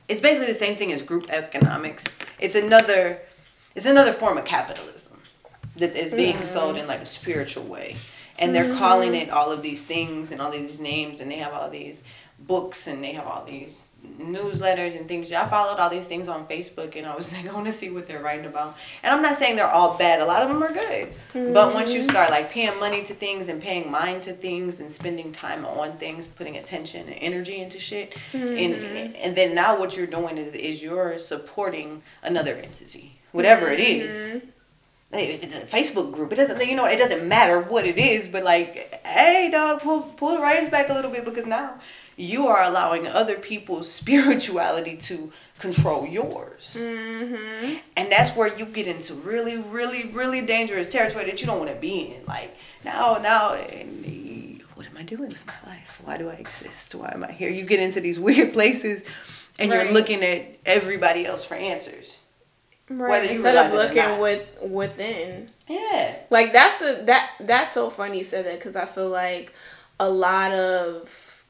It's 0.09 0.21
basically 0.21 0.49
the 0.49 0.59
same 0.59 0.77
thing 0.77 0.93
as 0.93 1.03
group 1.03 1.31
economics. 1.31 2.05
It's 2.39 2.55
another. 2.55 3.21
It's 3.75 3.87
another 3.87 4.13
form 4.13 4.39
of 4.39 4.45
capitalism 4.45 5.14
that 5.77 5.97
is 5.97 6.15
being 6.15 6.45
sold 6.47 6.77
in 6.77 6.87
like 6.87 7.01
a 7.01 7.07
spiritual 7.07 7.65
way, 7.65 7.97
and 8.39 8.55
they're 8.55 8.75
calling 8.75 9.15
it 9.15 9.31
all 9.31 9.51
of 9.53 9.63
these 9.63 9.83
things 9.83 10.31
and 10.31 10.41
all 10.41 10.51
these 10.51 10.81
names, 10.81 11.21
and 11.21 11.31
they 11.31 11.37
have 11.37 11.53
all 11.53 11.71
these 11.71 12.05
books 12.39 12.87
and 12.87 13.03
they 13.03 13.13
have 13.13 13.27
all 13.27 13.45
these 13.45 13.91
newsletters 14.19 14.97
and 14.97 15.09
things. 15.09 15.33
I 15.33 15.47
followed 15.47 15.79
all 15.79 15.89
these 15.89 16.07
things 16.07 16.29
on 16.29 16.47
Facebook, 16.47 16.97
and 16.97 17.07
I 17.07 17.17
was 17.17 17.33
like, 17.33 17.47
I 17.51 17.55
want 17.55 17.67
to 17.67 17.73
see 17.73 17.91
what 17.91 18.07
they're 18.07 18.23
writing 18.23 18.47
about. 18.47 18.77
And 19.03 19.13
I'm 19.13 19.23
not 19.23 19.37
saying 19.37 19.57
they're 19.57 19.71
all 19.71 19.97
bad. 19.97 20.21
A 20.21 20.27
lot 20.27 20.43
of 20.43 20.49
them 20.49 20.63
are 20.63 20.73
good, 20.73 21.09
but 21.33 21.75
once 21.75 21.93
you 21.93 22.01
mm-hmm. 22.01 22.11
start 22.11 22.31
like 22.31 22.51
paying 22.51 22.79
money 22.79 23.03
to 23.05 23.15
things 23.15 23.49
and 23.49 23.63
paying 23.63 23.91
mind 23.91 24.23
to 24.23 24.33
things 24.33 24.81
and 24.81 24.93
spending 24.93 25.33
time 25.33 25.65
on 25.65 25.97
things, 25.97 26.27
putting 26.27 26.57
attention 26.57 27.09
and 27.09 27.17
energy 27.21 27.61
into 27.61 27.79
shit, 27.79 28.17
and 28.33 28.49
mm-hmm. 28.49 29.13
and 29.17 29.37
then 29.37 29.55
now 29.55 29.79
what 29.79 29.97
you're 29.97 30.07
doing 30.07 30.39
is 30.39 30.55
is 30.55 30.83
you're 30.83 31.19
supporting 31.19 32.03
another 32.23 32.55
entity, 32.55 33.21
whatever 33.33 33.69
it 33.69 33.81
is. 33.81 34.15
Mm-hmm. 34.15 34.49
Hey, 35.15 35.35
if 35.35 35.45
it's 35.45 35.57
a 35.57 35.61
Facebook 35.61 36.13
group, 36.13 36.33
it 36.33 36.37
doesn't 36.37 36.67
you 36.67 36.75
know 36.75 36.87
it 36.87 36.99
doesn't 36.99 37.27
matter 37.29 37.61
what 37.61 37.87
it 37.87 37.99
is, 37.99 38.27
but 38.27 38.43
like, 38.43 39.01
hey 39.07 39.49
dog, 39.51 39.81
pull 39.81 40.01
pull 40.03 40.37
the 40.37 40.43
reins 40.43 40.69
back 40.69 40.89
a 40.89 40.93
little 40.93 41.11
bit 41.11 41.25
because 41.25 41.47
now 41.47 41.79
you 42.17 42.47
are 42.49 42.63
allowing 42.65 43.07
other 43.07 43.37
people's 43.37 43.91
spirituality 44.01 44.97
to 44.97 45.33
control 45.61 46.07
yours. 46.07 46.77
Mm-hmm. 46.79 47.77
And 47.97 48.11
that's 48.11 48.31
where 48.37 48.57
you 48.57 48.67
get 48.67 48.87
into 48.87 49.15
really, 49.15 49.57
really, 49.59 50.09
really 50.09 50.45
dangerous 50.45 50.91
territory 50.91 51.25
that 51.27 51.41
you 51.41 51.47
don't 51.47 51.59
want 51.59 51.71
to 51.71 51.77
be 51.77 52.15
in. 52.17 52.25
Like 52.27 52.57
now, 52.85 53.19
now, 53.19 53.55
and 53.55 54.61
what 54.75 54.87
am 54.87 54.97
I 54.97 55.03
doing 55.03 55.29
with 55.29 55.47
my 55.47 55.71
life? 55.71 56.01
Why 56.05 56.17
do 56.19 56.29
I 56.29 56.35
exist? 56.35 56.95
Why 56.95 57.13
am 57.15 57.23
I 57.25 57.31
here? 57.33 57.51
You 57.51 57.65
get 57.65 57.79
into 57.81 58.01
these 58.01 58.19
weird 58.19 58.53
places, 58.53 59.05
and 59.61 59.71
Right. 59.71 59.85
you're 59.85 59.95
looking 59.95 60.23
at 60.25 60.57
everybody 60.67 61.25
else 61.25 61.45
for 61.45 61.55
answers. 61.55 62.21
Right. 62.89 63.09
Whether 63.11 63.27
you 63.27 63.33
Instead 63.33 63.57
of 63.57 63.73
realize 63.73 63.73
it 63.73 63.77
or 63.77 64.03
looking 64.03 64.11
not. 64.13 64.21
with 64.21 64.59
within. 64.63 65.51
Yeah. 65.69 66.17
Like 66.31 66.53
that's 66.53 66.79
the 66.81 67.03
that 67.07 67.31
that's 67.41 67.73
so 67.73 67.89
funny 67.91 68.19
you 68.19 68.25
said 68.25 68.45
that 68.45 68.59
because 68.59 68.77
I 68.77 68.85
feel 68.85 69.09
like 69.09 69.55
a 69.99 70.09
lot 70.11 70.53
of 70.53 71.45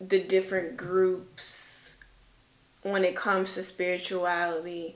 the 0.00 0.18
different 0.20 0.76
groups 0.76 1.96
when 2.82 3.04
it 3.04 3.16
comes 3.16 3.54
to 3.54 3.62
spirituality, 3.62 4.94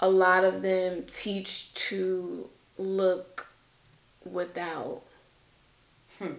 a 0.00 0.08
lot 0.08 0.44
of 0.44 0.62
them 0.62 1.04
teach 1.10 1.72
to 1.74 2.48
look 2.78 3.48
without, 4.24 5.02
Hmm. 6.18 6.34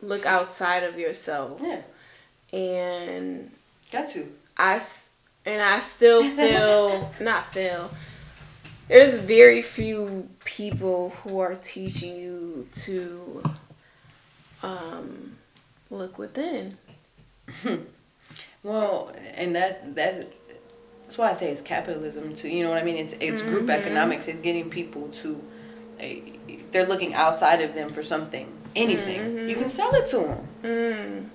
look 0.00 0.24
outside 0.26 0.84
of 0.84 0.98
yourself, 0.98 1.60
Yeah. 1.62 1.82
and 2.52 3.50
Got 3.90 4.08
to. 4.10 4.30
I 4.56 4.74
s- 4.76 5.07
and 5.48 5.62
I 5.62 5.80
still 5.80 6.22
feel 6.22 7.12
not 7.20 7.46
feel. 7.52 7.90
There's 8.88 9.18
very 9.18 9.62
few 9.62 10.28
people 10.44 11.10
who 11.22 11.40
are 11.40 11.54
teaching 11.54 12.16
you 12.16 12.68
to 12.84 13.42
um, 14.62 15.36
look 15.90 16.18
within. 16.18 16.76
Well, 18.62 19.12
and 19.34 19.54
that's 19.54 19.76
that's 19.94 20.26
that's 21.02 21.16
why 21.16 21.30
I 21.30 21.32
say 21.32 21.50
it's 21.50 21.62
capitalism 21.62 22.34
too. 22.34 22.48
You 22.48 22.64
know 22.64 22.70
what 22.70 22.78
I 22.78 22.84
mean? 22.84 22.96
It's 22.96 23.14
it's 23.20 23.40
group 23.40 23.70
economics. 23.70 24.28
It's 24.28 24.40
getting 24.40 24.68
people 24.68 25.08
to 25.08 25.42
eh, 26.00 26.20
they're 26.72 26.86
looking 26.86 27.14
outside 27.14 27.62
of 27.62 27.74
them 27.74 27.90
for 27.90 28.02
something, 28.02 28.52
anything. 28.74 29.48
You 29.48 29.54
can 29.54 29.68
sell 29.68 29.94
it 29.94 30.08
to 30.08 30.16
them. 30.16 30.48
Mm. 30.62 31.28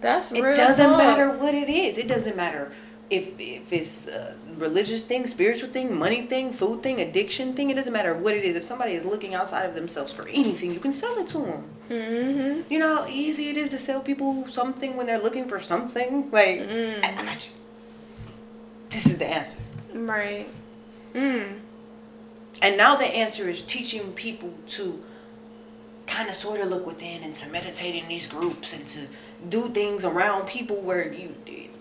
That's 0.00 0.32
It 0.32 0.56
doesn't 0.56 0.96
matter 0.96 1.30
what 1.30 1.54
it 1.54 1.68
is. 1.68 1.98
It 1.98 2.08
doesn't 2.08 2.36
matter 2.36 2.72
if 3.10 3.38
if 3.38 3.72
it's 3.72 4.06
a 4.06 4.36
religious 4.56 5.04
thing, 5.04 5.26
spiritual 5.26 5.68
thing, 5.70 5.96
money 5.98 6.22
thing, 6.22 6.52
food 6.52 6.82
thing, 6.82 7.00
addiction 7.00 7.54
thing. 7.54 7.70
It 7.70 7.74
doesn't 7.74 7.92
matter 7.92 8.14
what 8.14 8.34
it 8.34 8.44
is. 8.44 8.54
If 8.56 8.64
somebody 8.64 8.92
is 8.92 9.04
looking 9.04 9.34
outside 9.34 9.64
of 9.66 9.74
themselves 9.74 10.12
for 10.12 10.28
anything, 10.28 10.72
you 10.72 10.80
can 10.80 10.92
sell 10.92 11.16
it 11.18 11.26
to 11.28 11.38
them. 11.38 11.64
Mm-hmm. 11.90 12.72
You 12.72 12.78
know 12.78 12.96
how 12.96 13.06
easy 13.08 13.48
it 13.48 13.56
is 13.56 13.70
to 13.70 13.78
sell 13.78 14.00
people 14.00 14.46
something 14.48 14.96
when 14.96 15.06
they're 15.06 15.20
looking 15.20 15.46
for 15.48 15.60
something. 15.60 16.30
Like 16.30 16.60
Mm. 16.60 17.04
I, 17.04 17.20
I 17.20 17.24
got 17.24 17.46
you. 17.46 17.52
This 18.90 19.06
is 19.06 19.18
the 19.18 19.26
answer. 19.26 19.58
Right. 19.92 20.46
Mm. 21.14 21.58
And 22.62 22.76
now 22.76 22.96
the 22.96 23.06
answer 23.06 23.48
is 23.48 23.62
teaching 23.62 24.12
people 24.12 24.54
to 24.68 25.02
kind 26.10 26.28
of 26.28 26.34
sort 26.34 26.60
of 26.60 26.68
look 26.68 26.84
within 26.92 27.22
and 27.22 27.32
to 27.40 27.48
meditate 27.48 27.94
in 28.00 28.06
these 28.08 28.26
groups 28.26 28.72
and 28.74 28.84
to 28.94 29.00
do 29.48 29.68
things 29.68 30.04
around 30.04 30.46
people 30.56 30.76
where 30.88 31.04
you 31.12 31.28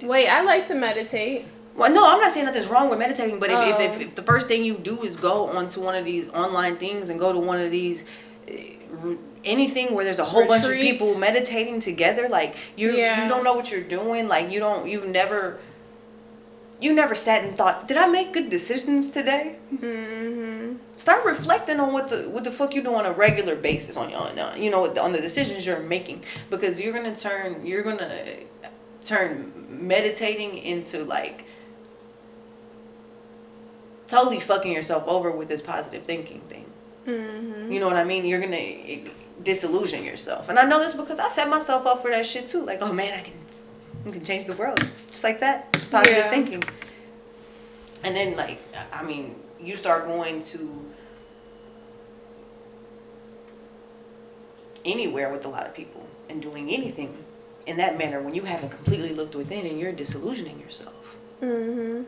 Wait, 0.01 0.27
I 0.29 0.43
like 0.43 0.65
to 0.67 0.75
meditate. 0.75 1.45
Well, 1.75 1.91
no, 1.91 2.01
I'm 2.11 2.21
not 2.21 2.31
saying 2.31 2.45
nothing's 2.45 2.67
wrong 2.73 2.89
with 2.89 2.99
meditating, 2.99 3.37
but 3.39 3.49
if, 3.49 3.59
if, 3.71 3.79
if, 3.79 3.91
Oh. 3.97 4.01
if 4.05 4.15
the 4.15 4.21
first 4.31 4.47
thing 4.47 4.63
you 4.63 4.75
do 4.91 5.01
is 5.03 5.17
go 5.17 5.47
onto 5.57 5.81
one 5.81 5.95
of 5.95 6.05
these 6.05 6.29
online 6.29 6.77
things 6.77 7.09
and 7.09 7.19
go 7.19 7.33
to 7.33 7.39
one 7.51 7.59
of 7.59 7.69
these 7.71 8.03
r- 8.47 9.15
anything 9.43 9.93
where 9.93 10.05
there's 10.05 10.19
a 10.19 10.25
whole 10.33 10.45
bunch 10.47 10.63
of 10.65 10.71
people 10.73 11.17
meditating 11.17 11.79
together, 11.81 12.29
like 12.29 12.55
you 12.77 12.91
Yeah. 12.95 13.23
you 13.23 13.29
don't 13.29 13.43
know 13.43 13.53
what 13.53 13.71
you're 13.71 13.89
doing, 13.99 14.27
like 14.35 14.51
you 14.53 14.59
don't 14.65 14.87
you've 14.91 15.07
never 15.07 15.59
you 16.81 16.93
never 16.93 17.13
sat 17.15 17.43
and 17.43 17.55
thought, 17.57 17.87
did 17.89 17.97
I 17.97 18.07
make 18.07 18.31
good 18.31 18.49
decisions 18.49 19.09
today? 19.09 19.55
Mm-hmm. 19.73 20.75
Start 20.99 21.25
reflecting 21.25 21.79
on 21.79 21.93
what 21.93 22.09
the 22.09 22.29
what 22.29 22.43
the 22.43 22.51
fuck 22.51 22.75
you 22.75 22.83
do 22.83 22.93
on 22.93 23.05
a 23.05 23.13
regular 23.13 23.55
basis 23.55 23.95
on 23.95 24.09
your 24.09 24.19
on, 24.19 24.61
you 24.61 24.69
know 24.69 24.85
on 24.97 25.13
the 25.13 25.21
decisions 25.21 25.65
you're 25.65 25.79
making 25.79 26.23
because 26.49 26.81
you're 26.81 26.91
gonna 26.91 27.15
turn 27.15 27.65
you're 27.65 27.83
gonna 27.83 28.11
turn 29.01 29.53
meditating 29.69 30.57
into 30.57 31.05
like 31.05 31.45
totally 34.09 34.41
fucking 34.41 34.73
yourself 34.73 35.07
over 35.07 35.31
with 35.31 35.47
this 35.47 35.61
positive 35.61 36.03
thinking 36.03 36.41
thing. 36.49 36.65
Mm-hmm. 37.07 37.71
You 37.71 37.79
know 37.79 37.87
what 37.87 37.95
I 37.95 38.03
mean? 38.03 38.25
You're 38.25 38.41
gonna 38.41 38.57
eh, 38.57 39.07
disillusion 39.41 40.03
yourself, 40.03 40.49
and 40.49 40.59
I 40.59 40.65
know 40.65 40.79
this 40.79 40.93
because 40.93 41.17
I 41.17 41.29
set 41.29 41.47
myself 41.49 41.85
up 41.85 42.01
for 42.01 42.11
that 42.11 42.25
shit 42.25 42.47
too. 42.49 42.65
Like, 42.65 42.81
oh 42.81 42.91
man, 42.91 43.17
I 43.17 43.21
can, 43.21 43.33
I 44.05 44.09
can 44.11 44.25
change 44.25 44.47
the 44.47 44.53
world 44.53 44.85
just 45.07 45.23
like 45.23 45.39
that. 45.39 45.71
Just 45.71 45.89
positive 45.91 46.17
Yeah. 46.17 46.29
thinking. 46.29 46.61
And 48.03 48.15
then, 48.15 48.35
like, 48.35 48.61
I 48.93 49.03
mean, 49.03 49.35
you 49.61 49.75
start 49.75 50.07
going 50.07 50.39
to 50.41 50.88
anywhere 54.85 55.31
with 55.31 55.45
a 55.45 55.49
lot 55.49 55.65
of 55.65 55.73
people 55.73 56.05
and 56.29 56.41
doing 56.41 56.69
anything 56.69 57.17
in 57.65 57.77
that 57.77 57.97
manner 57.97 58.21
when 58.21 58.33
you 58.33 58.43
haven't 58.43 58.69
completely 58.69 59.13
looked 59.13 59.35
within 59.35 59.65
and 59.65 59.79
you're 59.79 59.91
disillusioning 59.91 60.59
yourself. 60.59 61.17
Mm-hmm. 61.41 62.03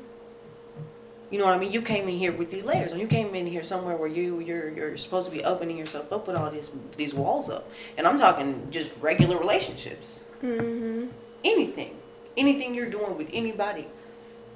You 1.30 1.40
know 1.40 1.46
what 1.46 1.56
I 1.56 1.60
mean? 1.60 1.72
You 1.72 1.82
came 1.82 2.10
in 2.10 2.18
here 2.18 2.34
with 2.34 2.52
these 2.52 2.66
layers, 2.66 2.92
and 2.92 3.00
you 3.00 3.08
came 3.08 3.34
in 3.36 3.48
here 3.48 3.64
somewhere 3.64 3.96
where 3.96 4.10
you 4.10 4.40
you're 4.40 4.70
you're 4.70 4.98
supposed 4.98 5.30
to 5.30 5.36
be 5.36 5.42
opening 5.46 5.78
yourself 5.78 6.12
up 6.12 6.28
with 6.28 6.36
all 6.36 6.52
these 6.52 6.70
these 6.98 7.14
walls 7.14 7.50
up. 7.50 7.72
And 7.98 8.06
I'm 8.06 8.18
talking 8.18 8.68
just 8.70 8.92
regular 9.00 9.38
relationships. 9.38 10.20
Mm-hmm. 10.44 11.08
Anything, 11.46 11.96
anything 12.36 12.76
you're 12.76 12.90
doing 12.90 13.18
with 13.18 13.30
anybody. 13.32 13.88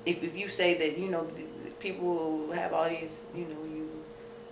If 0.05 0.22
if 0.22 0.36
you 0.36 0.49
say 0.49 0.78
that 0.78 0.97
you 0.97 1.09
know 1.09 1.30
people 1.80 2.51
have 2.51 2.74
all 2.74 2.89
these 2.89 3.24
you 3.34 3.45
know 3.45 3.74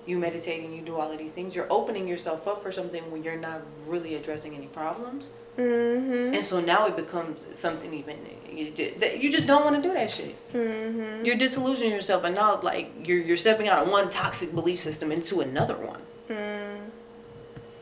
you 0.06 0.18
meditate 0.20 0.64
and 0.64 0.76
you 0.76 0.82
do 0.82 0.96
all 0.98 1.12
of 1.12 1.18
these 1.18 1.32
things, 1.32 1.56
you're 1.56 1.72
opening 1.72 2.08
yourself 2.08 2.48
up 2.48 2.62
for 2.64 2.72
something 2.72 3.10
when 3.12 3.24
you're 3.24 3.38
not 3.40 3.62
really 3.88 4.16
addressing 4.16 4.56
any 4.56 4.68
problems. 4.68 5.30
Mm-hmm. 5.58 6.34
And 6.34 6.44
so 6.44 6.60
now 6.60 6.88
it 6.88 6.96
becomes 6.96 7.48
something 7.58 7.94
even 7.94 8.18
you 8.56 9.32
just 9.32 9.48
don't 9.48 9.64
want 9.64 9.76
to 9.76 9.82
do 9.82 9.94
that 9.94 10.10
shit. 10.12 10.36
Mm-hmm. 10.54 11.26
You're 11.26 11.36
disillusioning 11.38 11.92
yourself, 11.92 12.24
and 12.24 12.36
now 12.36 12.60
like 12.62 12.92
you're 13.04 13.20
you're 13.22 13.38
stepping 13.38 13.68
out 13.68 13.80
of 13.84 13.90
one 13.90 14.10
toxic 14.10 14.54
belief 14.54 14.80
system 14.80 15.12
into 15.12 15.42
another 15.42 15.76
one 15.76 16.02
Mm. 16.30 16.80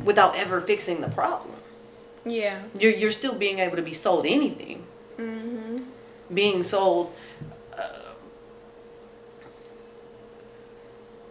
without 0.04 0.36
ever 0.36 0.60
fixing 0.62 1.02
the 1.02 1.10
problem. 1.10 1.56
Yeah. 2.26 2.60
You're 2.78 2.94
you're 2.94 3.12
still 3.12 3.36
being 3.36 3.60
able 3.60 3.76
to 3.76 3.82
be 3.82 3.94
sold 3.94 4.26
anything, 4.26 4.84
Mm-hmm. 5.18 5.78
being 6.34 6.64
sold. 6.64 7.12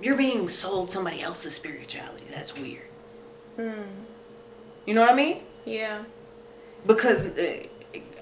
You're 0.01 0.17
being 0.17 0.49
sold 0.49 0.91
somebody 0.91 1.23
else's 1.23 1.55
spirituality. 1.55 2.25
That's 2.31 2.57
weird. 2.57 2.83
Mm. 3.59 3.85
You 4.87 4.95
know 4.95 5.03
what 5.03 5.13
I 5.13 5.15
mean? 5.17 5.43
Yeah. 5.65 6.05
because 6.87 7.25
uh, 7.27 7.63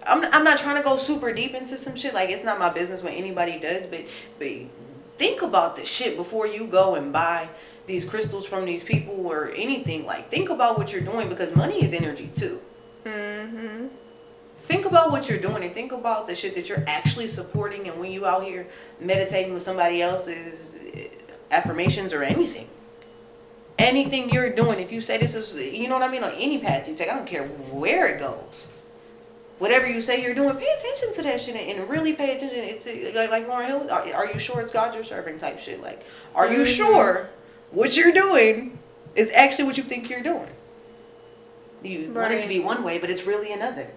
I'm 0.06 0.24
I'm 0.32 0.44
not 0.44 0.58
trying 0.58 0.76
to 0.76 0.82
go 0.82 0.96
super 0.96 1.32
deep 1.32 1.54
into 1.54 1.76
some 1.78 1.96
shit. 1.96 2.14
Like 2.14 2.30
it's 2.30 2.44
not 2.44 2.58
my 2.58 2.70
business 2.70 3.02
what 3.02 3.12
anybody 3.14 3.58
does, 3.58 3.86
but 3.86 4.04
but 4.38 4.48
think 5.18 5.42
about 5.42 5.76
this 5.76 5.88
shit 5.88 6.16
before 6.16 6.46
you 6.46 6.66
go 6.66 6.94
and 6.96 7.12
buy 7.12 7.48
these 7.86 8.04
crystals 8.04 8.46
from 8.46 8.64
these 8.66 8.82
people 8.84 9.26
or 9.26 9.50
anything. 9.52 10.06
Like 10.06 10.30
think 10.30 10.50
about 10.50 10.78
what 10.78 10.92
you're 10.92 11.02
doing 11.02 11.28
because 11.28 11.54
money 11.56 11.82
is 11.82 11.92
energy 11.92 12.28
too. 12.32 12.60
Mm-hmm. 13.04 13.86
Think 14.58 14.86
about 14.86 15.12
what 15.12 15.28
you're 15.28 15.38
doing 15.40 15.62
and 15.62 15.72
think 15.72 15.92
about 15.92 16.26
the 16.26 16.34
shit 16.34 16.54
that 16.56 16.68
you're 16.68 16.84
actually 16.88 17.28
supporting. 17.28 17.88
And 17.88 18.00
when 18.00 18.10
you 18.10 18.26
out 18.26 18.44
here 18.44 18.66
meditating 19.00 19.54
with 19.54 19.62
somebody 19.62 20.02
else's 20.02 20.76
affirmations 21.50 22.12
or 22.12 22.22
anything. 22.22 22.68
Anything 23.78 24.30
you're 24.30 24.50
doing, 24.50 24.80
if 24.80 24.90
you 24.90 25.00
say 25.00 25.18
this 25.18 25.34
is, 25.34 25.54
you 25.54 25.88
know 25.88 25.98
what 25.98 26.08
I 26.08 26.10
mean, 26.10 26.24
on 26.24 26.32
any 26.32 26.58
path 26.58 26.88
you 26.88 26.94
take, 26.96 27.08
I 27.08 27.14
don't 27.14 27.26
care 27.28 27.44
where 27.46 28.06
it 28.08 28.18
goes. 28.18 28.66
Whatever 29.58 29.86
you 29.88 30.02
say 30.02 30.22
you're 30.22 30.34
doing, 30.34 30.56
pay 30.56 30.72
attention 30.78 31.12
to 31.14 31.22
that 31.22 31.40
shit 31.40 31.56
and 31.56 31.80
and 31.80 31.90
really 31.90 32.12
pay 32.12 32.36
attention. 32.36 32.58
It's 32.58 32.86
like, 32.86 33.30
like 33.30 33.48
Lauryn 33.48 33.66
Hill, 33.66 33.90
are, 33.90 34.14
are 34.14 34.32
you 34.32 34.38
sure 34.38 34.60
it's 34.60 34.72
God 34.72 34.94
you're 34.94 35.02
serving 35.04 35.38
type 35.38 35.58
shit? 35.58 35.80
Like, 35.82 36.04
are 36.34 36.50
you 36.52 36.60
Mhm. 36.60 36.76
sure 36.76 37.30
what 37.70 37.96
you're 37.96 38.12
doing 38.12 38.78
is 39.16 39.32
actually 39.32 39.64
what 39.64 39.76
you 39.76 39.82
think 39.84 40.08
you're 40.10 40.22
doing? 40.22 40.48
You 41.82 42.10
want 42.12 42.32
it 42.32 42.40
to 42.42 42.48
be 42.48 42.58
one 42.60 42.82
way, 42.82 42.98
but 42.98 43.10
it's 43.10 43.24
really 43.26 43.52
another. 43.52 43.88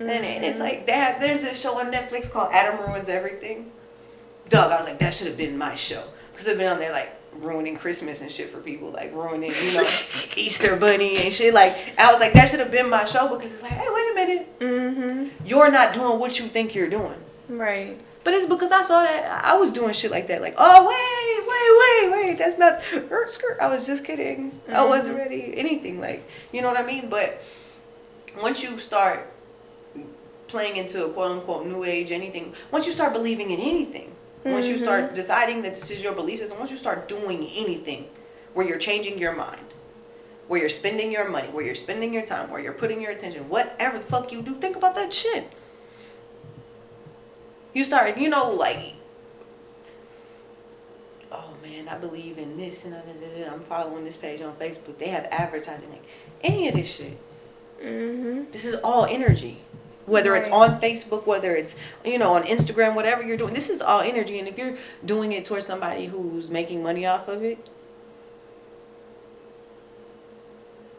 And, 0.00 0.10
and 0.10 0.44
it's 0.44 0.58
like 0.58 0.86
that. 0.88 1.20
There's 1.20 1.42
this 1.42 1.60
show 1.60 1.78
on 1.78 1.92
Netflix 1.92 2.28
called 2.30 2.50
Adam 2.52 2.80
Ruins 2.88 3.08
Everything. 3.08 3.70
Doug, 4.48 4.72
I 4.72 4.76
was 4.76 4.86
like, 4.86 4.98
that 4.98 5.14
should 5.14 5.28
have 5.28 5.36
been 5.36 5.56
my 5.56 5.74
show. 5.76 6.02
Because 6.42 6.54
I've 6.54 6.58
been 6.58 6.72
on 6.72 6.80
there 6.80 6.90
like 6.90 7.14
ruining 7.34 7.76
Christmas 7.76 8.20
and 8.20 8.28
shit 8.28 8.48
for 8.48 8.58
people, 8.58 8.90
like 8.90 9.14
ruining, 9.14 9.52
you 9.64 9.74
know, 9.74 9.82
Easter 10.36 10.74
Bunny 10.74 11.18
and 11.18 11.32
shit. 11.32 11.54
Like, 11.54 11.76
I 11.96 12.10
was 12.10 12.20
like, 12.20 12.32
that 12.32 12.48
should 12.48 12.58
have 12.58 12.72
been 12.72 12.90
my 12.90 13.04
show 13.04 13.28
because 13.28 13.52
it's 13.52 13.62
like, 13.62 13.70
hey, 13.70 13.86
wait 13.88 14.10
a 14.10 14.14
minute. 14.14 14.58
Mm-hmm. 14.58 15.46
You're 15.46 15.70
not 15.70 15.94
doing 15.94 16.18
what 16.18 16.40
you 16.40 16.46
think 16.46 16.74
you're 16.74 16.90
doing. 16.90 17.14
Right. 17.48 17.96
But 18.24 18.34
it's 18.34 18.46
because 18.46 18.72
I 18.72 18.82
saw 18.82 19.02
that 19.02 19.44
I 19.44 19.56
was 19.56 19.70
doing 19.70 19.92
shit 19.92 20.10
like 20.10 20.26
that. 20.26 20.42
Like, 20.42 20.54
oh, 20.58 20.88
wait, 20.88 22.10
wait, 22.10 22.20
wait, 22.20 22.30
wait. 22.30 22.38
That's 22.38 22.58
not 22.58 22.82
er, 23.12 23.28
skirt. 23.28 23.58
I 23.60 23.68
was 23.68 23.86
just 23.86 24.04
kidding. 24.04 24.60
I 24.68 24.84
wasn't 24.84 25.16
ready. 25.16 25.54
Anything. 25.56 26.00
Like, 26.00 26.28
you 26.50 26.60
know 26.60 26.68
what 26.72 26.76
I 26.76 26.84
mean? 26.84 27.08
But 27.08 27.40
once 28.40 28.64
you 28.64 28.78
start 28.78 29.32
playing 30.48 30.76
into 30.76 31.04
a 31.04 31.12
quote 31.12 31.38
unquote 31.38 31.66
new 31.66 31.84
age 31.84 32.10
anything, 32.10 32.52
once 32.72 32.86
you 32.86 32.92
start 32.92 33.12
believing 33.12 33.52
in 33.52 33.60
anything, 33.60 34.12
once 34.44 34.66
you 34.66 34.76
start 34.78 35.14
deciding 35.14 35.62
that 35.62 35.74
this 35.74 35.90
is 35.90 36.02
your 36.02 36.12
belief 36.12 36.40
system, 36.40 36.58
once 36.58 36.70
you 36.70 36.76
start 36.76 37.08
doing 37.08 37.48
anything 37.54 38.06
where 38.54 38.66
you're 38.66 38.78
changing 38.78 39.18
your 39.18 39.34
mind, 39.34 39.66
where 40.48 40.60
you're 40.60 40.68
spending 40.68 41.12
your 41.12 41.28
money, 41.28 41.48
where 41.48 41.64
you're 41.64 41.74
spending 41.74 42.12
your 42.12 42.24
time, 42.24 42.50
where 42.50 42.60
you're 42.60 42.72
putting 42.72 43.00
your 43.00 43.12
attention, 43.12 43.48
whatever 43.48 43.98
the 43.98 44.04
fuck 44.04 44.32
you 44.32 44.42
do, 44.42 44.54
think 44.54 44.76
about 44.76 44.94
that 44.94 45.12
shit. 45.12 45.50
You 47.72 47.84
start, 47.84 48.18
you 48.18 48.28
know, 48.28 48.50
like, 48.50 48.94
oh 51.30 51.54
man, 51.62 51.88
I 51.88 51.96
believe 51.96 52.38
in 52.38 52.56
this 52.56 52.84
and. 52.84 52.94
I'm 53.50 53.60
following 53.60 54.04
this 54.04 54.16
page 54.16 54.40
on 54.42 54.54
Facebook. 54.56 54.98
They 54.98 55.08
have 55.08 55.26
advertising, 55.30 55.90
like 55.90 56.04
any 56.42 56.68
of 56.68 56.74
this 56.74 56.96
shit. 56.96 57.18
Mm-hmm. 57.82 58.50
This 58.50 58.64
is 58.64 58.76
all 58.76 59.06
energy. 59.06 59.58
Whether 60.06 60.34
it's 60.34 60.48
on 60.48 60.80
Facebook, 60.80 61.26
whether 61.26 61.54
it's 61.54 61.76
you 62.04 62.18
know 62.18 62.34
on 62.34 62.42
Instagram, 62.42 62.94
whatever 62.94 63.22
you're 63.22 63.36
doing, 63.36 63.54
this 63.54 63.70
is 63.70 63.80
all 63.80 64.00
energy. 64.00 64.38
And 64.38 64.48
if 64.48 64.58
you're 64.58 64.76
doing 65.04 65.30
it 65.32 65.44
towards 65.44 65.64
somebody 65.66 66.06
who's 66.06 66.50
making 66.50 66.82
money 66.82 67.06
off 67.06 67.28
of 67.28 67.42
it, 67.44 67.58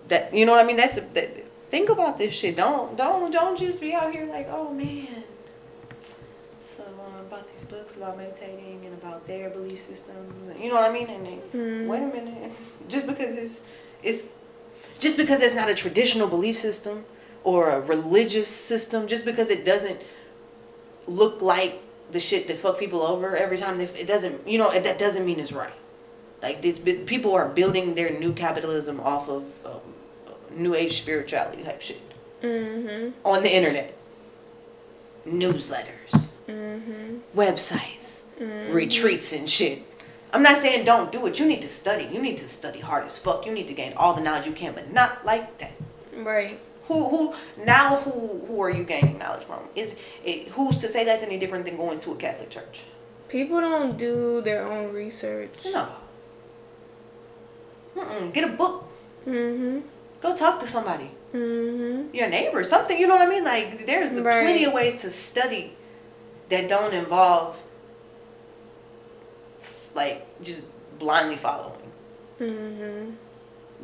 that 0.07 0.33
you 0.33 0.45
know 0.45 0.53
what 0.53 0.63
I 0.63 0.67
mean. 0.67 0.77
That's 0.77 0.95
that. 0.99 1.45
Think 1.69 1.89
about 1.89 2.17
this 2.17 2.33
shit. 2.33 2.55
Don't 2.55 2.95
don't 2.95 3.31
don't 3.31 3.57
just 3.57 3.81
be 3.81 3.93
out 3.93 4.13
here 4.15 4.25
like, 4.27 4.47
oh 4.49 4.73
man. 4.73 5.23
So 6.59 6.83
um, 6.83 7.25
about 7.25 7.51
these 7.51 7.63
books 7.65 7.97
about 7.97 8.17
meditating 8.17 8.81
and 8.85 8.93
about 8.93 9.27
their 9.27 9.49
belief 9.49 9.81
systems, 9.81 10.47
and 10.47 10.59
you 10.59 10.69
know 10.69 10.75
what 10.75 10.89
I 10.89 10.93
mean. 10.93 11.09
And 11.09 11.25
then, 11.25 11.41
Mhm. 11.53 11.87
wait 11.87 12.03
a 12.03 12.05
minute, 12.05 12.51
just 12.87 13.05
because 13.07 13.35
it's 13.35 13.63
it's 14.01 14.35
just 14.99 15.17
because 15.17 15.41
it's 15.41 15.55
not 15.55 15.69
a 15.69 15.75
traditional 15.75 16.27
belief 16.27 16.57
system 16.57 17.05
or 17.43 17.69
a 17.69 17.81
religious 17.81 18.47
system, 18.47 19.07
just 19.07 19.25
because 19.25 19.49
it 19.49 19.65
doesn't 19.65 20.01
look 21.07 21.41
like 21.41 21.81
the 22.11 22.19
shit 22.19 22.47
that 22.47 22.57
fuck 22.57 22.79
people 22.79 23.01
over 23.01 23.35
every 23.35 23.57
time, 23.57 23.77
they, 23.77 23.85
it 23.85 24.07
doesn't, 24.07 24.47
you 24.47 24.57
know, 24.57 24.71
that 24.77 24.99
doesn't 24.99 25.25
mean 25.25 25.39
it's 25.39 25.51
right. 25.51 25.73
Like 26.41 26.61
this, 26.61 26.79
people 26.79 27.33
are 27.33 27.47
building 27.47 27.95
their 27.95 28.11
new 28.19 28.33
capitalism 28.33 28.99
off 28.99 29.29
of 29.29 29.43
um, 29.65 29.79
new 30.51 30.75
age 30.75 30.97
spirituality 30.97 31.63
type 31.63 31.81
shit 31.81 32.01
Mm-hmm. 32.41 33.11
on 33.25 33.41
the 33.41 33.49
internet, 33.55 33.95
newsletters, 35.27 36.31
Mm-hmm. 36.47 37.39
websites, 37.39 38.23
retreats 38.69 39.31
and 39.31 39.49
shit. 39.49 39.81
I'm 40.33 40.43
not 40.43 40.57
saying 40.57 40.83
don't 40.83 41.09
do 41.11 41.25
it. 41.27 41.39
You 41.39 41.45
need 41.45 41.61
to 41.61 41.69
study. 41.69 42.09
You 42.11 42.21
need 42.21 42.35
to 42.37 42.47
study 42.49 42.81
hard 42.81 43.05
as 43.05 43.17
fuck. 43.17 43.45
You 43.45 43.53
need 43.53 43.69
to 43.69 43.73
gain 43.73 43.93
all 43.95 44.13
the 44.13 44.21
knowledge 44.21 44.45
you 44.45 44.51
can, 44.51 44.73
but 44.73 44.91
not 44.91 45.23
like 45.25 45.57
that. 45.59 45.71
Right. 46.17 46.59
Who 46.87 47.07
who 47.09 47.33
now 47.63 47.95
who 47.97 48.45
who 48.45 48.61
are 48.61 48.69
you 48.69 48.83
gaining 48.83 49.17
knowledge 49.17 49.43
from? 49.43 49.59
Is 49.75 49.95
it 50.23 50.49
who's 50.49 50.79
to 50.81 50.87
say 50.89 51.05
that's 51.05 51.23
any 51.23 51.37
different 51.37 51.65
than 51.65 51.77
going 51.77 51.99
to 51.99 52.11
a 52.11 52.15
Catholic 52.15 52.49
church? 52.49 52.81
People 53.29 53.61
don't 53.61 53.97
do 53.97 54.41
their 54.41 54.65
own 54.67 54.91
research. 54.93 55.51
No. 55.65 55.87
Mm-mm. 57.95 58.33
Get 58.33 58.43
a 58.49 58.53
book. 58.53 58.85
Mm-hmm. 59.25 59.79
Go 60.21 60.35
talk 60.35 60.59
to 60.59 60.67
somebody. 60.67 61.09
Mm-hmm. 61.33 62.13
Your 62.15 62.29
neighbor, 62.29 62.63
something. 62.63 62.97
You 62.99 63.07
know 63.07 63.15
what 63.15 63.27
I 63.27 63.29
mean? 63.29 63.43
Like 63.43 63.85
there's 63.85 64.19
Right. 64.19 64.43
plenty 64.43 64.65
of 64.65 64.73
ways 64.73 65.01
to 65.01 65.09
study 65.09 65.75
that 66.49 66.67
don't 66.69 66.93
involve 66.93 67.63
like 69.95 70.25
just 70.41 70.63
blindly 70.99 71.35
following. 71.37 71.91
Mm-hmm. 72.39 73.11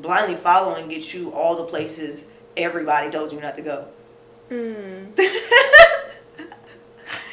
Blindly 0.01 0.35
following 0.35 0.89
gets 0.89 1.13
you 1.13 1.31
all 1.31 1.55
the 1.55 1.65
places 1.65 2.25
everybody 2.57 3.09
told 3.09 3.31
you 3.31 3.39
not 3.39 3.55
to 3.55 3.61
go. 3.61 3.87
Mm. 4.49 5.17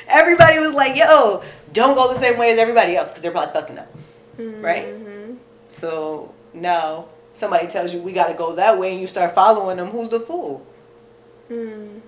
Everybody 0.08 0.58
was 0.58 0.72
like, 0.72 0.96
"Yo, 0.96 1.42
don't 1.72 1.94
go 1.94 2.08
the 2.12 2.18
same 2.18 2.38
way 2.38 2.52
as 2.52 2.58
everybody 2.58 2.96
else," 2.96 3.10
because 3.10 3.22
they're 3.22 3.32
probably 3.32 3.52
fucking 3.52 3.78
up, 3.78 3.88
right? 4.38 4.86
Mm-hmm. 4.86 5.34
So 5.68 6.32
now 6.54 7.06
somebody 7.34 7.66
tells 7.66 7.92
you 7.92 8.00
we 8.00 8.12
got 8.12 8.28
to 8.28 8.34
go 8.34 8.54
that 8.54 8.78
way, 8.78 8.92
and 8.92 9.00
you 9.00 9.06
start 9.06 9.34
following 9.34 9.78
them. 9.78 9.88
Who's 9.88 10.10
the 10.10 10.20
fool? 10.20 10.64
Mm. 11.50 12.00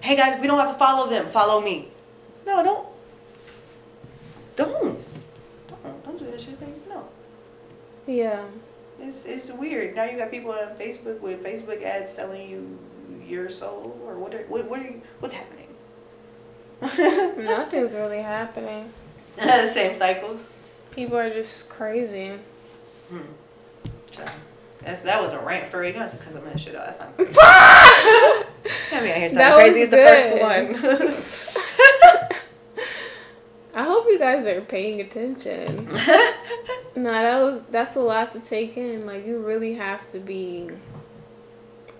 Hey 0.00 0.16
guys, 0.16 0.40
we 0.40 0.46
don't 0.46 0.58
have 0.58 0.70
to 0.70 0.78
follow 0.78 1.08
them. 1.08 1.26
Follow 1.26 1.60
me. 1.60 1.88
No, 2.46 2.62
don't. 2.62 2.88
Don't. 4.56 5.08
Don't. 5.68 6.04
Don't 6.04 6.18
do 6.18 6.30
that 6.30 6.40
shit, 6.40 6.60
baby. 6.60 6.72
No. 6.88 7.08
Yeah. 8.06 8.42
It's 9.00 9.24
it's 9.24 9.50
weird. 9.50 9.94
Now 9.94 10.04
you 10.04 10.18
got 10.18 10.30
people 10.30 10.52
on 10.52 10.74
Facebook 10.78 11.20
with 11.20 11.42
Facebook 11.44 11.82
ads 11.82 12.12
selling 12.12 12.48
you 12.48 12.78
your 13.26 13.48
soul 13.48 14.00
or 14.06 14.18
what? 14.18 14.34
Are, 14.34 14.44
what 14.48 14.68
what 14.68 14.80
are 14.80 14.84
you? 14.84 15.02
What's 15.20 15.34
happening? 15.34 15.68
Nothing's 16.80 17.92
really 17.92 18.22
happening. 18.22 18.92
the 19.36 19.68
same 19.72 19.94
cycles. 19.94 20.46
People 20.92 21.16
are 21.16 21.30
just 21.30 21.68
crazy. 21.68 22.38
Hmm. 23.08 23.20
So, 24.12 24.24
that's, 24.82 25.00
that 25.00 25.22
was 25.22 25.32
a 25.32 25.38
rant 25.40 25.70
for 25.70 25.82
you. 25.82 25.88
You 25.88 25.94
don't 25.94 26.02
have 26.02 26.12
to 26.12 26.18
cuss 26.18 26.32
some 26.32 26.42
of 26.42 26.52
that 26.52 26.60
shit 26.60 26.74
out. 26.74 26.86
That's 26.86 27.00
not 27.00 27.16
crazy. 27.16 27.34
I 27.38 28.44
mean, 29.00 29.10
I 29.10 29.18
hear 29.18 29.28
That 29.30 29.30
something 29.30 29.72
crazy. 29.72 29.80
It's 29.80 29.90
the 29.90 29.96
first 29.96 30.32
one. 30.40 32.36
I 33.74 33.82
hope 33.82 34.06
you 34.06 34.18
guys 34.18 34.46
are 34.46 34.60
paying 34.62 35.00
attention. 35.02 35.88
No, 36.96 37.10
that 37.12 37.42
was 37.42 37.62
that's 37.70 37.94
a 37.94 38.00
lot 38.00 38.32
to 38.32 38.40
take 38.40 38.76
in. 38.76 39.04
Like 39.06 39.26
you 39.26 39.38
really 39.38 39.74
have 39.74 40.10
to 40.12 40.18
be 40.18 40.70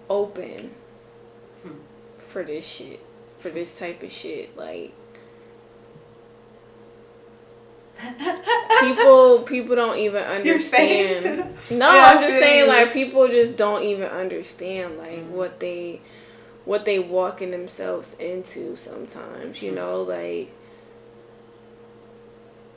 open 0.09 0.71
for 2.29 2.43
this 2.43 2.65
shit, 2.67 3.01
for 3.39 3.51
this 3.51 3.79
type 3.79 4.03
of 4.03 4.11
shit. 4.11 4.57
Like 4.57 4.93
people, 8.81 9.41
people 9.41 9.75
don't 9.77 9.99
even 9.99 10.23
Your 10.45 10.59
face. 10.61 11.25
understand. 11.25 11.55
No, 11.71 11.91
Yeah, 11.95 12.07
I'm 12.07 12.21
just 12.21 12.39
saying 12.39 12.69
like 12.69 12.93
people 12.93 13.27
just 13.29 13.57
don't 13.57 13.83
even 13.83 14.09
understand 14.09 14.99
like 14.99 15.19
Mhm. 15.21 15.29
what 15.31 15.61
they, 15.61 16.01
what 16.65 16.85
they 16.85 16.99
walking 16.99 17.51
themselves 17.53 18.19
into. 18.19 18.77
Sometimes 18.77 19.63
you 19.63 19.73
Mhm. 19.73 19.77
know 19.77 20.03
like 20.03 20.51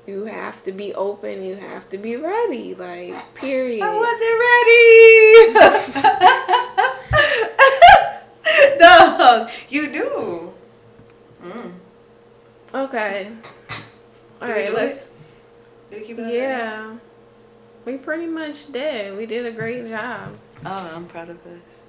you 0.09 0.25
have 0.25 0.63
to 0.63 0.71
be 0.71 0.93
open. 0.95 1.43
You 1.43 1.55
have 1.55 1.87
to 1.89 1.97
be 1.97 2.15
ready. 2.15 2.73
Like, 2.73 3.13
period. 3.35 3.83
I 3.83 3.95
wasn't 3.95 5.53
ready. 5.53 5.69
Dog, 8.79 9.49
you 9.69 9.91
do. 9.91 10.53
Mm. 11.43 11.73
Okay. 12.73 13.31
All 14.41 14.47
Do 14.47 14.53
we 14.53 14.61
right, 14.61 14.73
let's. 14.73 15.11
Did 15.91 16.01
we 16.01 16.07
keep 16.07 16.19
it? 16.19 16.33
Yeah. 16.33 16.95
We 17.85 17.97
pretty 17.97 18.25
much 18.25 18.71
did. 18.71 19.15
We 19.15 19.25
did 19.25 19.45
a 19.45 19.51
great 19.51 19.87
job. 19.87 20.35
Oh, 20.65 20.91
I'm 20.95 21.05
proud 21.05 21.29
of 21.29 21.37
us. 21.45 21.81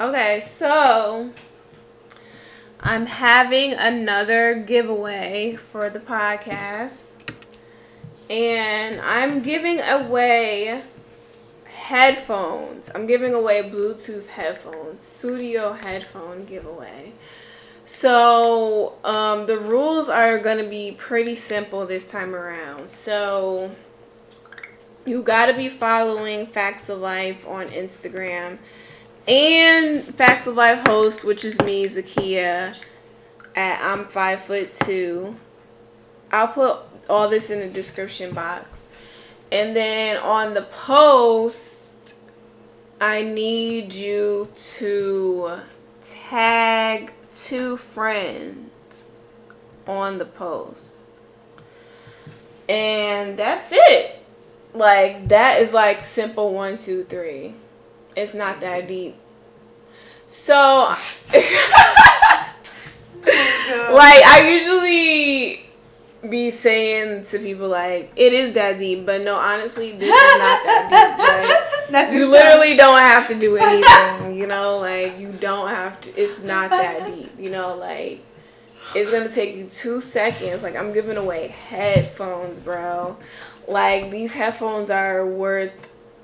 Okay, 0.00 0.42
so 0.44 1.30
I'm 2.80 3.06
having 3.06 3.72
another 3.72 4.54
giveaway 4.54 5.56
for 5.56 5.88
the 5.88 6.00
podcast. 6.00 7.23
And 8.30 9.00
I'm 9.00 9.42
giving 9.42 9.80
away 9.80 10.82
headphones. 11.66 12.90
I'm 12.94 13.06
giving 13.06 13.34
away 13.34 13.62
Bluetooth 13.62 14.28
headphones, 14.28 15.02
studio 15.02 15.72
headphone 15.72 16.44
giveaway. 16.44 17.12
So, 17.86 18.94
um, 19.04 19.46
the 19.46 19.58
rules 19.58 20.08
are 20.08 20.38
going 20.38 20.56
to 20.56 20.68
be 20.68 20.92
pretty 20.92 21.36
simple 21.36 21.84
this 21.84 22.10
time 22.10 22.34
around. 22.34 22.90
So, 22.90 23.72
you 25.04 25.22
got 25.22 25.46
to 25.46 25.52
be 25.52 25.68
following 25.68 26.46
Facts 26.46 26.88
of 26.88 27.00
Life 27.00 27.46
on 27.46 27.68
Instagram 27.68 28.56
and 29.28 30.02
Facts 30.02 30.46
of 30.46 30.56
Life 30.56 30.86
host, 30.86 31.24
which 31.24 31.44
is 31.44 31.58
me, 31.60 31.86
Zakia, 31.86 32.78
at 33.54 33.80
I'm 33.82 34.06
five 34.06 34.40
foot 34.40 34.72
two. 34.74 35.36
I'll 36.32 36.48
put 36.48 36.78
all 37.08 37.28
this 37.28 37.50
in 37.50 37.60
the 37.60 37.68
description 37.68 38.34
box. 38.34 38.88
And 39.50 39.76
then 39.76 40.16
on 40.16 40.54
the 40.54 40.62
post, 40.62 42.16
I 43.00 43.22
need 43.22 43.92
you 43.92 44.48
to 44.56 45.60
tag 46.02 47.12
two 47.34 47.76
friends 47.76 49.06
on 49.86 50.18
the 50.18 50.24
post. 50.24 51.20
And 52.68 53.38
that's 53.38 53.70
it. 53.72 54.18
Like, 54.72 55.28
that 55.28 55.60
is 55.60 55.72
like 55.72 56.04
simple 56.04 56.52
one, 56.52 56.78
two, 56.78 57.04
three. 57.04 57.54
It's 58.16 58.34
not 58.34 58.60
that 58.60 58.88
deep. 58.88 59.16
So, 60.28 60.54
like, 63.24 64.24
I 64.24 64.48
usually 64.50 65.64
be 66.30 66.50
saying 66.50 67.24
to 67.24 67.38
people 67.38 67.68
like 67.68 68.12
it 68.16 68.32
is 68.32 68.54
that 68.54 68.78
deep 68.78 69.04
but 69.06 69.22
no 69.24 69.36
honestly 69.36 69.92
this 69.92 70.08
is 70.08 70.38
not 70.38 70.64
that 70.64 71.86
deep 71.86 71.92
like 71.92 72.12
you 72.12 72.28
literally 72.30 72.76
don't 72.76 73.00
have 73.00 73.28
to 73.28 73.34
do 73.38 73.56
anything 73.56 74.34
you 74.36 74.46
know 74.46 74.78
like 74.78 75.18
you 75.18 75.30
don't 75.40 75.68
have 75.68 76.00
to 76.00 76.10
it's 76.20 76.40
not 76.42 76.70
that 76.70 77.06
deep 77.14 77.30
you 77.38 77.50
know 77.50 77.76
like 77.76 78.20
it's 78.94 79.10
gonna 79.10 79.28
take 79.28 79.54
you 79.56 79.64
two 79.66 80.00
seconds 80.00 80.62
like 80.62 80.76
i'm 80.76 80.92
giving 80.92 81.16
away 81.16 81.48
headphones 81.48 82.58
bro 82.60 83.16
like 83.68 84.10
these 84.10 84.32
headphones 84.32 84.90
are 84.90 85.26
worth 85.26 85.72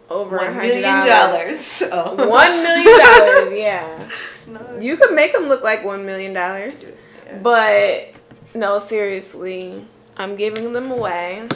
over 0.08 0.36
a 0.38 0.44
One 0.46 0.56
million 0.56 0.82
dollars. 0.82 1.06
dollars 1.06 1.58
So. 1.60 2.14
one 2.28 2.62
million 2.62 2.98
dollars 2.98 3.52
yeah 3.58 4.08
No. 4.46 4.78
you 4.80 4.96
could 4.96 5.12
make 5.14 5.32
them 5.32 5.44
look 5.48 5.62
like 5.62 5.84
one 5.84 6.04
million 6.06 6.32
dollars 6.32 6.92
Yeah. 7.26 7.38
but 7.42 8.08
no, 8.54 8.78
seriously, 8.78 9.86
I'm 10.16 10.36
giving 10.36 10.72
them 10.72 10.90
away, 10.90 11.48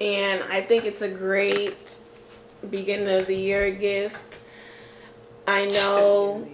and 0.00 0.42
I 0.44 0.62
think 0.62 0.84
it's 0.84 1.02
a 1.02 1.08
great 1.08 1.96
beginning 2.68 3.20
of 3.20 3.26
the 3.26 3.36
year 3.36 3.70
gift. 3.70 4.40
I 5.46 5.66
know. 5.68 6.46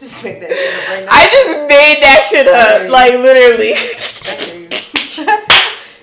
Just 0.00 0.22
make 0.22 0.40
that 0.40 0.50
shit 0.50 0.74
up 0.76 0.88
right 0.88 1.04
now. 1.04 1.12
I 1.16 1.28
just 1.32 1.68
made 1.68 2.02
that 2.02 2.26
shit 2.28 2.46
up, 2.46 2.90
like 2.90 3.14
literally. 3.14 3.68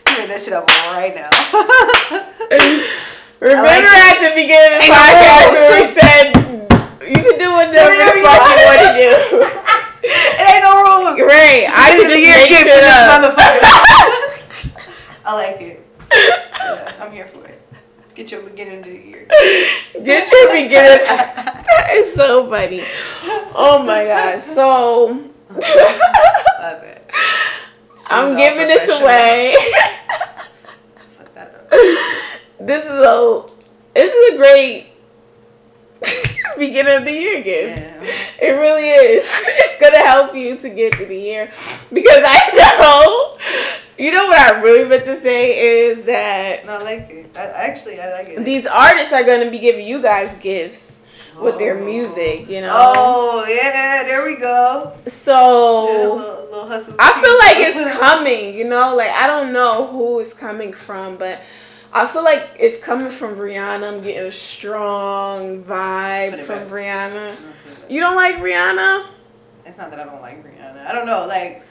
you 0.09 0.17
made 0.17 0.29
that 0.29 0.41
shit 0.41 0.53
up 0.53 0.67
right 0.89 1.13
now. 1.13 1.29
Remember 3.39 3.67
at 3.69 4.21
the 4.21 4.33
beginning 4.33 4.73
of 4.73 4.81
the 4.81 4.89
podcast 4.89 5.53
where 5.53 5.81
we 5.81 5.87
said 5.93 6.33
you 7.09 7.21
can 7.21 7.37
do 7.37 7.51
whatever 7.51 7.93
the 7.93 8.17
you 8.17 8.25
fuck 8.25 8.41
you 8.41 8.65
want 8.65 8.81
to 8.81 8.93
do. 8.97 9.60
It 11.21 11.31
ain't 11.31 11.67
no 11.67 11.67
rules. 11.67 11.67
Right, 11.67 11.67
I 11.69 11.97
of 11.97 12.07
the 12.07 12.19
year 12.19 12.47
gift 12.47 12.67
to 12.67 12.77
this 12.81 13.01
motherfucker. 13.11 13.61
I 15.25 15.35
like 15.35 15.61
it. 15.61 15.77
Yeah, 16.13 16.93
I'm 16.99 17.11
here 17.11 17.27
for 17.27 17.45
it. 17.45 17.61
Get 18.15 18.31
your 18.31 18.41
beginning 18.41 18.79
of 18.79 18.85
the 18.85 18.91
year. 18.91 19.27
Get 20.03 20.31
your 20.31 20.47
beginning. 20.51 21.05
that 21.05 21.89
is 21.93 22.13
so 22.13 22.49
funny. 22.49 22.83
Oh 23.53 23.83
my 23.85 24.05
god. 24.05 24.41
So 24.41 25.31
bad. 26.79 27.01
She 27.11 28.05
I'm 28.09 28.35
giving 28.37 28.67
this 28.67 28.89
away. 28.89 29.55
Fuck 31.17 31.33
that 31.35 31.55
up. 31.55 31.69
this 32.59 32.83
is 32.83 32.91
a 32.91 33.45
this 33.93 34.13
is 34.13 34.33
a 34.33 34.37
great 34.37 34.90
beginning 36.57 36.95
of 36.97 37.05
the 37.05 37.11
year 37.13 37.41
gift. 37.41 37.77
Yeah. 38.03 38.47
It 38.47 38.51
really 38.51 38.89
is. 38.89 39.25
It's 39.47 39.79
gonna 39.79 40.05
help 40.07 40.35
you 40.35 40.57
to 40.57 40.69
get 40.69 40.95
through 40.95 41.07
the 41.07 41.17
year 41.17 41.51
because 41.91 42.23
I 42.25 42.39
know. 42.79 43.37
You 43.97 44.11
know 44.11 44.25
what 44.25 44.37
I 44.37 44.61
really 44.61 44.87
meant 44.87 45.05
to 45.05 45.19
say 45.19 45.87
is 45.89 46.05
that 46.05 46.65
No, 46.65 46.73
I 46.79 46.83
like 46.83 47.09
it. 47.09 47.37
I, 47.37 47.41
actually, 47.69 47.99
I 47.99 48.11
like 48.13 48.29
it. 48.29 48.43
these 48.45 48.65
artists 48.67 49.13
are 49.13 49.23
gonna 49.23 49.49
be 49.51 49.59
giving 49.59 49.85
you 49.85 50.01
guys 50.01 50.37
gifts 50.37 51.01
with 51.39 51.57
their 51.59 51.77
Oh. 51.77 51.85
music. 51.85 52.47
You 52.49 52.61
know. 52.61 52.71
Oh 52.73 53.45
yeah, 53.49 54.03
there 54.03 54.23
we 54.25 54.35
go. 54.35 54.93
Yeah, 55.05 55.11
So. 55.11 55.85
little, 55.85 56.15
little. 56.17 56.95
I 56.99 57.11
feel 57.21 57.37
like 57.45 57.57
it's 57.67 57.99
coming, 57.99 58.53
you 58.55 58.65
know? 58.65 58.95
Like, 58.95 59.11
I 59.11 59.25
don't 59.27 59.51
know 59.53 59.87
who 59.87 60.19
it's 60.19 60.33
coming 60.33 60.73
from, 60.73 61.17
but 61.17 61.39
I 61.93 62.07
feel 62.07 62.23
like 62.23 62.51
it's 62.57 62.79
coming 62.81 63.11
from 63.11 63.35
Rihanna. 63.35 63.95
I'm 63.95 64.01
getting 64.01 64.27
a 64.27 64.31
strong 64.31 65.63
vibe 65.63 66.41
from 66.43 66.59
back. 66.59 66.67
Rihanna. 66.67 67.31
Mm-hmm. 67.31 67.91
You 67.91 67.99
don't 67.99 68.15
like 68.15 68.37
Rihanna? 68.37 69.07
It's 69.65 69.77
not 69.77 69.91
that 69.91 69.99
I 69.99 70.05
don't 70.05 70.21
like 70.21 70.43
Rihanna. 70.43 70.85
I 70.85 70.91
don't 70.93 71.05
know, 71.05 71.25
like 71.27 71.63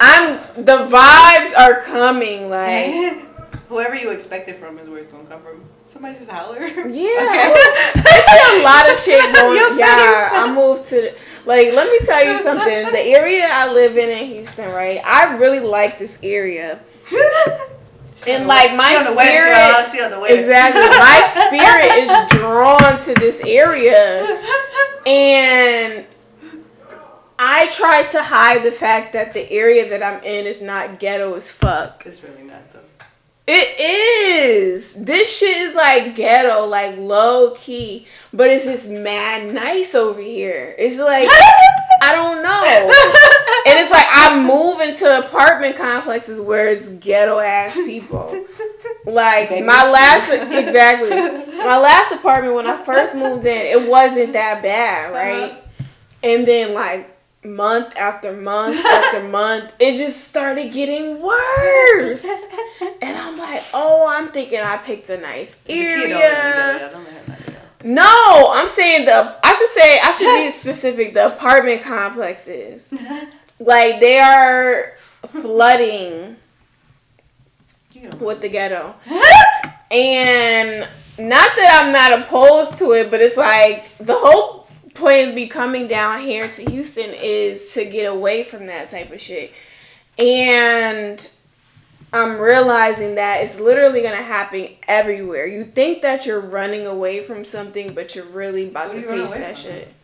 I'm 0.00 0.38
the 0.54 0.88
vibes 0.88 1.56
are 1.58 1.82
coming. 1.82 2.48
Like 2.48 3.20
whoever 3.68 3.94
you 3.94 4.10
expect 4.10 4.48
it 4.48 4.56
from 4.56 4.78
is 4.78 4.88
where 4.88 4.98
it's 5.00 5.08
gonna 5.08 5.28
come 5.28 5.42
from. 5.42 5.62
Somebody 5.86 6.18
just 6.18 6.30
holler. 6.30 6.60
Yeah, 6.60 7.54
there's 7.94 8.60
a 8.60 8.62
lot 8.62 8.90
of 8.90 8.98
shit 8.98 9.20
going. 9.34 9.78
Yeah, 9.78 10.30
I 10.32 10.52
moved 10.54 10.88
to 10.90 10.96
the, 10.96 11.14
like. 11.46 11.72
Let 11.72 11.90
me 11.90 12.06
tell 12.06 12.24
you 12.24 12.38
something. 12.38 12.84
The 12.90 13.00
area 13.04 13.48
I 13.50 13.72
live 13.72 13.96
in 13.96 14.10
in 14.10 14.26
Houston, 14.26 14.70
right? 14.70 15.00
I 15.04 15.36
really 15.36 15.60
like 15.60 15.98
this 15.98 16.18
area. 16.22 16.80
She 18.18 18.32
And 18.32 18.46
like 18.48 18.74
my 18.74 18.90
she 18.90 18.96
on 18.96 19.04
the 19.04 19.14
west, 19.14 19.28
spirit, 19.28 19.50
y'all. 19.52 19.84
She 19.86 20.00
on 20.02 20.10
the 20.10 20.20
west. 20.20 20.34
exactly. 20.34 20.82
My 20.98 21.22
spirit 21.46 21.92
is 22.02 22.38
drawn 22.40 22.98
to 23.04 23.14
this 23.14 23.40
area, 23.46 24.42
and 25.06 26.04
I 27.38 27.68
try 27.68 28.02
to 28.10 28.22
hide 28.22 28.64
the 28.64 28.72
fact 28.72 29.12
that 29.12 29.32
the 29.32 29.48
area 29.52 29.88
that 29.90 30.02
I'm 30.02 30.22
in 30.24 30.46
is 30.46 30.60
not 30.60 30.98
ghetto 30.98 31.34
as 31.34 31.48
fuck. 31.48 32.02
It's 32.06 32.24
really 32.24 32.42
not 32.42 32.72
though. 32.72 32.80
It 33.50 33.80
is. 33.80 34.92
This 34.92 35.34
shit 35.34 35.56
is 35.56 35.74
like 35.74 36.14
ghetto, 36.14 36.66
like 36.66 36.98
low 36.98 37.52
key, 37.52 38.06
but 38.30 38.50
it's 38.50 38.66
just 38.66 38.90
mad 38.90 39.54
nice 39.54 39.94
over 39.94 40.20
here. 40.20 40.74
It's 40.78 40.98
like 40.98 41.28
I 42.02 42.12
don't 42.12 42.42
know. 42.42 42.62
And 43.66 43.78
it's 43.80 43.90
like 43.90 44.06
I 44.10 44.38
move 44.40 44.80
into 44.80 45.26
apartment 45.26 45.76
complexes 45.76 46.42
where 46.42 46.68
it's 46.68 46.88
ghetto 46.90 47.38
ass 47.38 47.76
people. 47.76 48.30
Like 49.06 49.50
my 49.64 49.90
last 49.90 50.28
exactly. 50.30 51.08
My 51.58 51.78
last 51.78 52.12
apartment 52.12 52.54
when 52.54 52.66
I 52.66 52.82
first 52.84 53.14
moved 53.14 53.46
in, 53.46 53.66
it 53.66 53.88
wasn't 53.88 54.34
that 54.34 54.62
bad, 54.62 55.12
right? 55.12 55.52
Uh-huh. 55.52 55.84
And 56.22 56.46
then 56.46 56.74
like 56.74 57.17
month 57.48 57.96
after 57.96 58.32
month 58.32 58.84
after 58.84 59.22
month, 59.28 59.72
it 59.78 59.96
just 59.96 60.28
started 60.28 60.72
getting 60.72 61.20
worse. 61.22 62.26
And 63.00 63.16
I'm 63.16 63.36
like, 63.36 63.62
oh, 63.74 64.06
I'm 64.08 64.28
thinking 64.28 64.58
I 64.60 64.76
picked 64.78 65.08
a 65.08 65.18
nice 65.18 65.60
As 65.62 65.64
a 65.64 65.66
kid, 65.68 65.88
don't 65.88 65.94
let 65.98 66.02
me 66.04 66.08
get 66.08 66.34
area. 66.34 66.76
it. 66.76 66.82
I 66.82 66.92
don't 66.92 67.04
let 67.04 67.12
him 67.12 67.22
let 67.28 67.46
me 67.48 67.54
know. 67.54 68.02
No, 68.02 68.50
I'm 68.52 68.68
saying 68.68 69.04
the. 69.06 69.36
I 69.44 69.54
should 69.54 69.68
say 69.68 70.00
I 70.00 70.12
should 70.12 70.44
be 70.44 70.50
specific. 70.58 71.14
The 71.14 71.26
apartment 71.34 71.82
complexes, 71.82 72.92
like 73.60 74.00
they 74.00 74.18
are 74.18 74.94
flooding 75.30 76.36
with 78.18 78.40
the 78.40 78.48
ghetto, 78.48 78.94
and 79.90 80.88
not 81.18 81.50
that 81.56 81.82
I'm 81.82 81.92
not 81.92 82.20
opposed 82.20 82.78
to 82.78 82.92
it, 82.92 83.10
but 83.12 83.20
it's 83.20 83.36
like 83.36 83.96
the 83.98 84.14
whole 84.16 84.57
point 84.98 85.28
of 85.28 85.34
me 85.34 85.48
coming 85.48 85.88
down 85.88 86.20
here 86.20 86.48
to 86.48 86.64
Houston 86.70 87.10
is 87.14 87.72
to 87.74 87.84
get 87.84 88.04
away 88.04 88.42
from 88.44 88.66
that 88.66 88.90
type 88.90 89.12
of 89.12 89.20
shit, 89.20 89.52
and 90.18 91.30
I'm 92.12 92.38
realizing 92.38 93.16
that 93.16 93.42
it's 93.42 93.60
literally 93.60 94.02
gonna 94.02 94.16
happen 94.22 94.68
everywhere. 94.86 95.46
You 95.46 95.64
think 95.64 96.02
that 96.02 96.26
you're 96.26 96.40
running 96.40 96.86
away 96.86 97.22
from 97.22 97.44
something, 97.44 97.92
but 97.94 98.14
you're 98.14 98.24
really 98.26 98.68
about 98.68 98.88
What 98.88 98.94
to 98.94 99.00
are 99.00 99.02
you 99.02 99.08
running 99.10 99.26
face 99.26 99.34
that 99.40 99.54
from? 99.58 99.62
shit. 99.72 99.94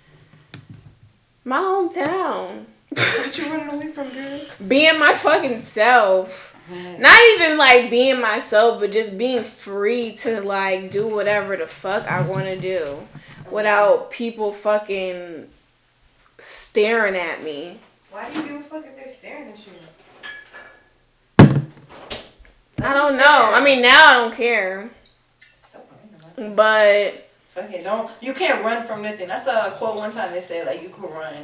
My 1.44 1.58
hometown. 1.58 2.64
What 2.90 3.38
you 3.38 3.44
running 3.50 3.68
away 3.74 3.88
from, 3.88 4.08
girl? 4.10 4.40
Being 4.68 4.98
my 4.98 5.14
fucking 5.14 5.60
self. 5.62 6.54
Not 6.98 7.20
even 7.34 7.58
like 7.58 7.90
being 7.90 8.20
myself, 8.20 8.80
but 8.80 8.90
just 8.92 9.18
being 9.18 9.42
free 9.42 10.14
to 10.18 10.40
like 10.40 10.90
do 10.90 11.06
whatever 11.06 11.56
the 11.56 11.66
fuck 11.66 12.06
I 12.10 12.22
want 12.22 12.44
to 12.44 12.58
do 12.58 13.06
without 13.54 14.10
people 14.10 14.52
fucking 14.52 15.48
staring 16.38 17.14
at 17.14 17.44
me. 17.44 17.78
Why 18.10 18.28
do 18.30 18.40
you 18.40 18.46
give 18.48 18.56
a 18.56 18.62
fuck 18.64 18.84
if 18.84 18.96
they're 18.96 19.08
staring 19.08 19.48
at 19.48 19.58
you? 19.58 19.72
I 22.82 22.92
don't 22.92 23.16
know. 23.16 23.52
I 23.54 23.62
mean, 23.62 23.80
now 23.80 24.06
I 24.06 24.12
don't 24.14 24.34
care, 24.34 24.90
Stop 25.62 25.86
but 26.54 27.28
Fuck 27.48 27.70
don't. 27.84 28.10
You 28.20 28.34
can't 28.34 28.64
run 28.64 28.84
from 28.84 29.02
nothing. 29.02 29.30
I 29.30 29.38
saw 29.38 29.68
a 29.68 29.70
quote 29.70 29.94
one 29.96 30.10
time 30.10 30.32
that 30.32 30.42
said 30.42 30.66
like 30.66 30.82
you 30.82 30.88
could 30.88 31.08
run 31.08 31.34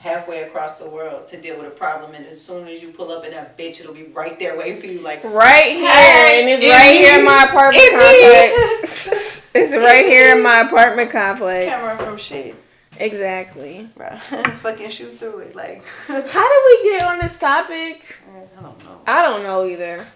halfway 0.00 0.42
across 0.44 0.76
the 0.76 0.88
world 0.88 1.26
to 1.26 1.40
deal 1.40 1.58
with 1.58 1.66
a 1.66 1.70
problem, 1.70 2.14
and 2.14 2.24
as 2.26 2.40
soon 2.40 2.66
as 2.68 2.80
you 2.82 2.88
pull 2.88 3.10
up 3.12 3.24
in 3.26 3.32
that 3.32 3.58
bitch, 3.58 3.80
it'll 3.80 3.92
be 3.92 4.04
right 4.04 4.38
there 4.40 4.56
waiting 4.56 4.80
for 4.80 4.86
you. 4.86 5.00
Like 5.00 5.22
right 5.24 5.64
here, 5.72 5.90
Hey, 5.90 6.40
and 6.40 6.48
it's 6.48 6.64
it 6.64 6.70
right 6.70 6.90
me. 6.92 6.98
here 6.98 7.18
in 7.18 7.24
my 7.26 7.44
apartment 7.44 7.90
complex. 7.90 9.44
it's 9.58 9.72
right 9.72 10.04
here 10.04 10.36
in 10.36 10.42
my 10.42 10.60
apartment 10.66 11.10
complex. 11.10 11.70
can't 11.70 11.82
run 11.82 11.96
from 11.96 12.16
shit, 12.16 12.54
Exactly. 12.98 13.88
Fucking 14.56 14.90
shoot 14.90 15.16
through 15.18 15.38
it, 15.38 15.54
like. 15.54 15.84
How 16.06 16.14
did 16.20 16.62
we 16.66 16.90
get 16.90 17.02
on 17.02 17.18
this 17.18 17.38
topic? 17.38 18.18
I 18.58 18.62
don't 18.62 18.84
know. 18.84 19.00
I 19.06 19.22
don't 19.22 19.42
know 19.42 19.66
either. 19.66 20.06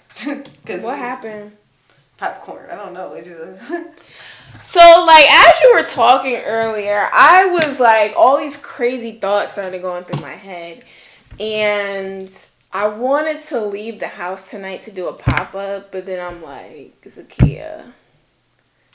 Cause 0.67 0.83
What 0.83 0.99
happened? 0.99 1.53
Popcorn. 2.17 2.69
I 2.71 2.75
don't 2.77 2.93
know. 2.93 3.15
It 3.15 3.25
just. 3.25 3.63
So, 4.63 5.05
like, 5.07 5.25
as 5.31 5.61
you 5.61 5.73
were 5.75 5.83
talking 5.83 6.37
earlier, 6.37 7.09
I 7.13 7.47
was 7.47 7.81
like, 7.81 8.13
all 8.17 8.39
these 8.39 8.61
crazy 8.61 9.13
thoughts 9.13 9.53
started 9.53 9.81
going 9.83 10.05
through 10.05 10.21
my 10.21 10.35
head. 10.35 10.85
And 11.41 12.31
I 12.73 12.87
wanted 12.89 13.43
to 13.45 13.61
leave 13.61 13.99
the 13.99 14.09
house 14.09 14.51
tonight 14.51 14.83
to 14.83 14.91
do 14.93 15.09
a 15.09 15.13
pop 15.15 15.55
up, 15.55 15.91
but 15.91 16.07
then 16.07 16.25
I'm 16.25 16.43
like, 16.43 17.01
Zakia, 17.05 17.93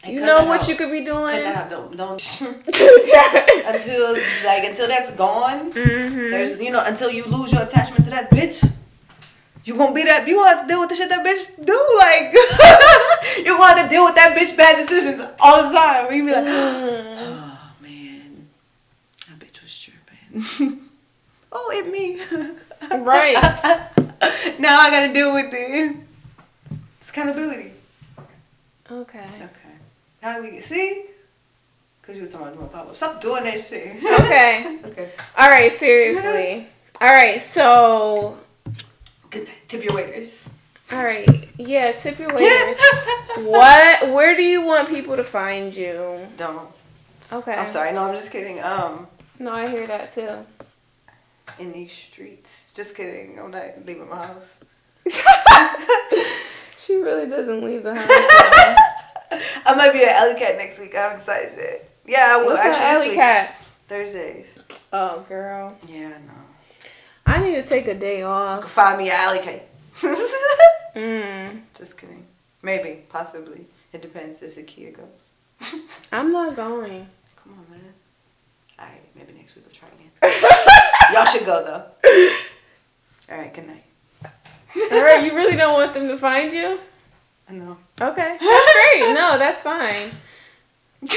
you 0.10 0.22
know 0.22 0.46
what 0.46 0.68
you 0.68 0.76
could 0.76 0.92
be 0.92 1.04
doing? 1.04 1.36
Cut 1.36 1.44
that 1.44 1.56
out. 1.56 1.70
Don't 1.70 1.98
don't. 1.98 2.20
mm-hmm. 2.20 3.68
until 3.74 4.14
like 4.46 4.64
until 4.64 4.88
that's 4.88 5.12
gone. 5.12 5.72
There's 5.72 6.60
you 6.60 6.72
know 6.72 6.84
until 6.86 7.12
you 7.12 7.26
lose 7.26 7.52
your 7.52 7.62
attachment 7.64 8.04
to 8.06 8.10
that 8.12 8.32
bitch. 8.32 8.64
You 9.66 9.76
gonna 9.76 9.94
be 9.94 10.04
that 10.04 10.26
you 10.28 10.36
gonna 10.36 10.50
have 10.50 10.62
to 10.62 10.68
deal 10.68 10.80
with 10.80 10.90
the 10.90 10.96
shit 10.96 11.10
that 11.10 11.26
bitch 11.26 11.44
do 11.66 11.78
like 11.98 12.32
you 13.46 13.58
gonna 13.58 13.76
have 13.76 13.84
to 13.84 13.90
deal 13.90 14.06
with 14.06 14.16
that 14.16 14.34
bitch 14.38 14.56
bad 14.56 14.78
decisions 14.78 15.22
all 15.42 15.70
the 15.70 15.78
time. 15.78 16.14
You 16.14 16.26
be 16.26 16.32
like, 16.32 16.46
oh 16.48 17.60
man, 17.82 18.48
that 19.28 19.40
bitch 19.40 19.62
was 19.62 19.78
tripping. 19.78 20.82
oh, 21.52 21.72
it 21.74 21.92
me. 21.92 22.22
Right. 23.04 23.34
now 24.58 24.80
I 24.80 24.90
gotta 24.90 25.14
deal 25.14 25.34
with 25.34 25.54
it. 25.54 25.98
It's 27.02 27.10
accountability. 27.10 27.72
Okay. 28.90 29.20
Okay. 29.20 29.67
How 30.28 30.42
we 30.42 30.60
see? 30.60 31.06
Cause 32.02 32.18
you 32.18 32.24
were 32.24 32.28
talking 32.28 32.48
about 32.48 32.58
doing 32.58 32.70
pop 32.70 32.88
up. 32.88 32.98
Stop 32.98 33.22
doing 33.22 33.46
that 33.46 33.62
shit. 33.62 34.04
Okay. 34.04 34.78
okay. 34.86 35.12
All 35.38 35.50
right, 35.50 35.72
seriously. 35.72 36.68
All 37.02 37.08
right, 37.08 37.42
so, 37.42 38.38
Good 39.30 39.46
night. 39.46 39.70
Tip 39.70 39.84
your 39.86 39.94
waiters. 39.96 40.50
all 40.92 41.04
right. 41.04 41.48
Yeah, 41.58 41.92
tip 41.94 42.18
your 42.20 42.34
waiters. 42.34 42.78
what, 43.38 44.10
where 44.14 44.36
do 44.36 44.44
you 44.44 44.66
want 44.66 44.90
people 44.90 45.16
to 45.16 45.24
find 45.24 45.74
you? 45.76 46.28
Don't. 46.38 46.70
Okay. 47.32 47.54
I'm 47.54 47.70
sorry. 47.70 47.94
No, 47.94 48.08
I'm 48.10 48.16
just 48.16 48.32
kidding. 48.32 48.60
Um, 48.62 49.08
No, 49.40 49.52
I 49.52 49.70
hear 49.70 49.86
that 49.88 50.14
too. 50.14 50.30
in 51.60 51.72
these 51.72 51.92
streets. 51.92 52.74
Just 52.74 52.98
kidding. 52.98 53.38
I'm 53.40 53.52
not 53.52 53.86
leaving 53.86 54.10
my 54.10 54.26
house. 54.26 54.60
She 56.80 56.96
really 56.96 57.30
doesn't 57.30 57.64
leave 57.64 57.84
the 57.84 57.94
house. 57.96 58.80
I 59.32 59.76
might 59.76 59.94
be 59.94 60.04
at 60.04 60.16
Alley 60.16 60.40
Cat 60.40 60.56
next 60.58 60.80
week. 60.80 60.96
I'm 60.98 61.16
excited. 61.18 61.82
Yeah, 62.06 62.26
I 62.30 62.38
will 62.38 62.46
What's 62.48 62.60
actually 62.60 63.08
alley 63.10 63.16
cat? 63.16 63.56
Thursdays. 63.88 64.60
Oh, 64.94 65.26
girl. 65.28 65.76
Yeah, 65.88 66.18
I 66.18 66.20
know. 66.26 66.34
I 67.26 67.44
need 67.44 67.56
to 67.56 67.64
take 67.64 67.88
a 67.88 67.94
day 67.94 68.22
off. 68.24 68.70
find 68.72 68.98
me 68.98 69.10
at 69.10 69.20
Alley 69.20 69.40
Cat. 69.40 69.68
Mm. 70.96 71.62
just 71.78 71.96
kidding. 72.00 72.26
Maybe, 72.64 73.04
possibly. 73.08 73.68
It 73.94 74.02
depends 74.02 74.42
if 74.42 74.56
Zakia 74.56 74.92
goes. 74.98 75.80
I'm 76.12 76.32
not 76.32 76.56
going. 76.56 77.08
Come 77.44 77.54
on, 77.54 77.66
man. 77.70 77.94
Alright, 78.80 79.04
maybe 79.16 79.34
next 79.34 79.56
week 79.56 79.66
we'll 79.66 79.76
try 79.76 79.90
again. 79.90 80.50
Y'all 81.14 81.26
should 81.26 81.46
go 81.46 81.64
though. 81.64 82.32
Alright, 83.32 83.54
good 83.54 83.68
night. 83.68 83.84
All 84.92 85.04
right, 85.04 85.24
you 85.24 85.36
really 85.36 85.56
don't 85.56 85.74
want 85.74 85.94
them 85.94 86.08
to 86.08 86.18
find 86.18 86.52
you? 86.52 86.80
I 87.50 87.54
know. 87.54 87.78
Okay, 88.02 88.38
that's 88.40 88.74
great. 88.74 89.14
No, 89.14 89.38
that's 89.38 89.62
fine. 89.62 90.12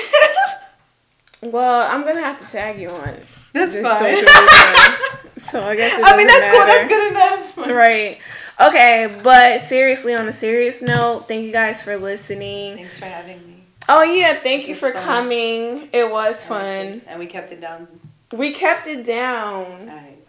Well, 1.43 1.91
I'm 1.91 2.03
gonna 2.05 2.21
have 2.21 2.39
to 2.41 2.47
tag 2.53 2.79
you 2.79 2.91
on. 2.91 3.17
That's 3.53 3.75
fine. 3.75 4.25
So 5.39 5.65
I 5.65 5.75
guess 5.75 5.99
it 5.99 6.05
I 6.05 6.17
mean, 6.19 6.27
that's 6.27 6.47
cool. 6.55 6.67
That's 6.67 6.89
good 6.89 7.11
enough. 7.13 7.75
Right. 7.75 8.19
Okay, 8.61 9.19
but 9.25 9.63
seriously, 9.63 10.15
on 10.15 10.29
a 10.29 10.35
serious 10.35 10.83
note, 10.83 11.27
thank 11.29 11.45
you 11.47 11.51
guys 11.51 11.83
for 11.83 11.97
listening. 11.97 12.77
Thanks 12.77 12.99
for 12.99 13.07
having 13.07 13.39
me. 13.47 13.65
Oh 13.89 14.03
yeah, 14.03 14.35
thank 14.35 14.67
This 14.67 14.69
you 14.69 14.75
for 14.75 14.93
fun. 14.93 15.03
coming. 15.03 15.89
It 15.95 16.11
was 16.11 16.45
fun. 16.45 17.01
And 17.09 17.19
we 17.19 17.25
kept 17.25 17.53
it 17.53 17.61
down. 17.63 17.89
We 18.33 18.53
kept 18.53 18.87
it 18.87 19.07
down, 19.07 19.89
Alright. 19.89 20.23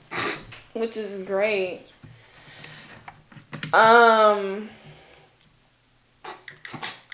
which 0.74 0.95
is 0.95 1.28
great. 1.28 1.91
Um 3.74 4.70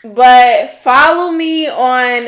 but 0.04 0.72
follow 0.82 1.32
me 1.32 1.68
on 1.68 2.28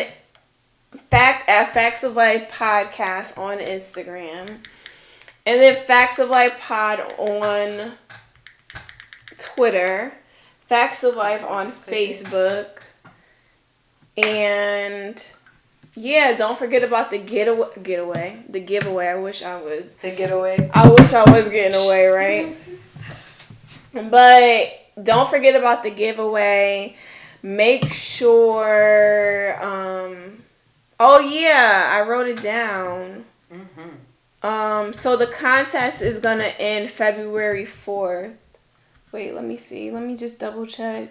fact 1.10 1.50
at 1.50 1.74
Facts 1.74 2.04
of 2.04 2.16
Life 2.16 2.52
podcast 2.52 3.38
on 3.38 3.58
Instagram. 3.58 4.60
And 5.46 5.62
then 5.62 5.84
Facts 5.86 6.20
of 6.20 6.30
Life 6.30 6.60
Pod 6.60 7.00
on 7.18 7.94
Twitter, 9.38 10.14
Facts 10.68 11.04
of 11.04 11.16
Life 11.16 11.44
on 11.44 11.72
Facebook, 11.72 12.82
and 14.16 15.24
yeah, 15.96 16.36
don't 16.36 16.58
forget 16.58 16.84
about 16.84 17.10
the 17.10 17.18
getaway. 17.18 17.68
Getaway, 17.82 18.44
the 18.48 18.60
giveaway. 18.60 19.08
I 19.08 19.16
wish 19.16 19.44
I 19.44 19.62
was. 19.62 19.96
The 19.96 20.12
getaway. 20.12 20.70
I 20.74 20.88
wish 20.90 21.14
I 21.14 21.24
was 21.30 21.50
getting 21.50 21.80
away, 21.80 22.08
right? 22.08 22.56
But 23.92 24.70
don't 25.04 25.32
forget 25.32 25.56
about 25.56 25.82
the 25.82 25.90
giveaway. 25.90 26.96
Make 27.42 27.92
sure. 27.92 29.58
Um, 29.64 30.44
oh 31.00 31.20
yeah, 31.20 31.90
I 31.94 32.08
wrote 32.08 32.28
it 32.28 32.42
down. 32.42 33.26
Mm-hmm. 33.52 34.46
Um, 34.46 34.94
so 34.94 35.18
the 35.18 35.28
contest 35.28 36.02
is 36.02 36.20
gonna 36.20 36.54
end 36.60 36.90
February 36.90 37.66
fourth. 37.66 38.32
Wait, 39.12 39.34
let 39.34 39.44
me 39.44 39.58
see. 39.58 39.92
Let 39.92 40.04
me 40.04 40.16
just 40.16 40.40
double 40.40 40.66
check. 40.66 41.10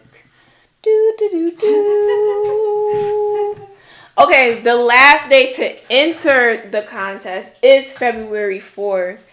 Do 0.82 1.14
do 1.18 1.30
do 1.30 1.50
do. 1.56 3.66
Okay, 4.18 4.60
the 4.62 4.74
last 4.74 5.28
day 5.28 5.52
to 5.52 5.92
enter 5.92 6.68
the 6.70 6.82
contest 6.82 7.54
is 7.62 7.96
February 7.96 8.58
fourth, 8.58 9.24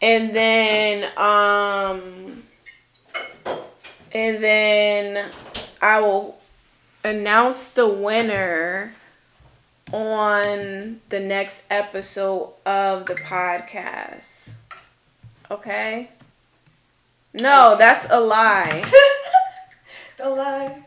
and 0.00 0.34
then 0.34 1.04
um, 1.16 2.42
and 4.10 4.42
then 4.42 5.30
I 5.80 6.00
will 6.00 6.41
announce 7.04 7.70
the 7.70 7.86
winner 7.86 8.92
on 9.92 11.00
the 11.08 11.20
next 11.20 11.64
episode 11.70 12.52
of 12.64 13.06
the 13.06 13.14
podcast. 13.14 14.52
Okay? 15.50 16.08
No, 17.34 17.76
that's 17.78 18.06
a 18.10 18.20
lie. 18.20 18.82
Don't 20.18 20.36
lie. 20.36 20.84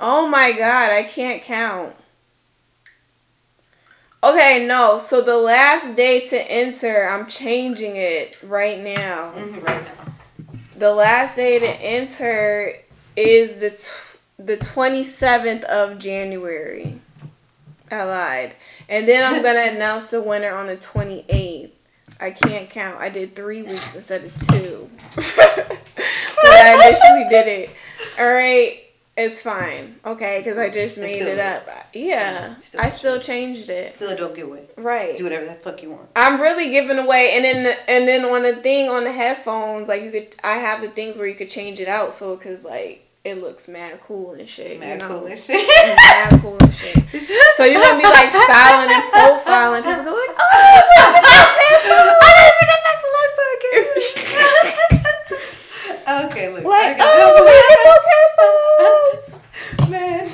Oh 0.00 0.26
my 0.28 0.52
god, 0.52 0.92
I 0.92 1.02
can't 1.02 1.42
count. 1.42 1.94
Okay, 4.22 4.66
no. 4.66 4.98
So 4.98 5.22
the 5.22 5.36
last 5.38 5.96
day 5.96 6.20
to 6.28 6.50
enter, 6.50 7.08
I'm 7.08 7.26
changing 7.26 7.96
it 7.96 8.42
right 8.46 8.78
now. 8.78 9.32
Mhm, 9.34 9.62
right 9.62 9.84
now. 9.84 10.12
The 10.76 10.92
last 10.92 11.36
day 11.36 11.58
to 11.58 11.68
enter 11.80 12.74
is 13.16 13.60
the 13.60 13.70
t- 13.70 13.86
the 14.44 14.56
27th 14.56 15.62
of 15.64 15.98
January. 15.98 16.98
I 17.90 18.04
lied. 18.04 18.52
And 18.88 19.06
then 19.06 19.22
I'm 19.22 19.42
going 19.42 19.54
to 19.68 19.76
announce 19.76 20.10
the 20.10 20.22
winner 20.22 20.54
on 20.54 20.66
the 20.66 20.76
28th. 20.76 21.70
I 22.20 22.30
can't 22.32 22.68
count. 22.68 23.00
I 23.00 23.08
did 23.08 23.34
3 23.34 23.62
weeks 23.62 23.94
instead 23.96 24.24
of 24.24 24.48
2. 24.48 24.90
but 25.16 25.24
I 26.44 26.88
initially 26.88 27.28
did 27.30 27.48
it. 27.48 27.70
All 28.18 28.26
right. 28.26 28.84
It's 29.16 29.42
fine. 29.42 29.96
Okay, 30.06 30.38
because 30.38 30.56
I 30.56 30.70
just 30.70 30.96
It's 30.96 31.12
made 31.12 31.20
it 31.20 31.38
up. 31.38 31.66
Yeah. 31.92 32.00
Yeah, 32.02 32.54
still 32.60 32.80
I 32.80 32.90
still 32.90 33.20
changed 33.20 33.68
it. 33.68 33.94
Still 33.94 34.12
a 34.12 34.16
dope 34.16 34.34
giveaway. 34.34 34.66
Right. 34.78 35.14
Do 35.16 35.24
whatever 35.24 35.44
the 35.44 35.54
fuck 35.54 35.82
you 35.82 35.90
want. 35.90 36.08
I'm 36.16 36.40
really 36.40 36.70
giving 36.70 36.98
away, 36.98 37.32
and 37.32 37.44
then 37.44 37.76
and 37.86 38.08
then 38.08 38.24
on 38.24 38.42
the 38.44 38.54
thing 38.56 38.88
on 38.88 39.04
the 39.04 39.12
headphones, 39.12 39.88
like 39.88 40.02
you 40.02 40.10
could, 40.10 40.36
I 40.42 40.54
have 40.58 40.80
the 40.80 40.88
things 40.88 41.18
where 41.18 41.26
you 41.26 41.34
could 41.34 41.50
change 41.50 41.80
it 41.80 41.88
out, 41.88 42.14
so 42.14 42.34
because 42.34 42.64
like 42.64 43.09
it 43.24 43.40
looks 43.42 43.68
mad 43.68 44.00
cool 44.06 44.32
and 44.32 44.48
shit. 44.48 44.80
Mad 44.80 45.02
you 45.02 45.08
know? 45.08 45.18
cool 45.20 45.26
and 45.26 45.38
shit. 45.46 45.66
mad 45.96 46.40
cool 46.40 46.56
and 46.60 46.74
shit. 46.74 46.96
So 47.56 47.64
you're 47.66 47.82
gonna 47.82 47.98
be 47.98 48.04
like 48.04 48.30
styling 48.30 48.90
and 48.90 49.04
profiling. 49.12 49.82
People 49.82 50.04
go 50.04 50.12
like, 50.16 50.36
oh, 50.38 50.80
look 50.96 51.14
at 51.14 51.22
this 51.28 51.56
headphones. 56.08 56.30
okay, 56.32 56.48
look. 56.54 56.64
Like, 56.64 56.94
I 56.94 56.98
got 56.98 57.08
oh, 57.12 57.34
look 57.44 57.52
at 57.60 57.78
those 59.28 59.28
headphones. 59.28 59.90
man. 59.90 60.26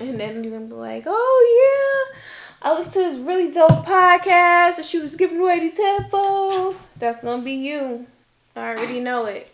And 0.00 0.18
then 0.18 0.42
you're 0.42 0.52
gonna 0.54 0.66
be 0.66 0.74
like, 0.74 1.04
oh 1.06 2.10
yeah, 2.62 2.70
I 2.70 2.72
listened 2.78 2.92
to 2.94 3.00
this 3.00 3.18
really 3.18 3.52
dope 3.52 3.84
podcast, 3.84 4.78
and 4.78 4.86
she 4.86 4.98
was 4.98 5.14
giving 5.16 5.38
away 5.40 5.60
these 5.60 5.76
headphones. 5.76 6.88
That's 6.98 7.22
gonna 7.22 7.42
be 7.42 7.52
you. 7.52 8.06
I 8.54 8.70
already 8.70 9.00
know 9.00 9.26
it. 9.26 9.52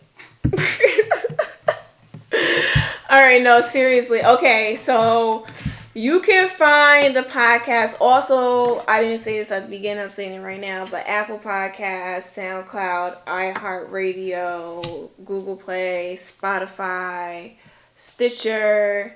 All 3.09 3.19
right, 3.19 3.41
no, 3.41 3.61
seriously. 3.61 4.23
Okay, 4.23 4.75
so 4.75 5.45
you 5.93 6.19
can 6.21 6.49
find 6.49 7.15
the 7.15 7.21
podcast. 7.21 7.97
Also, 8.01 8.83
I 8.87 9.01
didn't 9.03 9.19
say 9.19 9.37
this 9.39 9.51
at 9.51 9.63
the 9.63 9.69
beginning. 9.69 10.03
I'm 10.03 10.11
saying 10.11 10.33
it 10.33 10.43
right 10.43 10.59
now. 10.59 10.85
But 10.85 11.05
Apple 11.07 11.37
Podcasts, 11.37 12.33
SoundCloud, 12.35 13.23
iHeartRadio, 13.25 15.09
Google 15.23 15.57
Play, 15.57 16.15
Spotify, 16.17 17.53
Stitcher, 17.95 19.15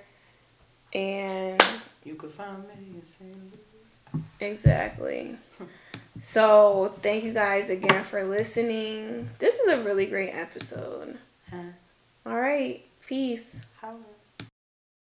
and 0.93 1.61
You 2.03 2.15
could 2.15 2.31
find 2.31 2.59
me 2.67 2.73
in 2.95 3.03
St. 3.03 3.35
Exactly. 4.39 5.35
So 6.21 6.95
thank 7.01 7.23
you 7.23 7.33
guys 7.33 7.69
again 7.69 8.03
for 8.03 8.23
listening. 8.23 9.29
This 9.39 9.59
is 9.59 9.67
a 9.69 9.83
really 9.83 10.05
great 10.07 10.31
episode. 10.31 11.17
Huh? 11.51 11.57
All 12.25 12.39
right, 12.39 12.83
peace. 13.07 13.65